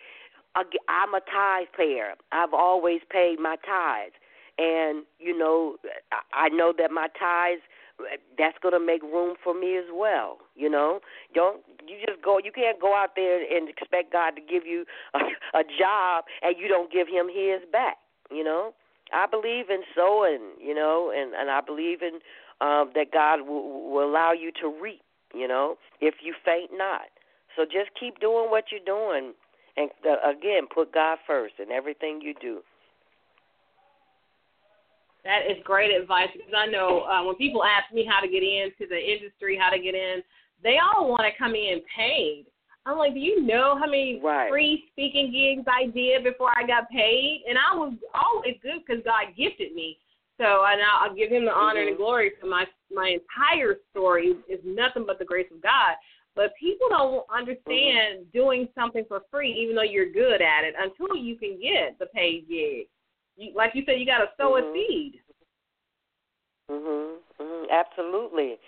I'm 0.55 1.15
a 1.15 1.21
tithe 1.21 1.69
payer. 1.77 2.15
I've 2.33 2.55
always 2.55 3.01
paid 3.11 3.39
my 3.39 3.57
tithes 3.65 4.15
and 4.59 5.05
you 5.19 5.37
know 5.37 5.77
I 6.33 6.49
know 6.49 6.73
that 6.79 6.91
my 6.91 7.09
tithes 7.19 7.63
that's 8.39 8.59
going 8.63 8.75
to 8.75 8.85
make 8.85 9.03
room 9.03 9.37
for 9.43 9.59
me 9.59 9.77
as 9.77 9.87
well. 9.93 10.39
You 10.55 10.69
know, 10.69 11.01
don't 11.35 11.63
you 11.87 11.97
just 12.07 12.23
go? 12.23 12.39
You 12.43 12.53
can't 12.53 12.81
go 12.81 12.95
out 12.95 13.11
there 13.17 13.41
and 13.41 13.69
expect 13.69 14.13
God 14.13 14.33
to 14.37 14.41
give 14.41 14.67
you 14.67 14.85
a, 15.15 15.19
a 15.59 15.63
job 15.79 16.25
and 16.43 16.57
you 16.59 16.69
don't 16.69 16.93
give 16.93 17.09
Him 17.09 17.27
His 17.29 17.61
back. 17.71 17.97
You 18.31 18.45
know, 18.45 18.75
I 19.13 19.27
believe 19.27 19.71
in 19.71 19.83
sowing. 19.95 20.53
You 20.61 20.75
know, 20.75 21.13
and 21.15 21.35
and 21.35 21.51
I 21.51 21.61
believe 21.61 22.03
in 22.03 22.21
um, 22.61 22.91
that 22.95 23.13
God 23.13 23.47
will, 23.47 23.91
will 23.91 24.09
allow 24.09 24.33
you 24.33 24.53
to 24.61 24.73
reap. 24.81 25.03
You 25.35 25.49
know, 25.49 25.77
if 26.01 26.17
you 26.23 26.35
faint 26.45 26.71
not. 26.73 27.09
So 27.57 27.65
just 27.65 27.91
keep 27.99 28.21
doing 28.21 28.51
what 28.51 28.65
you're 28.71 28.85
doing, 28.85 29.33
and 29.77 29.91
uh, 30.05 30.29
again, 30.29 30.65
put 30.73 30.93
God 30.93 31.19
first 31.27 31.55
in 31.59 31.73
everything 31.73 32.21
you 32.23 32.35
do. 32.39 32.61
That 35.27 35.51
is 35.51 35.59
great 35.65 35.91
advice 35.91 36.29
because 36.33 36.55
I 36.57 36.67
know 36.67 37.03
uh, 37.03 37.25
when 37.25 37.35
people 37.35 37.65
ask 37.65 37.93
me 37.93 38.07
how 38.09 38.21
to 38.21 38.29
get 38.29 38.45
into 38.45 38.87
the 38.89 38.95
industry, 38.97 39.59
how 39.61 39.71
to 39.71 39.79
get 39.79 39.97
in, 39.97 40.23
they 40.63 40.79
all 40.79 41.11
want 41.11 41.23
to 41.27 41.37
come 41.37 41.57
in 41.57 41.81
paid. 41.95 42.47
I'm 42.87 42.97
like, 42.97 43.13
do 43.15 43.19
you 43.19 43.43
know 43.43 43.77
how 43.77 43.87
many 43.87 44.21
Right. 44.23 44.49
free 44.49 44.85
speaking 44.93 45.33
gigs 45.33 45.67
I 45.67 45.87
did 45.91 46.23
before 46.23 46.57
I 46.57 46.65
got 46.65 46.89
paid? 46.91 47.43
And 47.49 47.59
I 47.59 47.75
was 47.75 47.95
always 48.15 48.55
good 48.63 48.87
because 48.87 49.03
God 49.05 49.35
gifted 49.37 49.75
me. 49.75 49.99
So 50.39 50.45
and 50.65 50.81
I'll, 50.81 51.11
I'll 51.11 51.17
give 51.17 51.31
Him 51.31 51.45
the 51.45 51.53
honor 51.53 51.81
and 51.81 51.89
the 51.89 51.95
Mhm. 51.95 52.07
glory 52.07 52.31
for 52.41 52.47
my 52.47 52.65
my 52.95 53.19
entire 53.19 53.81
story 53.91 54.37
is 54.49 54.61
nothing 54.63 55.05
but 55.05 55.19
the 55.19 55.25
grace 55.25 55.51
of 55.51 55.61
God. 55.61 55.97
But 56.37 56.55
people 56.55 56.87
don't 56.89 57.25
understand 57.35 58.31
doing 58.33 58.69
something 58.77 59.05
for 59.09 59.23
free, 59.29 59.51
even 59.53 59.75
though 59.75 59.83
you're 59.83 60.13
good 60.13 60.41
at 60.41 60.63
it, 60.63 60.75
until 60.79 61.17
you 61.17 61.35
can 61.37 61.59
get 61.61 61.99
the 61.99 62.07
paid 62.07 62.47
gig. 62.49 62.87
You, 63.37 63.53
like 63.55 63.73
you 63.75 63.83
said, 63.87 64.01
you 64.01 64.07
got 64.07 64.19
to 64.19 64.29
sow 64.37 64.57
a 64.57 64.63
Mhm. 64.63 64.73
seed. 64.73 65.21
Mhm. 66.71 67.19
Mhm. 67.39 67.71
Absolutely. 67.71 68.59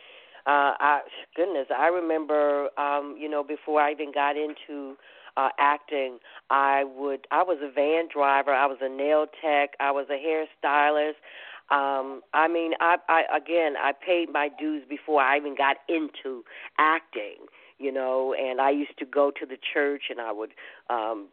Uh 0.46 0.74
I 0.80 1.02
goodness, 1.34 1.68
I 1.70 1.88
remember 1.88 2.70
um, 2.78 3.16
you 3.18 3.28
know, 3.28 3.42
before 3.42 3.80
I 3.80 3.90
even 3.92 4.12
got 4.12 4.36
into 4.36 4.96
uh 5.36 5.50
acting, 5.58 6.18
I 6.50 6.84
would 6.84 7.26
I 7.30 7.42
was 7.42 7.58
a 7.60 7.68
van 7.70 8.08
driver, 8.08 8.52
I 8.52 8.66
was 8.66 8.78
a 8.80 8.88
nail 8.88 9.26
tech, 9.42 9.70
I 9.80 9.90
was 9.90 10.06
a 10.10 10.18
hairstylist. 10.26 11.16
Um 11.70 12.22
I 12.32 12.46
mean, 12.48 12.72
I 12.80 12.96
I 13.08 13.24
again, 13.36 13.74
I 13.76 13.92
paid 13.92 14.30
my 14.32 14.48
dues 14.48 14.84
before 14.88 15.20
I 15.20 15.36
even 15.36 15.54
got 15.56 15.78
into 15.88 16.44
acting, 16.78 17.46
you 17.78 17.92
know, 17.92 18.32
and 18.34 18.60
I 18.60 18.70
used 18.70 18.96
to 18.98 19.04
go 19.06 19.30
to 19.32 19.44
the 19.46 19.58
church 19.72 20.04
and 20.10 20.20
I 20.20 20.32
would 20.32 20.52
um 20.88 21.28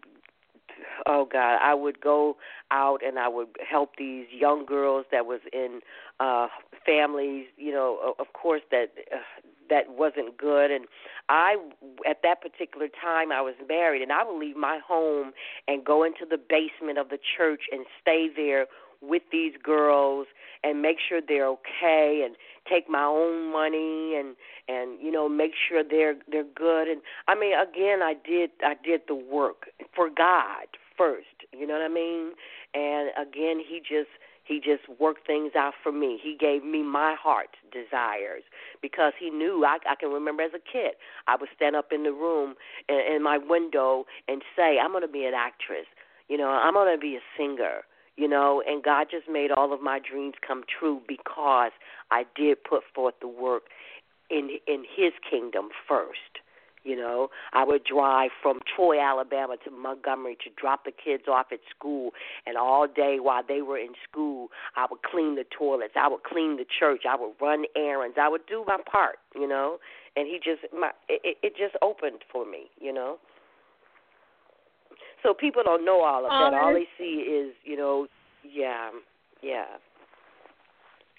oh 1.05 1.28
god 1.32 1.57
i 1.61 1.73
would 1.73 1.99
go 2.01 2.38
out 2.71 2.99
and 3.05 3.19
i 3.19 3.28
would 3.28 3.47
help 3.67 3.91
these 3.97 4.26
young 4.32 4.65
girls 4.65 5.05
that 5.11 5.26
was 5.26 5.39
in 5.53 5.80
uh 6.19 6.47
families 6.86 7.45
you 7.57 7.71
know 7.71 8.15
of 8.19 8.28
course 8.34 8.61
that 8.71 8.91
uh, 9.13 9.17
that 9.69 9.89
wasn't 9.89 10.38
good. 10.38 10.69
And 10.71 10.86
i 11.30 11.55
at 12.07 12.17
that 12.23 12.41
particular 12.41 12.88
time 12.88 13.32
i 13.32 13.41
was 13.41 13.55
married 13.67 14.01
and 14.01 14.11
i 14.11 14.23
would 14.23 14.39
leave 14.39 14.55
my 14.55 14.80
home 14.86 15.32
and 15.67 15.84
go 15.84 16.03
into 16.03 16.26
the 16.30 16.38
basement 16.38 16.97
of 16.97 17.09
the 17.09 17.17
church 17.38 17.63
and 17.71 17.86
stay 18.01 18.28
there 18.36 18.67
with 19.01 19.23
these 19.32 19.53
girls 19.61 20.28
and 20.63 20.82
make 20.82 20.97
sure 21.07 21.21
they're 21.26 21.47
okay 21.47 22.23
and 22.26 22.36
take 22.70 22.89
my 22.89 23.03
own 23.03 23.51
money 23.51 24.16
and 24.18 24.36
and 24.68 24.99
you 25.01 25.11
know 25.11 25.30
make 25.30 25.51
sure 25.68 25.84
they're 25.84 26.16
they're 26.32 26.43
good. 26.55 26.88
And 26.88 27.01
I 27.28 27.36
mean 27.36 27.53
again 27.57 28.01
I 28.01 28.13
did 28.13 28.51
I 28.63 28.76
did 28.84 29.01
the 29.07 29.16
work 29.16 29.68
for 29.95 30.09
God 30.09 30.68
first 30.97 31.28
you 31.51 31.68
know 31.68 31.74
what 31.74 31.84
I 31.84 31.93
mean? 31.93 32.32
And 32.74 33.09
again 33.18 33.59
he 33.59 33.80
just 33.80 34.09
he 34.43 34.59
just 34.59 34.88
worked 34.99 35.26
things 35.26 35.53
out 35.57 35.74
for 35.82 35.91
me. 35.91 36.20
He 36.22 36.38
gave 36.39 36.63
me 36.63 36.84
my 36.84 37.16
heart's 37.20 37.57
desires 37.72 38.43
because 38.82 39.13
he 39.20 39.30
knew 39.30 39.66
I 39.66 39.78
I 39.89 39.95
can 39.95 40.09
remember 40.09 40.43
as 40.43 40.51
a 40.53 40.59
kid 40.59 40.93
I 41.28 41.36
would 41.36 41.49
stand 41.55 41.76
up 41.76 41.91
in 41.91 42.03
the 42.03 42.11
room 42.11 42.55
in, 42.89 43.16
in 43.16 43.24
my 43.24 43.38
window 43.38 44.05
and 44.28 44.41
say 44.55 44.80
I'm 44.80 44.91
going 44.91 45.01
to 45.01 45.11
be 45.11 45.26
an 45.26 45.34
actress 45.36 45.88
you 46.28 46.38
know 46.38 46.49
I'm 46.49 46.74
going 46.74 46.93
to 46.95 46.99
be 46.99 47.16
a 47.16 47.24
singer 47.38 47.82
you 48.18 48.28
know, 48.28 48.63
and 48.66 48.84
God 48.84 49.07
just 49.11 49.28
made 49.30 49.51
all 49.51 49.74
of 49.74 49.82
my 49.82 49.99
dreams 49.99 50.36
come 50.45 50.63
true 50.80 51.01
because 51.07 51.72
I 52.11 52.24
did 52.36 52.63
put 52.63 52.84
forth 52.93 53.16
the 53.22 53.28
work 53.28 53.63
in 54.30 54.57
in 54.68 54.84
His 54.95 55.13
kingdom 55.30 55.70
first. 55.88 56.20
You 56.84 56.95
know, 56.95 57.30
I 57.51 57.63
would 57.63 57.84
drive 57.84 58.30
from 58.43 58.59
Troy, 58.76 59.01
Alabama 59.01 59.55
to 59.66 59.72
Montgomery 59.72 60.38
to 60.43 60.51
drop 60.55 60.86
the 60.86 60.91
kids 60.91 61.24
off 61.28 61.47
at 61.51 61.57
school, 61.76 62.11
and 62.45 62.57
all 62.57 62.86
day 62.88 63.18
while 63.20 63.41
they 63.45 63.63
were 63.63 63.80
in 63.80 63.93
school, 64.07 64.49
I 64.76 64.86
would 64.91 65.01
clean 65.01 65.34
the 65.34 65.45
toilets, 65.57 65.95
I 65.99 66.07
would 66.07 66.22
clean 66.24 66.57
the 66.57 66.66
church, 66.80 67.01
I 67.09 67.16
would 67.16 67.34
run 67.41 67.66
errands, 67.76 68.18
I 68.22 68.30
would 68.30 68.45
do 68.45 68.63
my 68.68 68.78
part. 68.89 69.18
You 69.34 69.47
know, 69.47 69.80
and 70.16 70.28
He 70.28 70.38
just 70.38 70.72
my 70.74 70.91
it, 71.09 71.38
it 71.41 71.57
just 71.57 71.76
opened 71.82 72.22
for 72.32 72.45
me. 72.45 72.70
You 72.80 72.93
know. 72.93 73.18
So 75.26 75.34
people 75.34 75.63
don't 75.63 75.84
know 75.84 76.01
all 76.03 76.26
of 76.26 76.30
that. 76.30 76.53
All 76.53 76.73
they 76.73 76.88
see 76.99 77.21
is, 77.21 77.53
you 77.63 77.76
know, 77.76 78.07
yeah, 78.43 78.91
yeah. 79.41 79.65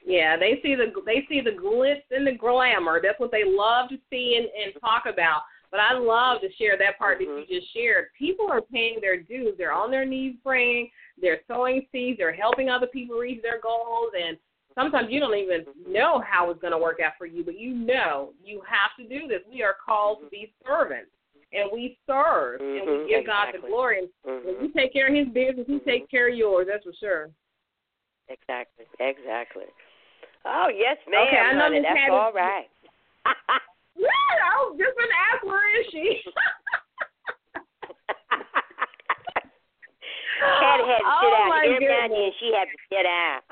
Yeah, 0.07 0.37
they 0.37 0.61
see 0.63 0.77
the 0.77 0.93
they 1.05 1.27
see 1.29 1.41
the 1.41 1.51
glitz 1.51 2.03
and 2.13 2.25
the 2.25 2.39
glamour. 2.39 3.01
That's 3.03 3.19
what 3.19 3.33
they 3.33 3.43
love 3.45 3.89
to 3.89 3.97
see 4.09 4.37
and, 4.39 4.47
and 4.47 4.81
talk 4.81 5.13
about. 5.13 5.41
But 5.73 5.81
I 5.81 5.95
love 5.95 6.41
to 6.43 6.53
share 6.53 6.79
that 6.79 6.97
part 6.97 7.19
Mhm. 7.19 7.27
that 7.27 7.51
you 7.51 7.61
just 7.61 7.73
shared. 7.75 8.13
People 8.17 8.49
are 8.49 8.63
paying 8.63 9.01
their 9.01 9.17
dues. 9.17 9.57
They're 9.59 9.73
on 9.73 9.91
their 9.91 10.05
knees 10.05 10.37
praying. 10.45 10.91
They're 11.21 11.41
sowing 11.49 11.89
seeds. 11.91 12.19
They're 12.19 12.33
helping 12.33 12.71
other 12.71 12.87
people 12.87 13.17
reach 13.19 13.43
their 13.43 13.59
goals. 13.59 14.13
And 14.17 14.39
sometimes 14.77 15.11
you 15.11 15.19
don't 15.19 15.35
even 15.35 15.67
know 15.89 16.21
how 16.21 16.51
it's 16.51 16.61
going 16.61 16.73
to 16.73 16.79
work 16.79 17.01
out 17.01 17.15
for 17.19 17.27
you, 17.27 17.43
but 17.43 17.59
you 17.59 17.75
know 17.75 18.33
you 18.45 18.63
have 18.69 18.95
to 18.99 19.09
do 19.09 19.27
this. 19.27 19.43
We 19.51 19.65
are 19.65 19.75
called 19.85 20.21
to 20.21 20.29
be 20.29 20.53
servants, 20.65 21.11
and 21.53 21.71
we 21.73 21.97
serve, 22.07 22.61
and 22.61 22.89
Mhm, 22.89 23.03
we 23.05 23.09
give 23.09 23.25
God 23.27 23.47
the 23.47 23.49
exactly. 23.51 23.71
glory. 23.71 23.99
And 24.25 24.45
when 24.45 24.61
you 24.63 24.69
take 24.73 24.93
care 24.93 25.07
of 25.09 25.15
His 25.15 25.29
business, 25.29 25.67
He 25.67 25.79
Mhm. 25.79 25.85
take 25.85 26.09
care 26.11 26.29
of 26.29 26.35
yours. 26.35 26.67
That's 26.67 26.85
for 26.85 26.93
sure. 26.95 27.31
Exactly. 28.29 28.87
Exactly. 28.99 29.67
Oh 30.45 30.69
yes, 30.69 30.99
ma'am. 31.07 31.27
Okay, 31.27 31.39
I 31.39 31.53
know 31.53 31.61
honey, 31.61 31.81
that's 31.81 31.99
Hattie- 31.99 32.13
all 32.13 32.33
right. 32.33 32.69
yeah, 33.97 34.09
I 34.45 34.67
was 34.69 34.77
just 34.79 34.97
gonna 34.99 35.15
ask 35.33 35.43
where 35.45 35.81
is 35.81 35.87
she? 35.91 36.23
Hattie 40.41 40.85
had 40.85 40.99
to 40.99 41.05
sit 41.05 41.07
Oh, 41.07 41.53
out. 41.53 41.65
Every 41.65 41.87
now 41.87 42.05
and 42.05 42.13
then 42.13 42.33
she 42.39 42.53
had 42.53 42.69
to 42.69 42.77
sit 42.91 43.07
out. 43.07 43.43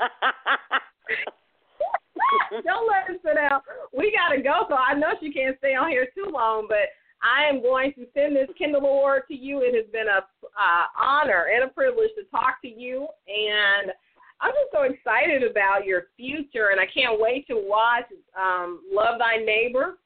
Don't 2.64 2.86
let 2.88 3.06
her 3.08 3.14
sit 3.24 3.34
down. 3.34 3.60
We 3.92 4.10
gotta 4.12 4.40
go, 4.42 4.66
so 4.68 4.74
I 4.76 4.94
know 4.94 5.14
she 5.20 5.32
can't 5.32 5.56
stay 5.58 5.74
on 5.74 5.90
here 5.90 6.06
too 6.14 6.26
long. 6.30 6.66
But 6.68 6.88
I 7.24 7.48
am 7.48 7.62
going 7.62 7.94
to 7.94 8.06
send 8.12 8.36
this 8.36 8.48
Kindle 8.58 8.82
Award 8.82 9.22
to 9.28 9.34
you. 9.34 9.60
It 9.60 9.74
has 9.74 9.90
been 9.90 10.08
a 10.08 10.18
uh, 10.20 10.84
honor 11.00 11.46
and 11.48 11.64
a 11.64 11.72
privilege 11.72 12.10
to 12.16 12.24
talk 12.30 12.60
to 12.60 12.68
you, 12.68 13.08
and 13.26 13.92
I'm 14.40 14.52
just 14.52 14.72
so 14.72 14.82
excited 14.82 15.42
about 15.42 15.86
your 15.86 16.12
future, 16.16 16.68
and 16.70 16.78
I 16.80 16.84
can't 16.84 17.18
wait 17.18 17.46
to 17.48 17.56
watch 17.56 18.04
um, 18.36 18.80
Love 18.92 19.18
Thy 19.18 19.38
Neighbor. 19.42 19.96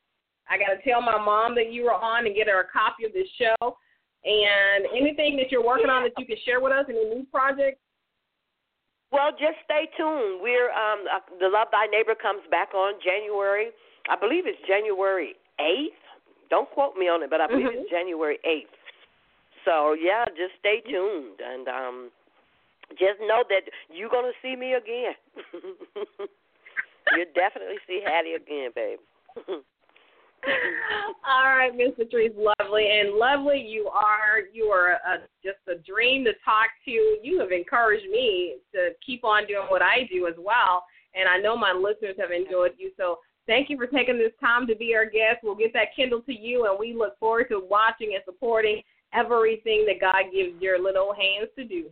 I 0.49 0.57
got 0.57 0.79
to 0.79 0.81
tell 0.89 1.03
my 1.03 1.19
mom 1.19 1.55
that 1.57 1.73
you 1.73 1.85
were 1.85 1.99
on 1.99 2.27
and 2.27 2.35
get 2.35 2.47
her 2.47 2.61
a 2.61 2.71
copy 2.71 3.05
of 3.05 3.13
this 3.13 3.29
show. 3.37 3.77
And 4.25 4.87
anything 4.95 5.37
that 5.37 5.51
you're 5.51 5.65
working 5.65 5.91
on 5.91 6.03
that 6.05 6.13
you 6.19 6.27
can 6.27 6.37
share 6.45 6.61
with 6.61 6.73
us, 6.73 6.87
any 6.89 7.03
new 7.05 7.27
projects? 7.33 7.81
Well, 9.11 9.31
just 9.33 9.59
stay 9.65 9.89
tuned. 9.97 10.41
We're 10.43 10.71
um 10.71 11.05
uh, 11.09 11.21
the 11.41 11.49
Love 11.49 11.69
Thy 11.73 11.87
Neighbor 11.87 12.15
comes 12.15 12.43
back 12.51 12.75
on 12.75 12.95
January. 13.03 13.71
I 14.11 14.17
believe 14.17 14.45
it's 14.47 14.61
January 14.69 15.35
eighth. 15.61 16.08
Don't 16.51 16.71
quote 16.71 16.97
me 16.97 17.09
on 17.09 17.23
it, 17.23 17.31
but 17.31 17.41
I 17.41 17.47
believe 17.47 17.67
Mhm. 17.67 17.83
it's 17.83 17.91
January 17.91 18.39
eighth. 18.45 18.75
So 19.65 19.93
yeah, 19.93 20.25
just 20.37 20.55
stay 20.59 20.81
tuned 20.81 21.41
and 21.41 21.69
um 21.69 22.11
just 22.99 23.21
know 23.21 23.45
that 23.49 23.69
you're 23.93 24.09
gonna 24.09 24.33
see 24.41 24.57
me 24.57 24.75
again. 24.75 25.15
You'll 27.17 27.33
definitely 27.35 27.79
see 27.87 28.01
Hattie 28.05 28.35
again, 28.35 28.71
babe. 28.75 28.99
All 31.27 31.57
right, 31.57 31.75
Miss 31.75 31.91
Patrice, 31.97 32.33
lovely 32.37 32.89
and 32.89 33.15
lovely. 33.15 33.59
You 33.61 33.89
are 33.89 34.41
you 34.53 34.67
are 34.67 34.93
a, 34.93 35.27
just 35.43 35.59
a 35.69 35.77
dream 35.83 36.25
to 36.25 36.33
talk 36.45 36.71
to. 36.85 36.91
You 36.91 37.41
have 37.41 37.51
encouraged 37.51 38.09
me 38.09 38.57
to 38.73 38.91
keep 39.05 39.25
on 39.25 39.47
doing 39.47 39.67
what 39.69 39.83
I 39.83 40.09
do 40.13 40.27
as 40.27 40.35
well, 40.39 40.85
and 41.15 41.29
I 41.29 41.39
know 41.39 41.57
my 41.57 41.73
listeners 41.73 42.17
have 42.19 42.31
enjoyed 42.31 42.73
you. 42.79 42.93
So 42.97 43.19
thank 43.49 43.69
you 43.71 43.77
for 43.77 43.89
taking 43.89 44.19
this 44.19 44.37
time 44.41 44.69
to 44.69 44.77
be 44.77 44.95
our 44.95 45.07
guest. 45.07 45.41
We'll 45.43 45.57
get 45.57 45.73
that 45.73 45.97
Kindle 45.97 46.21
to 46.23 46.33
you, 46.33 46.69
and 46.69 46.79
we 46.79 46.95
look 46.95 47.19
forward 47.19 47.49
to 47.51 47.67
watching 47.69 48.13
and 48.15 48.23
supporting 48.25 48.83
everything 49.13 49.89
that 49.89 50.01
God 50.01 50.31
gives 50.33 50.61
your 50.61 50.79
little 50.81 51.13
hands 51.13 51.51
to 51.57 51.65
do. 51.65 51.89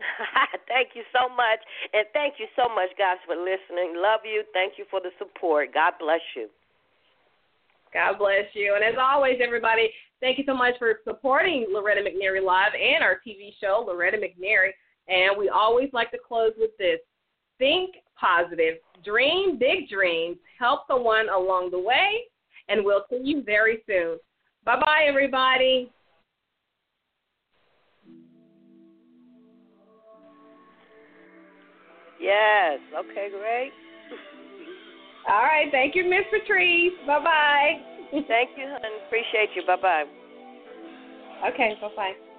thank 0.68 0.90
you 0.94 1.04
so 1.14 1.28
much. 1.28 1.60
And 1.94 2.04
thank 2.12 2.34
you 2.38 2.46
so 2.56 2.68
much, 2.74 2.90
guys, 2.98 3.22
for 3.24 3.36
listening. 3.36 3.94
Love 3.96 4.20
you. 4.24 4.42
Thank 4.52 4.74
you 4.76 4.84
for 4.90 5.00
the 5.00 5.10
support. 5.16 5.72
God 5.72 5.94
bless 6.00 6.20
you. 6.34 6.48
God 7.94 8.18
bless 8.18 8.46
you. 8.54 8.74
And 8.74 8.84
as 8.84 8.98
always, 9.00 9.38
everybody, 9.42 9.90
thank 10.20 10.38
you 10.38 10.44
so 10.46 10.54
much 10.54 10.74
for 10.78 11.00
supporting 11.04 11.66
Loretta 11.70 12.02
McNary 12.02 12.42
Live 12.44 12.72
and 12.74 13.02
our 13.02 13.20
TV 13.26 13.52
show, 13.60 13.84
Loretta 13.86 14.16
McNary. 14.16 14.70
And 15.08 15.38
we 15.38 15.48
always 15.48 15.90
like 15.92 16.10
to 16.12 16.18
close 16.18 16.52
with 16.58 16.70
this 16.78 17.00
think 17.58 17.94
positive, 18.20 18.74
dream 19.04 19.58
big 19.58 19.88
dreams, 19.88 20.36
help 20.58 20.86
the 20.88 20.96
one 20.96 21.28
along 21.28 21.70
the 21.70 21.78
way, 21.78 22.24
and 22.68 22.84
we'll 22.84 23.04
see 23.10 23.20
you 23.22 23.42
very 23.42 23.82
soon. 23.86 24.18
Bye 24.64 24.78
bye, 24.78 25.04
everybody. 25.08 25.90
Yes. 32.20 32.78
Okay, 32.98 33.28
great. 33.30 33.72
All 35.30 35.42
right. 35.42 35.68
Thank 35.72 35.94
you, 35.94 36.04
Miss 36.04 36.24
Patrice. 36.30 36.92
Bye 37.06 37.24
bye. 37.24 37.72
Thank 38.12 38.50
you, 38.58 38.66
hon. 38.66 38.80
Appreciate 39.06 39.50
you. 39.56 39.62
Bye 39.66 39.76
bye. 39.80 40.04
Okay. 41.48 41.74
Bye 41.80 41.88
bye. 41.96 42.29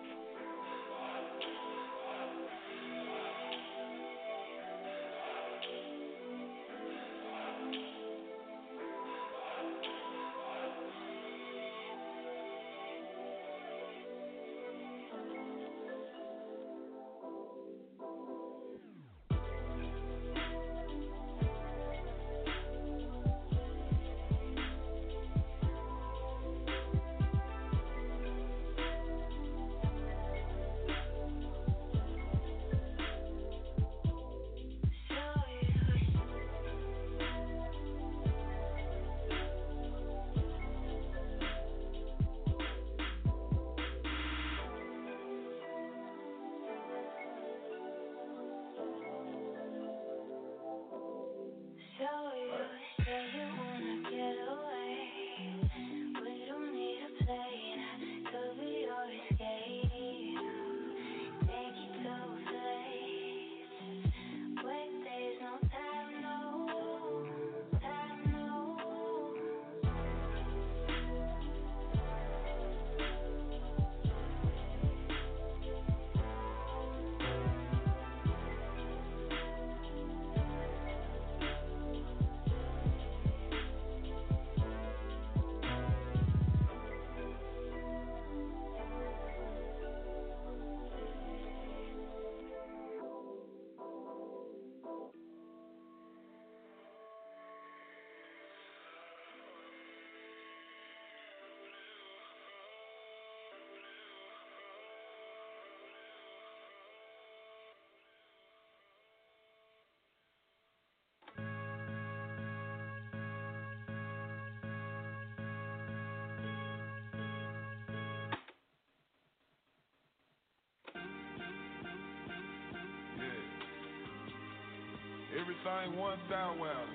Everything 125.42 125.98
one 125.98 126.20
sound 126.30 126.60
well. 126.60 126.86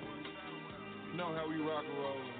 You 1.11 1.17
know 1.17 1.35
how 1.35 1.49
we 1.49 1.57
rock 1.57 1.83
and 1.83 1.97
roll. 1.99 2.36